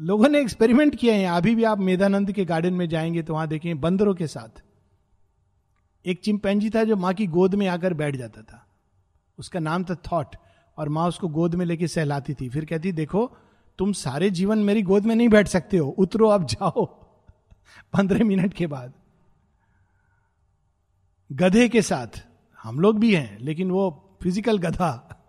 लोगों 0.00 0.29
ने 0.29 0.40
एक्सपेरिमेंट 0.40 0.96
किए 0.96 1.12
हैं। 1.12 1.31
अभी 1.31 1.55
भी 1.55 1.64
आप 1.64 1.79
मेधानंद 1.79 2.33
के 2.33 2.44
गार्डन 2.44 2.74
में 2.74 2.88
जाएँगे 2.88 3.22
तो 3.22 3.35
वहाँ 3.35 3.48
देखेंगे 3.48 3.81
बंदरों 3.81 4.14
के 4.14 4.26
साथ। 4.26 4.62
एक 6.07 6.20
चिंपैंजी 6.20 6.70
था 6.70 6.85
जो 6.85 6.96
माँ 6.96 7.14
की 7.14 7.26
गोद 7.26 7.55
में 7.55 7.68
आकर 7.68 7.94
बैठ 7.94 8.16
जाता 8.16 8.42
था। 8.42 8.66
उसका 9.38 9.61
नाम 9.61 9.85
था 9.85 9.94
थॉट। 9.94 10.37
और 10.81 10.88
माँ 10.88 11.09
उसको 11.09 11.29
गोद 11.29 11.55
में 11.55 11.66
लेके 11.66 11.88
सहलाती 11.88 12.35
थी। 12.35 12.49
फिर 12.49 12.64
कहती, 12.64 12.93
देखो, 12.93 13.37
तुम 13.79 13.93
सारे 13.93 14.31
जीवन 14.31 14.59
मेरी 14.59 14.83
गोद 14.83 15.05
में 15.05 15.14
नहीं 15.14 15.29
बैठ 15.29 15.49
सकते 15.49 15.77
हो। 15.77 15.88
उतरो, 15.88 16.29
अब 16.29 16.47
जाओ। 16.47 16.87
पंद्रह 17.93 18.25
मिनट 18.25 18.55
के 18.55 18.66
बाद। 18.66 18.93
गधे 21.33 21.69
के 21.69 21.83
साथ, 21.83 22.27
हम 22.62 22.81
लोग 22.81 22.99
भी 22.99 23.14
हैं, 23.14 23.38
लेकिन 23.38 23.71
वो 23.71 24.16
फ़िज़िकल 24.23 24.59
गधा। 24.59 25.21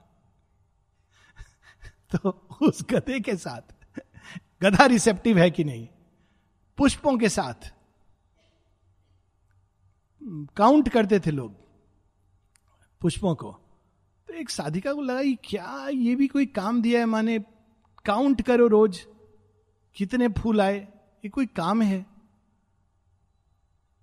तो 2.16 2.48
उस 2.62 2.86
गधे 2.92 3.20
के 3.20 3.36
साथ, 3.36 3.62
गधा 4.64 4.86
रिसेप्टिव 4.86 5.38
है 5.38 5.52
कि 5.52 5.64
नहीं? 5.64 5.88
पुष्पों 6.78 7.18
के 7.18 7.30
साथ 7.30 7.74
काउंट 10.56 10.90
करते 10.90 11.20
थे 11.20 11.32
लोग, 11.32 11.56
पुष्पों 13.02 13.36
को। 13.36 13.61
तो 14.32 14.36
एक 14.38 14.50
साधिका 14.50 14.94
को 14.94 15.02
लगा 15.02 15.22
क्या 15.50 15.88
ये 15.94 16.16
भी 16.16 16.28
कोई 16.28 16.46
काम 16.46 16.82
दिया 16.82 17.00
है 17.00 17.06
माने? 17.06 17.40
काउंट 18.06 18.42
करो 18.42 18.68
रोज। 18.68 19.08
कितने 19.96 20.28
फूल 20.28 20.62
आए? 20.62 20.80
ये 21.26 21.30
कोई 21.30 21.46
काम 21.46 21.82
है? 21.82 22.06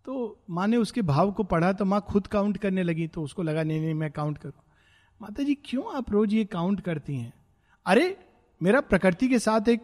तो 0.04 0.44
माँ 0.50 0.66
ने 0.66 0.76
उसके 0.76 1.02
भाव 1.02 1.32
को 1.32 1.42
पढ़ा 1.42 1.72
तो 1.72 1.84
माँ 1.84 2.00
खुद 2.00 2.26
काउंट 2.26 2.56
करने 2.56 2.82
लगी 2.82 3.06
तो 3.06 3.22
उसको 3.22 3.42
लगा, 3.42 3.62
नहीं 3.62 3.80
नहीं, 3.80 3.94
मैं 3.94 4.10
काउंट 4.10 4.38
करूँ। 4.38 4.62
माता 5.22 5.42
जी 5.42 5.54
क्यों 5.64 5.94
आप 5.94 6.10
रोज 6.10 6.34
ये 6.34 6.44
काउंट 6.44 6.80
करती 6.80 7.16
हैं? 7.16 7.32
अरे, 7.86 8.16
मेरा 8.62 8.80
प्रकृति 8.80 9.28
के 9.28 9.38
साथ 9.38 9.68
एक 9.68 9.80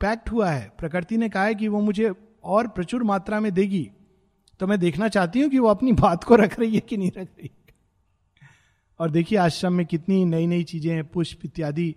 पैक्ट 0.00 0.30
हुआ 0.30 0.50
है। 0.50 0.72
प्रकृति 0.78 1.16
ने 1.16 1.28
कहा 1.28 1.44
है 1.44 1.54
कि 1.54 1.68
वो 1.68 1.80
मुझे 1.80 2.12
और 2.44 2.68
प्रचुर 2.68 3.02
मात्रा 3.02 3.40
में 3.40 3.52
देगी। 3.52 3.90
तो 4.60 4.66
मैं 4.66 4.78
देखना 4.78 5.08
चाहती 5.08 5.40
हूँ 5.40 5.50
कि 5.50 5.58
वो 5.58 5.68
अपनी 5.68 5.92
बात 5.92 6.24
को 6.24 6.34
रख 6.34 6.58
रही 6.60 6.74
है 6.74 6.80
कि 6.80 6.96
नहीं 6.96 7.10
रख 7.10 7.28
रही। 7.38 7.50
और 9.00 9.10
देखिए 9.10 9.38
आश्रम 9.38 9.72
में 9.72 9.86
कितनी 9.86 10.24
नई 10.24 10.46
नई 10.46 10.64
चीज़ें 10.64 10.94
हैं, 10.94 11.04
पुष्प 11.04 11.44
इत्यादि, 11.44 11.94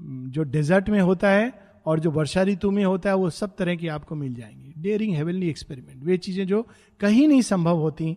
जो 0.00 0.42
डेजर्ट 0.42 0.88
में 0.88 1.00
होता 1.00 1.30
है 1.30 1.52
और 1.86 2.00
जो 2.00 2.10
वर्षा 2.10 2.42
ऋतु 2.42 2.70
में 2.70 2.84
होता 2.84 3.08
है, 3.10 3.16
वो 3.16 3.30
सब 3.30 3.56
तरह 3.56 3.76
की 3.76 3.88
आपको 3.88 4.14
मिल 4.14 4.34
जाएँगी। 4.34 4.74
डेयरिंग 4.78 5.14
हेवनली 5.14 5.48
एक्सपेरिमेंट 5.48 6.04
वे 6.04 6.18
चीज़ें 6.18 6.46
जो 6.46 6.62
कहीं 7.00 7.28
नहीं 7.28 7.42
संभव 7.42 7.78
होती, 7.78 8.16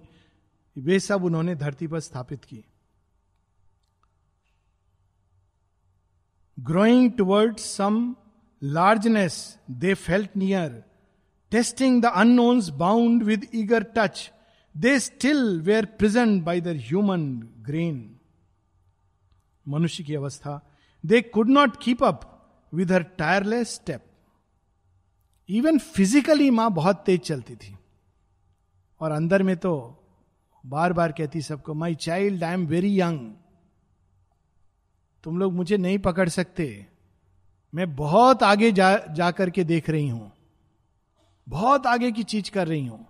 वे 0.78 1.00
सब 1.00 1.24
उन्होंने 1.24 1.56
धरती 1.56 1.88
पर 1.88 2.00
स्थापित 2.00 2.46
की। 2.46 2.64
Growing 6.60 7.12
toward 7.12 7.58
some 7.58 8.16
largeness 8.64 9.60
they 9.72 9.94
felt 9.94 10.38
near 10.38 10.84
tasting 11.52 12.02
the 12.02 12.06
unknowns 12.06 12.70
bound 12.70 13.24
with 13.24 13.48
eager 13.56 13.84
touch 13.84 14.32
they 14.76 15.00
still 15.00 15.60
were 15.62 15.86
present 16.00 16.44
by 16.44 16.62
the 16.62 16.68
human 16.80 17.24
grain 17.62 17.98
मनुष्य 19.66 20.04
की 20.04 20.16
अवस्था। 20.16 20.60
They 21.04 21.22
could 21.22 21.50
not 21.50 21.76
keep 21.82 22.04
up 22.04 22.22
with 22.74 22.92
her 22.92 23.04
tireless 23.18 23.74
step 23.76 24.06
even 25.50 25.78
physically 25.78 26.50
माँ 26.50 26.70
बहुत 26.72 27.04
तेज 27.06 27.20
चलती 27.22 27.56
थी। 27.56 27.78
और 29.02 29.12
अंदर 29.12 29.44
में 29.44 29.56
तो 29.58 29.74
बार 30.64 30.94
बार 30.94 31.12
कहती 31.12 31.42
सबको 31.42 31.74
my 31.74 31.96
child 31.96 32.44
I 32.44 32.54
am 32.54 32.66
very 32.68 33.00
young 33.00 33.20
तुम 35.24 35.38
लोग 35.40 35.54
मुझे 35.54 35.78
नहीं 35.78 36.00
पकड़ 36.00 36.30
सकते। 36.30 36.66
मैं 37.74 37.96
बहुत 37.96 38.44
आगे 38.44 38.72
जा 38.72 38.96
जाकर 39.12 39.50
के 39.50 39.64
देख 39.64 39.90
रही 39.90 40.08
हूँ। 40.10 40.32
बहुत 41.48 41.88
आगे 41.88 42.12
की 42.12 42.24
चीज़ 42.24 42.52
कर 42.52 42.68
रही 42.68 42.86
हूँ। 42.88 43.06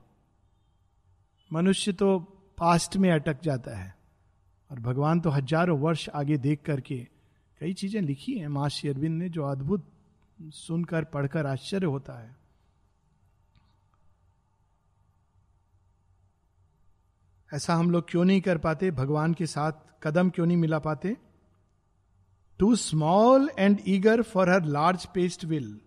मनुष्य 1.52 1.92
तो 1.94 2.18
पास्ट 2.58 2.98
में 2.98 3.10
अटक 3.12 3.42
जाता 3.44 3.78
है। 3.78 3.94
और 4.70 4.80
भगवान 4.80 5.20
तो 5.20 5.30
हज़ारों 5.30 5.80
वर्ष 5.80 6.08
आगे 6.10 6.38
देख 6.38 6.62
करके 6.66 6.98
कई 7.62 7.74
चीज़ें 7.74 8.02
लिखी 8.02 8.38
हैं। 8.38 8.48
माँ 8.48 8.70
अरविंद 8.70 9.18
ने 9.20 9.30
जो 9.30 9.44
अद्भुत 9.46 9.88
सुनकर, 10.40 11.04
पढ़कर 11.04 11.46
आश्चर्य 11.46 11.86
होता 11.86 12.14
है। 12.20 12.36
ऐसा 17.52 17.76
हम 17.76 17.92
लोग 17.92 18.10
क्यों 18.10 18.24
नहीं 18.26 18.42
कर 18.42 18.58
पाते? 18.58 18.92
भगवान 18.92 19.34
के 19.34 19.46
साथ 19.46 19.72
कदम 20.04 20.30
क्यों 20.30 20.46
नहीं 20.46 20.58
मिला 20.58 20.80
पाते? 20.80 21.16
Too 22.60 22.76
small 22.76 23.50
and 23.60 23.80
eager 23.88 24.22
for 24.24 24.50
her 24.50 24.66
large 24.66 25.06
paced 25.06 25.46
will 25.46 25.80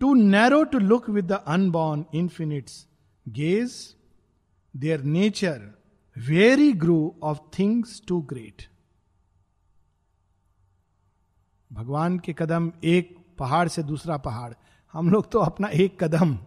too 0.00 0.14
narrow 0.14 0.62
to 0.64 0.78
look 0.78 1.08
with 1.10 1.24
the 1.24 1.42
unborn 1.48 2.04
infinite's 2.14 2.86
gaze 3.26 3.72
their 4.76 5.02
nature 5.02 5.74
very 6.18 6.72
grow 6.72 7.18
of 7.22 7.38
things 7.58 8.02
too 8.08 8.20
great 8.20 8.62
भगवान 11.72 12.18
के 12.18 12.32
कदम 12.32 12.72
एक 12.84 13.16
पहाड़ 13.38 13.68
से 13.68 13.82
दूसरा 13.82 14.16
पहाड़। 14.16 14.54
हम 14.92 15.10
लोग 15.10 15.30
तो 15.30 15.38
अपना 15.38 15.68
एक 15.68 16.04
कदम 16.04 16.38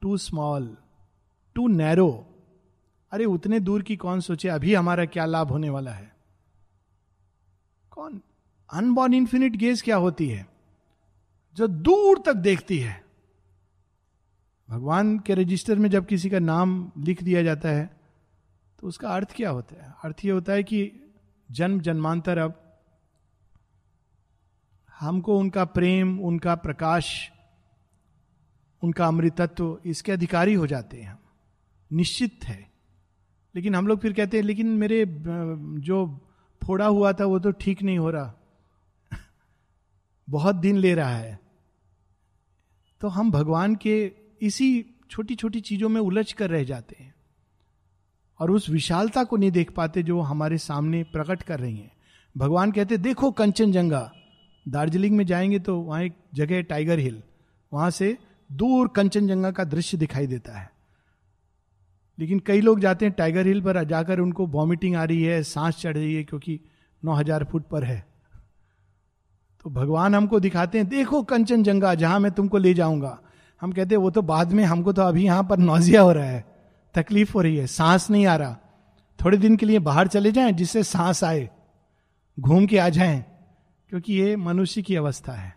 टू 0.00 0.16
स्मॉल 0.16 0.76
टू 1.54 1.68
नैरो 1.68 2.32
अरे 3.12 3.24
उतने 3.24 3.60
दूर 3.60 3.82
की 3.82 3.96
कौन 3.96 4.20
सोचे, 4.20 4.48
अभी 4.48 4.74
हमारा 4.74 5.04
क्या 5.04 5.24
लाभ 5.24 5.48
होने 5.48 5.70
वाला 5.70 5.90
है? 5.90 6.16
कौन? 7.90 8.20
अनबॉर्न 8.72 9.14
इंफिनिट 9.14 9.56
गेज 9.56 9.82
क्या 9.82 9.96
होती 9.96 10.28
है? 10.28 10.46
जो 11.54 11.66
दूर 11.66 12.22
तक 12.26 12.32
देखती 12.32 12.78
है। 12.78 13.05
भगवान 14.70 15.18
के 15.18 15.34
रजिस्टर 15.34 15.78
में 15.78 15.90
जब 15.90 16.06
किसी 16.06 16.30
का 16.30 16.38
नाम 16.38 16.92
लिख 16.98 17.22
दिया 17.22 17.42
जाता 17.42 17.68
है 17.68 18.00
तो 18.80 18.86
उसका 18.86 19.08
अर्थ 19.08 19.32
क्या 19.36 19.50
होता 19.50 19.84
है? 19.84 19.94
अर्थ 20.04 20.16
ये 20.24 20.30
होता 20.30 20.52
है 20.52 20.62
कि 20.62 20.92
जन्म 21.50 21.80
जन्मांतर 21.80 22.38
अब 22.38 22.62
हमको 25.00 25.38
उनका 25.38 25.64
प्रेम, 25.64 26.20
उनका 26.20 26.54
प्रकाश, 26.54 27.32
उनका 28.82 29.06
अमृतत्व 29.06 29.80
इसके 29.86 30.12
अधिकारी 30.12 30.54
हो 30.54 30.66
जाते 30.66 30.96
हैं 30.96 31.10
हम। 31.10 31.18
निश्चित 31.92 32.40
है। 32.44 32.70
लेकिन 33.54 33.74
हम 33.74 33.86
लोग 33.86 34.00
फिर 34.00 34.12
कहते 34.12 34.36
हैं, 34.36 34.44
लेकिन 34.44 34.66
मेरे, 34.66 35.06
जो 35.80 36.28
फोड़ा 36.66 36.86
हुआ 36.86 37.12
था, 37.12 37.24
वो 37.24 37.38
तो 37.38 37.50
ठीक 37.50 37.82
नहीं 37.82 37.98
हो 37.98 38.10
रहा। 38.10 38.34
बहुत 40.30 40.56
दिन 40.56 40.76
ले 40.76 40.94
रहा 40.94 41.16
है। 41.16 41.40
तो 43.00 43.08
हम 43.08 43.30
भगवान 43.30 43.74
के 43.74 44.25
इसी 44.40 44.86
छोटी 45.10 45.34
छोटी 45.34 45.60
चीज़ों 45.60 45.88
में 45.88 46.00
उलझ 46.00 46.32
कर 46.32 46.50
रह 46.50 46.64
जाते 46.64 46.96
हैं। 47.00 47.14
और 48.40 48.50
उस 48.50 48.70
विशालता 48.70 49.24
को 49.24 49.36
नहीं 49.36 49.50
देख 49.50 49.70
पाते 49.70 50.02
जो 50.02 50.20
हमारे 50.20 50.58
सामने 50.58 51.02
प्रकट 51.02 51.42
कर 51.42 51.60
रही 51.60 51.76
हैं। 51.76 51.92
भगवान 52.36 52.72
कहते 52.72 52.96
देखो 52.96 53.30
कंचनजंगा। 53.30 54.12
दार्जिलिंग 54.68 55.16
में 55.16 55.26
जाएँगे 55.26 55.58
तो 55.58 55.80
वहाँ 55.80 56.02
एक 56.02 56.12
जगह 56.34 56.54
है, 56.54 56.62
टाइगर 56.62 56.98
हिल। 56.98 57.22
वहाँ 57.72 57.90
से 57.90 58.18
दूर 58.52 58.88
कंचनजंगा 58.88 59.50
का 59.50 59.64
दृश्य 59.64 59.96
दिखाई 59.96 60.26
देता 60.26 60.58
है। 60.58 60.72
लेकिन 62.18 62.38
कई 62.38 62.60
लोग 62.60 62.80
जाते 62.80 63.04
हैं 63.04 63.14
टाइगर 63.18 63.46
हिल 63.46 63.60
पर, 63.60 63.84
जाकर 63.84 64.20
उनको 64.20 64.46
वॉमिटिंग 64.46 64.96
आ 64.96 65.04
रही 65.04 65.22
है, 65.22 65.42
सांस 65.42 65.76
चढ़ 65.76 65.94
रही 65.94 66.14
है, 66.14 66.24
क्योंकि 66.24 66.60
9000 67.04 67.44
फुट 67.44 67.68
पर 67.68 67.84
है। 67.84 68.06
तो 69.62 69.70
भगवान 69.70 70.14
हमको 70.14 70.40
दिखाते 70.40 70.78
हैं, 70.78 70.88
देखो 70.88 71.22
कंचनजंगा, 71.22 71.94
जहाँ 71.94 72.20
मैं 72.20 72.32
तुमको 72.32 72.58
ले 72.58 72.74
जाऊँगा। 72.74 73.22
हम 73.60 73.72
कहते 73.72 73.94
हैं, 73.94 74.02
वो 74.02 74.10
तो 74.10 74.22
बाद 74.22 74.52
में 74.52 74.64
हमको 74.64 74.92
तो 74.92 75.02
अभी 75.02 75.24
यहाँ 75.24 75.44
पर 75.44 75.58
नौजिया 75.58 76.02
हो 76.02 76.12
रहा 76.12 76.26
है। 76.26 76.56
तकलीफ़ 76.94 77.32
हो 77.32 77.40
रही 77.40 77.56
है, 77.56 77.66
सांस 77.66 78.10
नहीं 78.10 78.26
आ 78.26 78.36
रहा। 78.36 78.56
थोड़े 79.24 79.38
दिन 79.38 79.56
के 79.56 79.66
लिए 79.66 79.78
बाहर 79.78 80.08
चले 80.08 80.32
जाएँ, 80.32 80.52
जिससे 80.52 80.82
सांस 80.82 81.24
आए, 81.24 81.50
घूम 82.40 82.66
के 82.66 82.78
आ 82.78 82.88
जाएँ, 82.88 83.24
क्योंकि 83.88 84.14
ये 84.14 84.36
मनुष्य 84.36 84.82
की 84.82 84.96
अवस्था 84.96 85.32
है। 85.32 85.56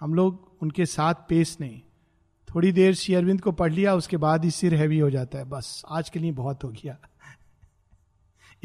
हम 0.00 0.14
लोग 0.14 0.56
उनके 0.62 0.86
साथ 0.86 1.14
पेश 1.14 1.58
नहीं। 1.60 1.80
थोड़ी 2.54 2.72
देर 2.72 2.94
श्री 2.94 3.14
अरविंद 3.14 3.40
को 3.40 3.52
पढ़ 3.52 3.72
लिया, 3.72 3.94
उसके 3.94 4.16
बाद 4.16 4.44
ही 4.44 4.50
सिर 4.50 4.74
हैवी 4.74 4.98
हो 4.98 5.10
जाता 5.10 5.38
है, 5.38 5.44
बस। 5.44 5.82
आज 5.90 6.10
के 6.10 6.18
लिए 6.18 6.32
बहुत 6.32 6.64
हो 6.64 6.68
गया। 6.68 6.98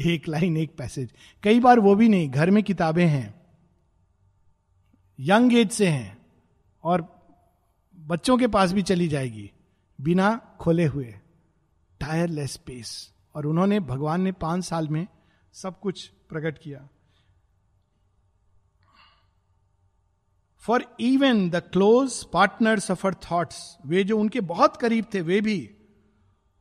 एक 0.00 0.28
लाइन, 0.28 0.56
एक 0.56 0.76
पैसेज। 0.78 1.12
कई 1.42 1.60
बार 1.60 1.80
वो 1.80 1.94
भी 1.94 2.08
नहीं, 2.08 2.30
घर 2.30 2.50
में 2.50 2.62
किताबें 2.62 3.06
हैं। 3.06 3.34
यंग 5.20 5.54
एज 5.54 5.70
से 5.70 5.88
हैं, 5.88 6.18
और 6.84 7.17
बच्चों 8.08 8.36
के 8.38 8.46
पास 8.46 8.72
भी 8.72 8.82
चली 8.82 9.08
जाएगी, 9.08 9.50
बिना 9.98 10.34
खोले 10.60 10.84
हुए। 10.84 11.14
टायरलेस 12.00 12.56
पेस 12.56 12.90
और 13.34 13.46
उन्होंने, 13.46 13.80
भगवान 13.80 14.22
ने 14.22 14.32
पाँच 14.32 14.64
साल 14.64 14.88
में 14.88 15.06
सब 15.54 15.78
कुछ 15.80 16.06
प्रकट 16.28 16.58
किया। 16.58 16.88
For 20.62 20.84
even 21.00 21.48
the 21.50 21.56
close 21.72 22.22
partners 22.24 22.90
of 22.90 23.06
her 23.06 23.14
thoughts 23.30 23.76
वे 23.86 24.04
जो 24.04 24.18
उनके 24.18 24.40
बहुत 24.40 24.76
करीब 24.76 25.06
थे, 25.14 25.20
वे 25.20 25.40
भी 25.40 25.58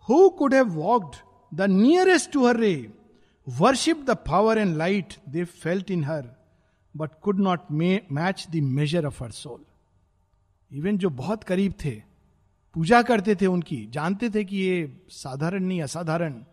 who 0.09 0.29
could 0.29 0.53
have 0.53 0.67
walked 0.67 1.15
the 1.51 1.61
nearest 1.61 2.31
to 2.31 2.47
her 2.47 2.57
ray 2.57 2.75
worship 3.47 4.05
the 4.05 4.17
power 4.27 4.57
and 4.57 4.75
light 4.77 5.13
they 5.29 5.43
felt 5.43 5.91
in 5.91 6.03
her 6.03 6.29
but 6.95 7.19
could 7.21 7.39
not 7.39 7.71
match 7.71 8.47
the 8.51 8.55
measure 8.55 9.05
of 9.05 9.23
her 9.23 9.31
soul 9.31 9.65
even 10.71 10.97
जो 10.97 11.09
बहुत 11.09 11.43
करीब 11.43 11.73
थे, 11.85 11.91
पूजा 12.75 13.01
करते 13.01 13.35
थे 13.35 13.45
उनकी, 13.45 13.85
जानते 13.85 14.29
थे 14.29 14.43
कि 14.45 14.57
ये 14.57 15.01
साधारण 15.09 15.63
नहीं, 15.63 15.81
असाधारण 15.81 16.43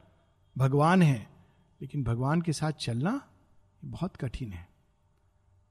भगवान 0.56 1.02
है, 1.02 1.26
लेकिन 1.80 2.04
भगवान 2.04 2.42
के 2.42 2.52
साथ 2.52 2.72
चलना 2.72 3.20
बहुत 3.84 4.16
कठिन 4.16 4.52
है। 4.52 4.68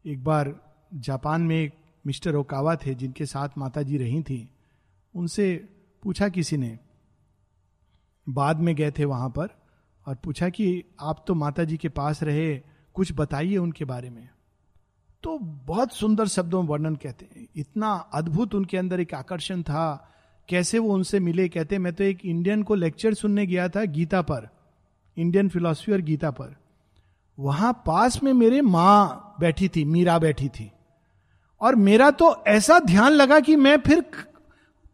एक 0.05 0.23
बार 0.23 0.55
जापान 0.93 1.41
में 1.41 1.55
एक 1.55 1.73
मिस्टर 2.05 2.35
ओकावा 2.35 2.75
थे, 2.75 2.95
जिनके 2.95 3.25
साथ 3.25 3.49
माता 3.57 3.81
जी 3.81 3.97
रही 3.97 4.21
थी, 4.23 4.49
उनसे 5.15 5.55
पूछा 6.03 6.29
किसी 6.29 6.57
ने, 6.57 6.79
बाद 8.29 8.59
में 8.59 8.75
गए 8.75 8.91
थे 8.91 9.05
वहाँ 9.05 9.29
पर 9.29 9.49
और 10.05 10.15
पूछा 10.15 10.49
कि 10.49 10.83
आप 11.01 11.23
तो 11.27 11.35
माता 11.35 11.63
जी 11.63 11.77
के 11.77 11.89
पास 11.89 12.23
रहे, 12.23 12.61
कुछ 12.93 13.13
बताइए 13.13 13.57
उनके 13.57 13.85
बारे 13.85 14.09
में। 14.09 14.29
तो 15.23 15.37
बहुत 15.39 15.93
सुंदर 15.93 16.27
शब्दों 16.27 16.61
में 16.61 16.69
वर्णन 16.69 16.95
कहते 16.95 17.25
हैं। 17.25 17.47
इतना 17.55 17.93
अद्भुत 18.13 18.55
उनके 18.55 18.77
अंदर 18.77 18.99
एक 18.99 19.13
आकर्षण 19.13 19.61
था। 19.61 20.11
कैसे 20.49 20.79
वो 20.79 20.93
उनसे 20.93 21.19
मिले, 21.19 21.49
कहते 21.49 21.77
मैं 21.77 21.93
तो 21.93 22.03
एक 22.03 22.25
इंडियन 22.25 22.63
को 22.63 22.75
लेक्चर 22.75 23.13
सुनने 23.13 23.45
गया 23.47 23.69
था 23.69 23.85
गीता 23.85 24.21
पर 24.21 24.49
इंडियन 25.17 25.49
फिलोसफी 25.49 25.91
और 25.91 26.01
गीता 26.01 26.31
पर। 26.31 26.55
वहाँ 27.39 27.73
पास 27.85 28.23
में 28.23 28.33
मेरे 28.33 28.61
माँ 28.61 29.35
बैठी 29.39 29.69
थी, 29.69 29.85
मीरा 29.85 30.19
बैठी 30.19 30.49
थी। 30.49 30.71
और 31.61 31.75
मेरा 31.75 32.11
तो 32.11 32.43
ऐसा 32.47 32.79
ध्यान 32.79 33.11
लगा 33.11 33.39
कि 33.39 33.55
मैं 33.55 33.77
फिर 33.79 34.05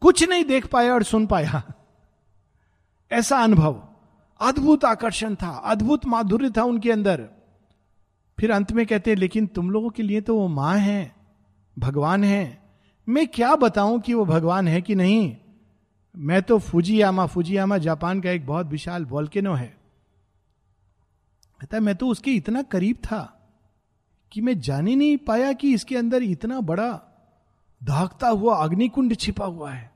कुछ 0.02 0.30
नहीं 0.30 0.46
देख 0.46 0.66
पाया 0.66 0.94
और 0.94 1.04
सुन 1.04 1.28
पाया। 1.28 1.64
ऐसा 3.12 3.38
अनुभव, 3.38 3.88
अद्भुत 4.42 4.86
आकर्षण 4.86 5.36
था, 5.36 5.50
अद्भुत 5.50 6.06
माधुर्य 6.06 6.50
था 6.58 6.64
उनके 6.64 6.92
अंदर। 6.92 7.30
फिर 8.40 8.52
अंत 8.52 8.72
में 8.72 8.86
कहते 8.86 9.12
हैं, 9.12 9.18
लेकिन 9.18 9.48
तुम 9.48 9.72
लोगों 9.72 9.90
के 9.90 10.04
लिए 10.04 10.22
तो 10.22 10.36
वो 10.36 10.48
माँ 10.48 10.78
है, 10.78 11.16
भगवान 11.80 12.24
है। 12.24 12.62
मैं 13.08 13.28
क्या 13.28 13.56
बताऊँ 13.56 14.00
कि 14.00 14.14
वो 14.14 14.26
भगवान 14.26 14.68
है 14.68 14.82
कि 14.82 14.96
नहीं? 14.96 15.38
मैं 16.16 16.42
तो 16.42 16.60
फुजियामा 16.60 17.26
फुजियामा 17.26 17.78
जापान 17.78 18.22
का 18.22 18.32
एक 18.32 18.46
बहुत 18.48 18.68
विशाल 18.68 19.06
वॉल्केनो 19.06 19.54
है। 19.54 19.78
कहता 21.60 21.80
मैं 21.80 21.96
तो 21.96 22.08
उसके 22.08 22.32
इतना 22.32 22.62
करीब 22.62 22.96
था 22.96 23.22
कि 24.32 24.42
मैं 24.42 24.60
जान 24.60 24.88
ही 24.88 24.96
नहीं 24.96 25.18
पाया 25.18 25.54
कि 25.54 25.74
इसके 25.74 25.98
अंदर 25.98 26.24
इतना 26.24 26.60
बड़ा 26.62 26.92
धाकता 27.84 28.30
हुआ 28.30 28.56
अग्निकुंड 28.56 29.16
छिपा 29.16 29.46
हुआ 29.46 29.72
है। 29.72 29.92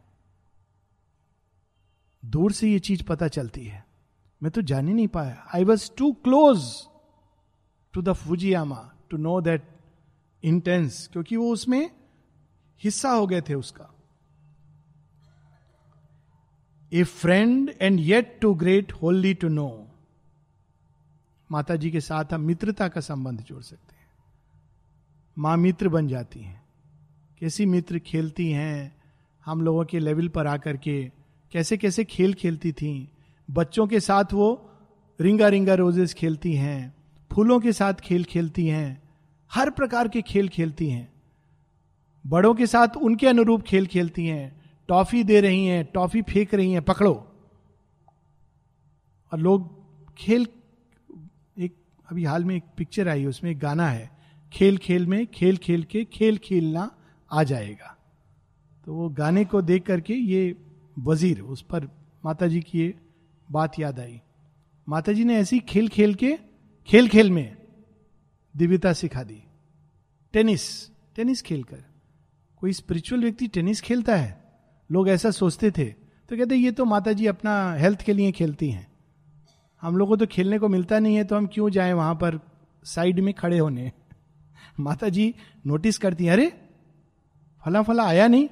दूर 2.25 2.51
से 2.51 2.69
ये 2.69 2.79
चीज़ 2.79 3.03
पता 3.03 3.27
चलती 3.27 3.65
है। 3.65 3.85
मैं 4.43 4.51
तो 4.51 4.61
जान 4.61 4.87
ही 4.87 4.93
नहीं 4.93 5.07
पाया। 5.07 5.47
I 5.55 5.63
was 5.63 5.91
too 5.97 6.11
close 6.13 6.87
to 7.93 8.01
the 8.01 8.13
Fujiyama 8.13 8.91
to 9.09 9.17
know 9.17 9.41
that 9.41 9.63
intense 10.43 11.09
क्योंकि 11.13 11.37
वो 11.37 11.53
उसमें 11.53 11.91
हिस्सा 12.83 13.09
हो 13.09 13.27
गए 13.27 13.41
थे 13.41 13.53
उसका। 13.53 13.89
A 16.93 17.03
friend 17.03 17.73
and 17.81 17.99
yet 17.99 18.39
too 18.41 18.53
great 18.53 18.91
wholly 18.91 19.33
to 19.33 19.47
know 19.47 19.87
माता 21.51 21.75
जी 21.75 21.91
के 21.91 22.01
साथ 22.01 22.25
हम 22.33 22.41
मित्रता 22.41 22.87
का 22.87 23.01
संबंध 23.01 23.41
जोड़ 23.41 23.61
सकते 23.61 23.95
हैं। 23.95 24.07
माँ 25.37 25.57
मित्र 25.57 25.89
बन 25.89 26.07
जाती 26.07 26.39
हैं। 26.39 26.63
कैसी 27.39 27.65
मित्र 27.65 27.99
खेलती 27.99 28.51
हैं? 28.51 29.01
हम 29.45 29.61
लोगों 29.61 29.85
के 29.85 29.99
लेवल 29.99 30.27
पर 30.27 30.47
आकर 30.47 30.77
के 30.77 31.11
कैसे 31.51 31.77
कैसे 31.77 32.03
खेल 32.03 32.33
खेलती 32.33 32.71
थी? 32.71 33.11
बच्चों 33.51 33.87
के 33.87 33.99
साथ 33.99 34.33
वो 34.33 34.69
रिंगा 35.21 35.47
रिंगा 35.47 35.73
रोजेस 35.73 36.13
खेलती 36.13 36.53
हैं। 36.53 37.02
फूलों 37.33 37.59
के 37.59 37.73
साथ 37.73 37.93
खेल 37.93 38.23
खेलती 38.23 38.67
हैं, 38.67 39.01
हर 39.53 39.69
प्रकार 39.69 40.07
के 40.07 40.21
खेल 40.21 40.47
खेलती 40.47 40.89
हैं। 40.89 41.13
बड़ों 42.27 42.53
के 42.53 42.67
साथ 42.67 42.87
उनके 42.97 43.27
अनुरूप 43.27 43.61
खेल 43.61 43.87
खेलती 43.87 44.25
हैं, 44.25 44.61
टॉफी 44.87 45.23
दे 45.23 45.41
रही 45.41 45.65
हैं, 45.65 45.85
टॉफी 45.85 46.21
फेंक 46.21 46.53
रही 46.53 46.71
हैं, 46.71 46.81
पकड़ो। 46.81 47.13
और 49.31 49.39
लोग 49.39 49.83
खेल, 50.15 50.47
एक, 51.57 51.75
अभी 52.11 52.23
हाल 52.23 52.45
में 52.45 52.55
एक 52.55 52.63
पिक्चर 52.77 53.07
आई 53.07 53.21
है 53.21 53.27
उसमें 53.27 53.51
एक 53.51 53.59
गाना 53.59 53.89
है, 53.89 54.11
खेल 54.53 54.77
खेल 54.77 55.07
में, 55.07 55.27
खेल 55.27 55.57
खेल 55.57 55.83
के, 55.83 56.05
खेल 56.05 56.37
खेलना 56.37 56.95
आ 57.31 57.43
जाएगा। 57.43 57.97
तो 58.85 58.93
वो 58.93 59.09
गाने 59.09 59.45
को 59.45 59.61
देख 59.61 59.83
करके 59.83 60.13
ये 60.13 60.55
वज़ीर, 60.99 61.41
उस 61.41 61.61
पर 61.61 61.89
माता 62.25 62.47
जी 62.47 62.61
की 62.61 62.79
ये 62.79 62.93
बात 63.51 63.79
याद 63.79 63.99
आई। 63.99 64.21
माता 64.89 65.13
जी 65.13 65.23
ने 65.23 65.37
ऐसी 65.37 65.59
खेल 65.59 65.87
खेल 65.87 66.13
के 66.13 66.52
खेल 66.87 67.07
खेल 67.07 67.31
में 67.31 67.55
दिव्यता 68.55 68.93
सिखा 68.93 69.23
दी। 69.23 69.43
टेनिस 70.33 70.63
टेनिस 71.15 71.41
खेलकर। 71.41 71.83
कोई 72.57 72.73
स्पिरिचुअल 72.73 73.21
व्यक्ति 73.21 73.47
टेनिस 73.47 73.81
खेलता 73.81 74.15
है? 74.15 74.43
लोग 74.89 75.09
ऐसा 75.09 75.31
सोचते 75.31 75.71
थे। 75.71 75.85
तो 76.29 76.37
कहते, 76.37 76.55
ये 76.55 76.71
तो 76.71 76.85
माता 76.85 77.11
जी 77.11 77.27
अपना 77.27 77.73
हेल्थ 77.73 78.01
के 78.01 78.13
लिए 78.13 78.31
खेलती 78.31 78.69
हैं। 78.69 78.87
हम 79.81 79.97
लोगों 79.97 80.17
तो 80.17 80.25
खेलने 80.25 80.59
को 80.59 80.67
मिलता 80.67 80.99
नहीं 80.99 81.15
है 81.15 81.23
तो 81.23 81.35
हम 81.35 81.47
क्यों 81.47 81.69
जाएँ 81.69 81.93
वहाँ 81.93 82.15
पर 82.15 82.39
साइड 82.85 83.19
में 83.19 83.33
खड़े 83.33 83.57
होने? 83.57 83.91
माता 84.79 85.09
जी 85.09 85.33
नोटिस 85.67 85.97
करती 85.97 86.25
हैं, 86.25 86.33
अरे 86.33 86.51
फला 87.63 87.81
फला 87.81 88.03
आया 88.03 88.27
नहीं? 88.27 88.47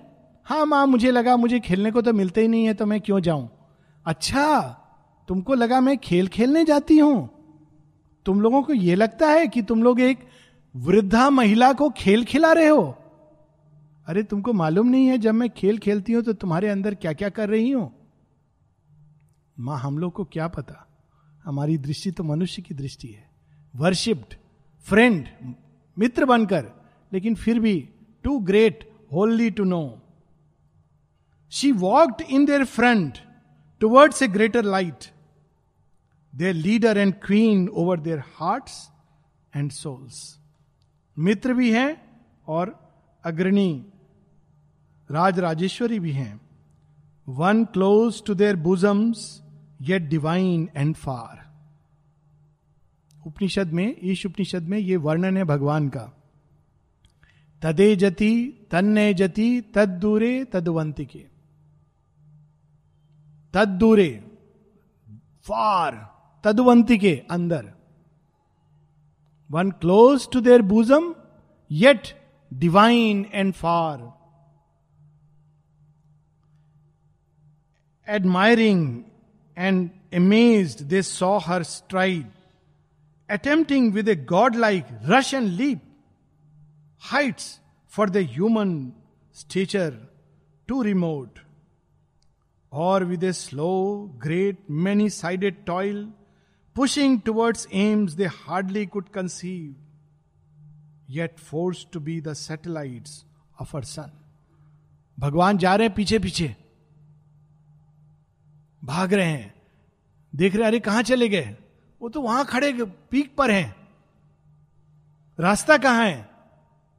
हाँ 0.48 0.66
माँ, 0.66 0.86
मुझे 0.88 1.12
लगा, 1.12 1.36
मुझे 1.38 1.60
खेलने 1.60 1.92
को 1.92 2.02
तो 2.02 2.14
मिलते 2.14 2.42
ही 2.42 2.48
नहीं 2.48 2.66
है 2.66 2.74
तो 2.74 2.86
मैं 2.86 3.02
क्यों 3.02 3.20
जाऊँ? 3.20 3.50
अच्छा 4.06 4.60
तुमको 5.28 5.54
लगा 5.54 5.82
मैं 5.82 5.98
खेल 5.98 6.28
खेलने 6.28 6.64
जाती 6.66 6.98
हूँ। 6.98 7.41
तुम 8.26 8.42
लोगों 8.42 8.62
को 8.64 8.74
यह 8.74 8.96
लगता 8.96 9.28
है 9.28 9.48
कि 9.48 9.62
तुम 9.62 9.84
लोग 9.84 10.00
एक 10.00 10.28
वृद्धा 10.76 11.30
महिला 11.30 11.72
को 11.74 11.90
खेल 11.90 12.24
खिला 12.24 12.52
रहे 12.52 12.68
हो? 12.68 12.84
अरे, 14.08 14.24
तुमको 14.24 14.54
मालूम 14.54 14.88
नहीं 14.88 15.08
है, 15.08 15.18
जब 15.18 15.34
मैं 15.34 15.50
खेल 15.50 15.78
खेलती 15.78 16.14
हूँ 16.14 16.22
तो 16.24 16.34
तुम्हारे 16.34 16.70
अंदर 16.70 16.96
क्या 16.96 17.14
क्या 17.14 17.30
कर 17.30 17.50
रही 17.50 17.70
हूँ? 17.72 17.92
माँ, 19.60 19.80
हम 19.80 19.98
लोग 19.98 20.14
को 20.14 20.24
क्या 20.24 20.48
पता? 20.48 20.88
हमारी 21.44 21.78
दृष्टि 21.78 22.12
तो 22.12 22.24
मनुष्य 22.24 22.62
की 22.62 22.74
दृष्टि 22.74 23.08
है। 23.08 23.30
वर्शिप्ड 23.76 24.34
फ्रेंड 24.86 25.28
मित्र 25.98 26.26
बनकर, 26.26 26.66
लेकिन 27.12 27.36
फिर 27.36 27.60
भी 27.60 27.90
too 28.24 28.38
great 28.40 28.90
wholly 29.14 29.50
to 29.50 29.64
know 29.64 29.98
she 31.52 31.72
walked 31.72 32.22
in 32.22 32.46
their 32.46 32.64
front 32.66 33.18
towards 33.82 34.22
a 34.24 34.28
greater 34.28 34.64
light 34.64 35.06
their 36.36 36.54
leader 36.56 36.98
and 36.98 37.14
queen 37.14 37.68
over 37.70 38.00
their 38.00 38.20
hearts 38.20 38.90
and 39.56 39.72
souls 39.72 40.40
मित्र 41.18 41.54
भी 41.54 41.72
हैं 41.72 42.02
और 42.48 42.76
अग्रणी 43.24 43.86
राज 45.12 45.40
राजेश्वरी 45.40 46.00
भी 46.00 46.12
हैं। 46.12 46.42
One 47.28 47.66
close 47.66 48.24
to 48.26 48.34
their 48.34 48.56
bosoms 48.56 49.42
yet 49.82 50.02
divine 50.02 50.70
and 50.76 50.96
far 50.96 51.40
Upanishad 53.28 53.68
में, 53.68 53.96
ईश 54.04 54.26
उपनिषद 54.26 54.64
में 54.64 54.78
ये 54.78 54.96
वर्णन 54.96 55.38
है 55.38 55.44
भगवान 55.44 55.90
का। 55.90 56.12
तदे 57.62 57.96
जति, 57.96 58.68
तन्ने 58.72 59.14
जति 59.14 59.62
तद 59.76 59.90
दूरे 59.90 60.44
तदवंतिके। 60.46 61.26
तद 63.54 63.68
दूरे 63.68 64.10
फार 65.44 66.11
तदवंतिके 66.44 67.16
अंदर। 67.32 67.72
One 69.50 69.72
close 69.82 70.30
to 70.34 70.42
their 70.42 70.62
bosom 70.74 71.14
yet 71.72 72.16
divine 72.52 73.26
and 73.34 73.54
far 73.54 74.10
admiring 78.08 78.80
and 79.58 79.90
amazed, 80.12 80.90
they 80.90 81.02
saw 81.02 81.40
her 81.40 81.64
stride 81.64 82.32
attempting 83.30 83.92
with 83.94 84.10
a 84.10 84.16
godlike 84.32 84.90
rush 85.14 85.34
and 85.40 85.58
leap 85.62 85.80
heights 87.02 87.46
for 87.92 88.10
the 88.10 88.18
human 88.32 88.72
stature 89.36 89.94
too 90.68 90.82
remote 90.84 91.40
और 92.72 93.04
with 93.06 93.24
a 93.24 93.32
slow 93.34 93.70
great 94.24 94.60
many 94.88 95.10
sided 95.10 95.64
toil 95.66 96.04
pushing 96.76 97.22
towards 97.22 97.68
aims 97.74 98.14
they 98.14 98.26
hardly 98.26 98.86
could 98.86 99.10
conceive 99.10 99.76
yet 101.10 101.38
forced 101.38 101.88
to 101.94 102.00
be 102.00 102.22
the 102.22 102.34
satellites 102.34 103.26
of 103.62 103.78
our 103.78 103.84
sun 103.84 104.12
भगवान 105.20 105.58
जा 105.58 105.76
रहे 105.76 105.88
हैं 105.88 105.96
पीछे 105.96 106.20
पीछे। 106.20 106.56
भाग 108.84 109.14
रहे 109.14 109.30
हैं। 109.30 109.54
देख 110.36 110.56
रहे 110.56 110.68
अरे 110.68 110.80
कहाँ 110.80 111.04
चले 111.04 111.30
गए? 111.30 111.58
वो 112.02 112.10
तो 112.10 112.22
वहाँ 112.22 112.46
खड़े, 112.46 112.86
पीक 112.86 113.36
पर 113.36 113.52
हैं। 113.52 113.76
रास्ता 115.40 115.78
कहाँ 115.78 116.06
है? 116.06 116.30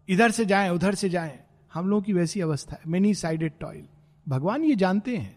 इधर 0.09 0.31
से 0.31 0.45
जाएँ, 0.45 0.71
उधर 0.71 0.95
से 0.95 1.09
जाएँ। 1.09 1.45
हम 1.73 1.89
लोगों 1.89 2.03
की 2.03 2.13
वैसी 2.13 2.41
अवस्था 2.41 2.75
है। 2.75 2.81
मेनी 2.87 3.15
साइडेड 3.15 3.53
टॉयल 3.61 3.89
भगवान 4.29 4.65
ये 4.65 4.75
जानते 4.75 5.17
हैं। 5.17 5.37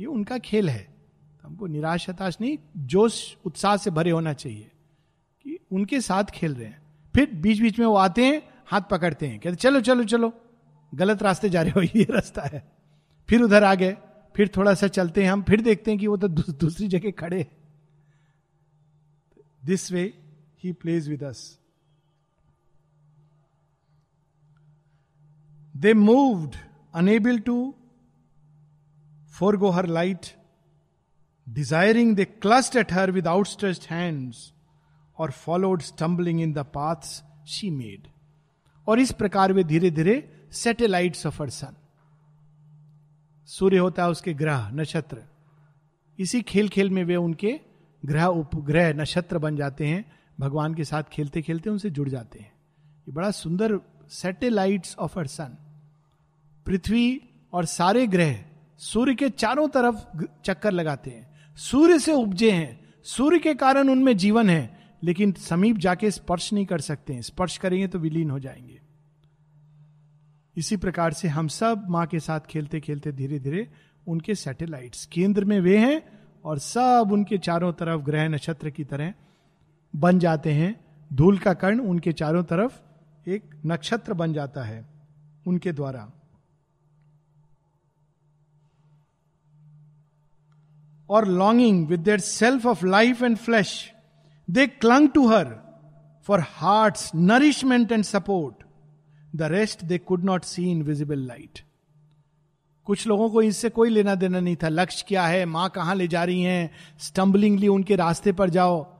ये 0.00 0.06
उनका 0.06 0.38
खेल 0.38 0.70
है। 0.70 0.89
हमको 1.42 1.66
निराश 1.66 2.08
हताश 2.08 2.38
नहीं, 2.40 2.58
जोश, 2.76 3.36
उत्साह 3.44 3.76
से 3.76 3.90
भरे 3.90 4.10
होना 4.10 4.32
चाहिए 4.32 4.70
कि 5.42 5.58
उनके 5.72 6.00
साथ 6.00 6.24
खेल 6.24 6.54
रहे 6.54 6.66
हैं। 6.66 6.82
फिर 7.14 7.30
बीच 7.34 7.60
बीच 7.60 7.78
में 7.78 7.86
वो 7.86 7.94
आते 7.94 8.24
हैं, 8.24 8.42
हाथ 8.66 8.80
पकड़ते 8.80 9.26
हैं, 9.26 9.38
कहते 9.40 9.56
चलो 9.56 9.80
चलो 9.80 10.04
चलो, 10.04 10.32
गलत 10.94 11.22
रास्ते 11.22 11.48
जा 11.48 11.62
रहे 11.62 11.70
हो, 11.70 11.82
ये 11.96 12.04
रास्ता 12.04 12.42
है। 12.42 12.72
फिर 13.28 13.42
उधर 13.42 13.64
आ 13.64 13.74
गए, 13.74 13.96
फिर 14.36 14.50
थोड़ा 14.56 14.74
सा 14.74 14.88
चलते 14.88 15.24
हैं 15.24 15.30
हम, 15.30 15.42
फिर 15.42 15.60
देखते 15.60 15.90
हैं 15.90 16.00
कि 16.00 16.06
वो 16.06 16.16
तो 16.16 16.28
दूसरी 16.52 16.88
जगह 16.88 17.10
खड़े 17.10 17.46
this 19.64 19.92
way 19.92 20.22
he 20.64 20.72
plays 20.72 21.08
with 21.08 21.24
us 21.24 21.60
they 25.76 25.94
moved 25.94 26.54
unable 26.94 27.38
to 27.38 27.74
forgo 29.56 29.68
her 29.68 29.86
light 29.86 30.39
desiring 31.50 32.14
they 32.16 32.24
clutched 32.24 32.76
at 32.76 32.92
her 32.92 33.10
with 33.10 33.26
outstretched 33.26 33.82
hands 33.90 34.52
और 35.18 35.30
followed 35.30 35.82
stumbling 35.82 36.40
in 36.40 36.52
the 36.52 36.58
paths 36.58 37.22
she 37.48 37.70
made 37.70 38.06
और 38.86 39.00
इस 39.00 39.12
प्रकार 39.12 39.52
वे 39.52 39.64
धीरे 39.64 39.90
धीरे 39.90 40.46
सेटेलाइट्स 40.52 41.26
ऑफ़ 41.26 41.42
अर 41.42 41.50
सन 41.50 41.76
सूर्य 43.48 43.78
होता 43.78 44.02
है 44.02 44.10
उसके 44.10 44.34
ग्रह, 44.34 44.70
नक्षत्र। 44.70 45.22
इसी 46.18 46.42
खेल 46.42 46.68
खेल 46.68 46.90
में 46.90 47.04
वे 47.04 47.16
उनके 47.16 47.60
ग्रह 48.06 48.26
उपग्रह 48.26 48.92
नक्षत्र 48.92 49.38
बन 49.38 49.56
जाते 49.56 49.86
हैं। 49.86 50.04
भगवान 50.40 50.74
के 50.74 50.84
साथ 50.84 51.02
खेलते 51.02 51.42
खेलते 51.42 51.70
उनसे 51.70 51.90
जुड़ 51.90 52.08
जाते 52.08 52.38
हैं। 52.38 52.52
ये 53.08 53.12
बड़ा 53.12 53.30
सुंदर 53.30 53.78
सेटेलाइट्स 54.10 54.96
ऑफ़ 54.98 55.18
अर 55.18 55.26
सन 55.26 55.56
पृथ्वी 56.66 57.20
और 57.52 57.64
सारे 57.64 58.06
ग्रह 58.06 58.44
सूर्य 58.78 59.14
के 59.14 59.30
चारों 59.30 59.68
तरफ़ 59.68 60.22
चक्कर 60.44 60.72
लगाते 60.72 61.10
हैं। 61.10 61.29
सूर्य 61.56 61.98
से 61.98 62.12
उपजे 62.12 62.50
हैं। 62.50 62.94
सूर्य 63.02 63.38
के 63.38 63.54
कारण 63.54 63.88
उनमें 63.88 64.16
जीवन 64.16 64.50
है, 64.50 64.94
लेकिन 65.02 65.32
समीप 65.32 65.76
जाके 65.76 66.10
स्पर्श 66.10 66.52
नहीं 66.52 66.66
कर 66.66 66.80
सकते 66.80 67.12
हैं। 67.12 67.22
स्पर्श 67.22 67.58
करेंगे 67.58 67.86
तो 67.86 67.98
विलीन 67.98 68.30
हो 68.30 68.38
जाएँगे। 68.38 68.80
इसी 70.56 70.76
प्रकार 70.76 71.12
से 71.12 71.28
हम 71.28 71.48
सब 71.48 71.86
माँ 71.88 72.06
के 72.06 72.20
साथ 72.20 72.40
खेलते 72.40 72.80
खेलते 72.80 73.12
धीरे 73.12 73.38
धीरे 73.38 73.68
उनके 74.06 74.34
सैटेलाइट्स 74.34 75.06
केंद्र 75.06 75.44
में 75.44 75.60
वे 75.60 75.78
हैं 75.78 76.02
और 76.44 76.58
सब 76.58 77.08
उनके 77.12 77.38
चारों 77.38 77.72
तरफ़ 77.72 78.00
ग्रह 78.00 78.28
नक्षत्र 78.28 78.70
की 78.70 78.84
तरह 78.84 79.14
बन 79.96 80.18
जाते 80.18 80.52
हैं। 80.52 80.80
धूल 81.12 81.38
का 81.38 81.54
कर्ण 81.54 81.78
उनके 81.78 82.12
चारों 82.12 82.44
तरफ़ 82.44 82.72
एक 83.28 83.50
नक्षत्र 83.66 84.12
बन 84.12 84.32
जाता 84.32 84.62
है 84.62 84.86
उनके 85.46 85.72
द्वारा। 85.72 86.12
और 91.10 91.28
longing 91.28 91.86
with 91.88 92.00
their 92.00 92.20
self 92.20 92.66
of 92.66 92.86
life 92.86 93.22
and 93.22 93.36
flesh 93.36 93.92
they 94.50 94.66
clung 94.66 95.08
to 95.08 95.28
her 95.28 95.56
for 96.26 96.40
heart 96.40 96.96
nourishment 97.14 97.92
and 97.92 98.04
support 98.04 98.64
the 99.36 99.42
rest 99.42 99.84
they 99.84 99.98
could 99.98 100.24
not 100.24 100.44
see 100.44 100.70
invisible 100.82 101.18
light 101.18 101.60
कुछ 102.84 103.06
लोगों 103.06 103.30
को 103.30 103.42
इससे 103.42 103.68
कोई 103.68 103.90
लेना 103.90 104.14
देना 104.14 104.40
नहीं 104.40 104.56
था। 104.56 104.68
लक्ष्य 104.68 105.04
क्या 105.08 105.26
है? 105.26 105.44
माँ 105.44 105.68
कहाँ 105.70 105.94
ले 105.94 106.08
जा 106.08 106.24
रही 106.24 106.42
हैं? 106.42 106.70
स्टम्बलिंगली 106.98 107.68
उनके 107.68 107.96
रास्ते 107.96 108.32
पर 108.32 108.50
जाओ। 108.50 108.96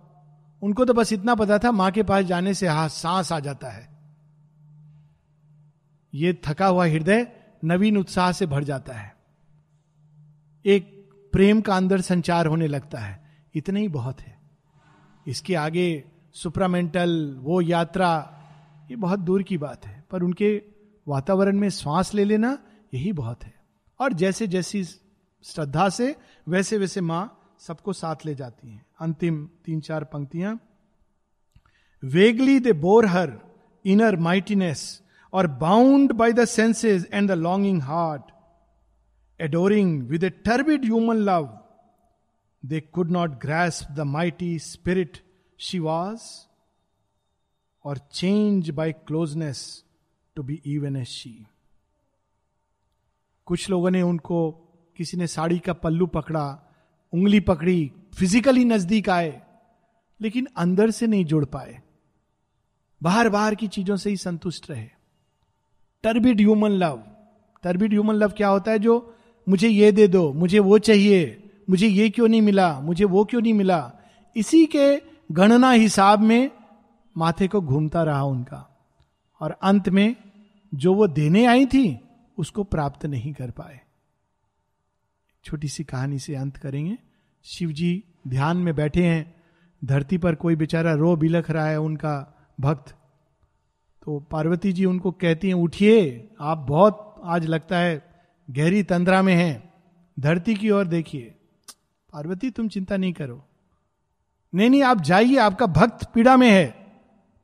उनको 0.62 0.84
तो 0.84 0.94
बस 0.94 1.12
इतना 1.12 1.34
पता 1.34 1.58
था, 1.58 1.72
माँ 1.72 1.90
के 1.90 2.02
पास 2.02 2.24
जाने 2.24 2.54
से 2.54 2.68
हा 2.68 2.88
सांस 2.88 3.32
आ 3.32 3.40
जाता 3.40 3.70
है। 3.70 3.88
ये 6.14 6.40
थका 6.46 6.66
हुआ 6.66 6.86
हृदय 6.86 7.26
नवीन 7.64 7.96
उत्साह 7.96 8.32
से 8.32 8.46
भर 8.46 8.64
जाता 8.64 8.94
है। 8.94 9.16
एक 10.66 10.99
प्रेम 11.32 11.60
का 11.60 11.76
अंदर 11.76 12.00
संचार 12.00 12.46
होने 12.46 12.66
लगता 12.66 12.98
है। 12.98 13.24
इतना 13.54 13.78
ही 13.78 13.88
बहुत 13.88 14.20
है। 14.20 14.38
इसके 15.26 15.54
आगे 15.54 16.04
सुप्रामेंटल, 16.32 17.36
वो 17.38 17.60
यात्रा, 17.60 18.40
ये 18.90 18.96
बहुत 18.96 19.18
दूर 19.18 19.42
की 19.42 19.58
बात 19.58 19.86
है। 19.86 20.04
पर 20.10 20.22
उनके 20.22 20.62
वातावरण 21.08 21.58
में 21.58 21.68
श्वास 21.68 22.14
ले 22.14 22.24
लेना 22.24 22.58
यही 22.94 23.12
बहुत 23.12 23.44
है। 23.44 23.54
और 24.00 24.12
जैसे 24.12 24.46
जैसी 24.46 24.84
श्रद्धा 25.44 25.88
से 25.88 26.16
वैसे 26.48 26.78
वैसे 26.78 27.00
माँ 27.00 27.54
सबको 27.60 27.92
साथ 27.92 28.16
ले 28.24 28.34
जाती 28.34 28.70
हैं। 28.70 28.86
अंतिम 29.00 29.48
तीन 29.64 29.80
चार 29.80 30.04
पंक्तियाँ। 30.04 30.60
Vaguely 32.04 32.60
they 32.60 32.72
bore 32.72 33.06
her 33.06 33.38
inner 33.86 34.16
mightiness 34.16 35.02
और 35.32 35.46
bound 35.46 36.12
by 36.12 36.32
the 36.32 36.44
senses 36.44 37.06
and 37.12 37.28
the 37.28 37.32
longing 37.32 37.82
heart. 37.82 38.22
Adoring 39.40 40.02
with 40.08 40.24
a 40.24 40.30
turbid 40.30 40.84
human 40.84 41.16
love 41.16 41.58
they 42.64 42.80
could 42.80 43.10
not 43.10 43.30
grace 43.30 43.86
the 43.90 44.00
mighty 44.00 44.58
spirit 44.58 45.22
she 45.58 45.78
was 45.78 46.22
और 47.84 47.98
change 47.98 48.70
by 48.70 48.92
closeness 48.92 49.84
to 50.36 50.42
be 50.42 50.60
even 50.66 50.96
a 50.96 51.04
she 51.04 51.46
कुछ 53.46 53.70
लोगों 53.70 53.90
ने 53.90 54.02
उनको, 54.02 54.50
किसी 54.96 55.16
ने 55.16 55.26
साड़ी 55.26 55.58
का 55.58 55.72
पल्लू 55.72 56.06
पकड़ा, 56.06 56.58
उंगली 57.12 57.40
पकड़ी 57.40 57.92
फिजिकली 58.14 58.64
नज़दीक 58.64 59.08
आए, 59.08 59.42
लेकिन 60.20 60.48
अंदर 60.56 60.90
से 60.90 61.06
नहीं 61.06 61.24
जुड़ 61.24 61.44
पाए। 61.44 61.80
बाहर 63.02 63.28
बाहर 63.28 63.54
की 63.54 63.68
चीज़ों 63.68 63.96
से 63.96 64.10
ही 64.10 64.16
संतुष्ट 64.16 64.70
रहे। 64.70 64.88
Turbid 66.02 66.40
human 66.40 66.70
love 66.70 67.02
turbid 67.62 67.92
human 67.92 68.14
love 68.14 68.30
क्या 68.30 68.48
होता 68.48 68.70
है 68.70 68.78
जो 68.78 69.16
मुझे 69.48 69.68
ये 69.68 69.92
दे 69.92 70.08
दो, 70.08 70.32
मुझे 70.32 70.58
वो 70.58 70.78
चाहिए, 70.78 71.50
मुझे 71.70 71.86
ये 71.86 72.10
क्यों 72.10 72.28
नहीं 72.28 72.42
मिला, 72.42 72.80
मुझे 72.80 73.04
वो 73.04 73.24
क्यों 73.24 73.42
नहीं 73.42 73.54
मिला? 73.54 73.92
इसी 74.36 74.66
के 74.66 75.02
गणना 75.32 75.70
हिसाब 75.70 76.20
में 76.20 76.50
माथे 77.16 77.48
को 77.48 77.60
घूमता 77.60 78.02
रहा 78.02 78.24
उनका। 78.24 78.78
और 79.40 79.50
अंत 79.62 79.88
में 79.88 80.16
जो 80.74 80.94
वो 80.94 81.06
देने 81.06 81.46
आई 81.46 81.66
थी, 81.66 82.00
उसको 82.38 82.64
प्राप्त 82.64 83.06
नहीं 83.06 83.32
कर 83.32 83.50
पाए। 83.50 83.80
छोटी 85.44 85.68
सी 85.68 85.84
कहानी 85.84 86.18
से 86.18 86.34
अंत 86.34 86.56
करेंगे। 86.56 86.98
शिव 87.44 87.72
जी 87.72 88.04
ध्यान 88.28 88.56
में 88.56 88.74
बैठे 88.74 89.06
हैं। 89.06 89.42
धरती 89.84 90.18
पर 90.18 90.34
कोई 90.34 90.56
बेचारा 90.56 90.94
रो 90.94 91.16
बिलख 91.16 91.50
रहा 91.50 91.66
है 91.66 91.80
उनका 91.80 92.34
भक्त। 92.60 92.94
तो 94.04 94.20
पार्वती 94.20 94.72
जी 94.72 94.84
उनको 94.84 95.10
कहती 95.10 95.48
हैं, 95.48 95.54
उठिए, 95.54 96.28
आप 96.40 96.58
बहुत 96.58 97.20
आज 97.24 97.46
लगता 97.46 97.78
है 97.78 98.09
गहरी 98.50 98.82
तंद्रा 98.82 99.22
में 99.22 99.34
है। 99.34 99.72
धरती 100.20 100.54
की 100.54 100.70
ओर 100.70 100.86
देखिए। 100.86 101.34
पार्वती, 102.12 102.50
तुम 102.50 102.68
चिंता 102.68 102.96
नहीं 102.96 103.12
करो। 103.12 103.44
नहीं 104.54 104.70
नहीं, 104.70 104.82
आप 104.82 105.00
जाइए, 105.00 105.36
आपका 105.36 105.66
भक्त 105.66 106.08
पीड़ा 106.14 106.36
में 106.36 106.50
है। 106.50 106.66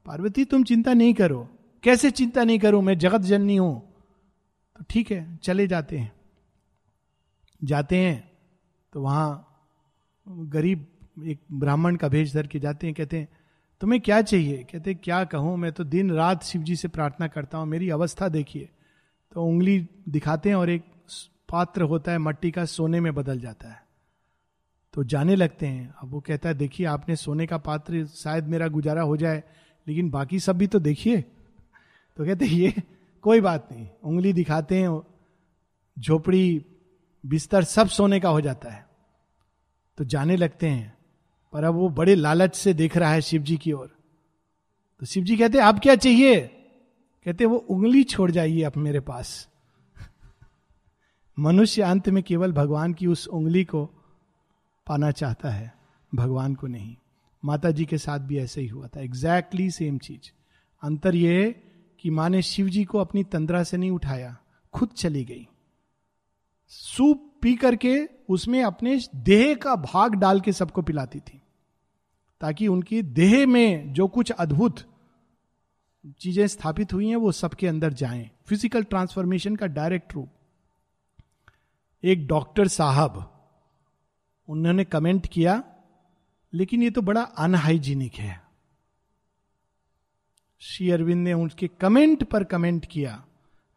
पार्वती, 0.06 0.44
तुम 0.44 0.64
चिंता 0.64 0.94
नहीं 0.94 1.14
करो। 1.14 1.48
कैसे 1.82 2.10
चिंता 2.10 2.44
नहीं 2.44 2.58
करूँ? 2.58 2.82
मैं 2.82 2.98
जगत 2.98 3.20
जननी 3.20 3.56
हूँ। 3.56 3.80
तो 4.76 4.84
ठीक 4.90 5.10
है, 5.10 5.36
चले 5.36 5.66
जाते 5.66 5.98
हैं। 5.98 6.12
जाते 7.64 7.96
हैं 7.96 8.30
तो 8.92 9.02
वहाँ 9.02 9.42
गरीब 10.28 10.86
एक 11.24 11.40
ब्राह्मण 11.52 11.96
का 11.96 12.08
भेज 12.08 12.34
धर 12.34 12.46
के 12.46 12.58
जाते 12.58 12.86
हैं, 12.86 12.94
कहते 12.94 13.18
हैं, 13.18 13.28
तुम्हें 13.80 14.00
क्या 14.00 14.22
चाहिए? 14.22 14.66
कहते 14.72 14.90
हैं, 14.90 15.00
क्या 15.04 15.24
कहूँ? 15.24 15.56
मैं 15.56 15.72
तो 15.72 15.84
दिन 15.84 16.10
रात 16.10 16.42
शिव 16.42 16.62
जी 16.62 16.76
से 16.76 16.88
प्रार्थना 16.88 17.26
करता 17.26 17.58
हूँ। 17.58 17.66
मेरी 17.66 17.90
अवस्था 17.90 18.28
देखिए। 18.28 18.68
तो 19.32 19.44
उंगली 19.44 19.88
दिखाते 20.08 20.48
हैं 20.48 20.56
और 20.56 20.70
एक 20.70 20.84
पात्र 21.48 21.82
होता 21.82 22.12
है, 22.12 22.18
मट्टी 22.18 22.50
का 22.50 22.64
सोने 22.64 23.00
में 23.00 23.14
बदल 23.14 23.40
जाता 23.40 23.68
है। 23.68 23.86
तो 24.92 25.04
जाने 25.04 25.36
लगते 25.36 25.66
हैं। 25.66 25.94
अब 26.02 26.10
वो 26.10 26.20
कहता 26.20 26.48
है, 26.48 26.54
देखिए, 26.54 26.86
आपने 26.86 27.16
सोने 27.16 27.46
का 27.46 27.58
पात्र 27.58 28.06
शायद 28.06 28.44
मेरा 28.44 28.68
गुजारा 28.68 29.02
हो 29.02 29.16
जाए, 29.16 29.44
लेकिन 29.88 30.10
बाकी 30.10 30.40
सब 30.40 30.56
भी 30.56 30.66
तो 30.66 30.78
देखिए। 30.78 31.20
तो 32.16 32.26
कहते 32.26 32.46
ये 32.46 32.74
कोई 33.22 33.40
बात 33.40 33.68
नहीं। 33.72 33.88
उंगली 34.04 34.32
दिखाते 34.32 34.80
हैं, 34.80 35.00
झोपड़ी, 35.98 36.66
बिस्तर 37.26 37.64
सब 37.64 37.88
सोने 37.88 38.20
का 38.20 38.28
हो 38.28 38.40
जाता 38.40 38.70
है। 38.70 38.88
तो 39.98 40.04
जाने 40.04 40.36
लगते 40.36 40.66
हैं। 40.68 40.96
पर 41.52 41.64
अब 41.64 41.74
वो 41.74 41.88
बड़े 41.88 42.14
लालच 42.14 42.54
से 42.56 42.74
देख 42.74 42.96
रहा 42.96 43.10
है 43.10 43.20
शिव 43.20 43.42
जी 43.42 43.56
की 43.56 43.72
ओर। 43.72 43.96
तो 45.00 45.06
शिव 45.06 45.24
जी 45.24 45.36
कहते 45.36 45.58
आप 45.58 45.80
क्या 45.82 45.96
चाहिए? 45.96 46.40
कहते 47.24 47.44
वो 47.44 47.56
उंगली 47.56 48.04
छोड़ 48.04 48.30
जाइए 48.30 48.62
आप 48.62 48.76
मेरे 48.76 49.00
पास। 49.00 49.48
मनुष्य 51.38 51.82
अंत 51.82 52.08
में 52.08 52.22
केवल 52.22 52.52
भगवान 52.52 52.92
की 52.92 53.06
उस 53.06 53.26
उंगली 53.28 53.64
को 53.64 53.84
पाना 54.86 55.10
चाहता 55.10 55.50
है, 55.50 55.72
भगवान 56.12 56.54
को 56.54 56.66
नहीं। 56.66 56.96
माता 57.42 57.70
जी 57.70 57.84
के 57.84 57.98
साथ 57.98 58.18
भी 58.18 58.38
ऐसे 58.38 58.60
ही 58.60 58.66
हुआ 58.66 58.86
था। 58.86 59.00
एग्जैक्टली 59.00 59.70
सेम 59.70 59.98
चीज़। 59.98 60.30
अंतर 60.82 61.14
यह 61.14 61.40
है 61.40 61.50
कि 61.98 62.10
माँ 62.10 62.28
ने 62.28 62.42
शिव 62.42 62.68
जी 62.68 62.84
को 62.84 62.98
अपनी 62.98 63.24
तंद्रा 63.24 63.62
से 63.62 63.76
नहीं 63.76 63.90
उठाया, 63.90 64.36
खुद 64.74 64.88
चली 64.88 65.24
गई। 65.24 65.46
सूप 66.68 67.32
पी 67.42 67.54
करके 67.54 67.98
उसमें 68.28 68.62
अपने 68.62 68.98
देह 69.16 69.54
का 69.54 69.74
भाग 69.76 70.14
डाल 70.14 70.40
के 70.40 70.52
सबको 70.52 70.82
पिलाती 70.82 71.20
थी, 71.20 71.40
ताकि 72.40 72.68
उनकी 72.68 73.02
देह 73.02 73.46
में 73.46 73.92
जो 73.92 74.06
कुछ 74.08 74.30
अद्भुत 74.30 74.80
चीज़ें 76.20 76.46
स्थापित 76.46 76.92
हुई 76.92 77.08
हैं, 77.08 77.16
वो 77.16 77.32
सबके 77.32 77.66
अंदर 77.66 77.92
जाएँ। 77.92 78.30
फ़िज़िकल 78.46 78.82
ट्रांसफॉर्मेशन 78.82 79.56
का 79.56 79.66
डायरेक्ट 79.66 80.14
रूप। 80.14 80.28
एक 82.02 82.26
डॉक्टर 82.26 82.68
साहब। 82.68 83.32
उन्होंने 84.48 84.84
कमेंट 84.84 85.26
किया, 85.26 85.62
लेकिन 86.52 86.82
ये 86.82 86.90
तो 86.90 87.02
बड़ा 87.02 87.22
अनहाइजीनिक 87.22 88.14
है। 88.14 88.44
श्री 90.58 90.90
अरविंद 90.90 91.24
ने 91.24 91.32
उनके 91.32 91.68
कमेंट 91.68 92.24
पर 92.24 92.44
कमेंट 92.44 92.86
किया, 92.86 93.24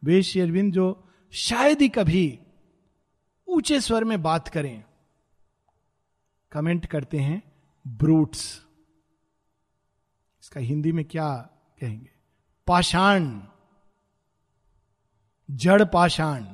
वे 0.03 0.24
श्री 0.24 0.41
अरविंद 0.41 0.74
जो 0.74 1.09
शायद 1.32 1.82
ही 1.82 1.89
कभी 1.89 2.39
ऊँचे 3.47 3.82
स्वर 3.82 4.03
में 4.03 4.22
बात 4.22 4.47
करें। 4.47 4.84
कमेंट 6.51 6.86
करते 6.86 7.20
हैं, 7.20 7.51
ब्रूट्स। 7.88 8.65
इसका 10.41 10.59
हिंदी 10.59 10.91
में 10.91 11.05
क्या 11.05 11.36
कहेंगे? 11.82 12.11
पाषाण। 12.67 13.41
जड़ 15.51 15.84
पाषाण। 15.84 16.45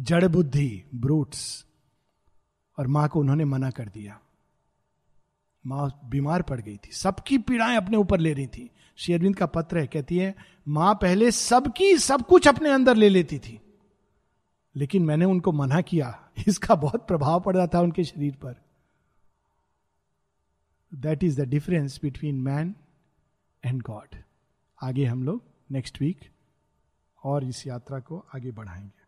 जड़ 0.00 0.28
बुद्धि 0.28 0.84
ब्रूट्स 0.94 1.66
और 2.78 2.86
माँ 2.86 3.08
को 3.08 3.20
उन्होंने 3.20 3.44
मना 3.44 3.70
कर 3.70 3.88
दिया। 3.88 4.20
माँ 5.66 6.00
बीमार 6.04 6.42
पड़ 6.42 6.60
गई 6.60 6.76
थी। 6.76 6.92
सबकी 6.92 7.38
पीड़ाएँ 7.38 7.76
अपने 7.76 7.96
ऊपर 7.96 8.20
ले 8.20 8.32
रही 8.32 8.46
थी। 8.46 8.70
शेरविंद 8.96 9.36
का 9.36 9.46
पत्र 9.46 9.78
है, 9.78 9.86
कहती 9.86 10.18
है, 10.18 10.34
माँ 10.68 10.94
पहले 10.94 11.30
सबकी, 11.30 11.98
सब 11.98 12.26
कुछ 12.26 12.48
अपने 12.48 12.70
अंदर 12.70 12.96
ले 12.96 13.08
लेती 13.08 13.38
थी। 13.38 13.60
लेकिन 14.76 15.04
मैंने 15.04 15.24
उनको 15.24 15.52
मना 15.52 15.80
किया। 15.80 16.30
इसका 16.48 16.74
बहुत 16.74 17.08
प्रभाव 17.08 17.40
पड़ 17.40 17.56
रहा 17.56 17.66
था 17.66 17.80
उनके 17.80 18.04
शरीर 18.04 18.34
पर। 18.34 18.62
That 20.94 21.24
is 21.24 21.42
the 21.42 21.44
difference 21.44 21.98
between 22.02 22.40
man 22.40 22.74
and 23.64 23.82
God 23.82 24.16
आगे 24.82 25.04
हम 25.04 25.22
लोग 25.22 25.42
नेक्स्ट 25.70 26.00
वीक 26.00 26.20
और 27.24 27.44
इस 27.44 27.66
यात्रा 27.66 28.00
को 28.00 28.26
आगे 28.34 28.50
बढ़ाएँगे। 28.50 29.05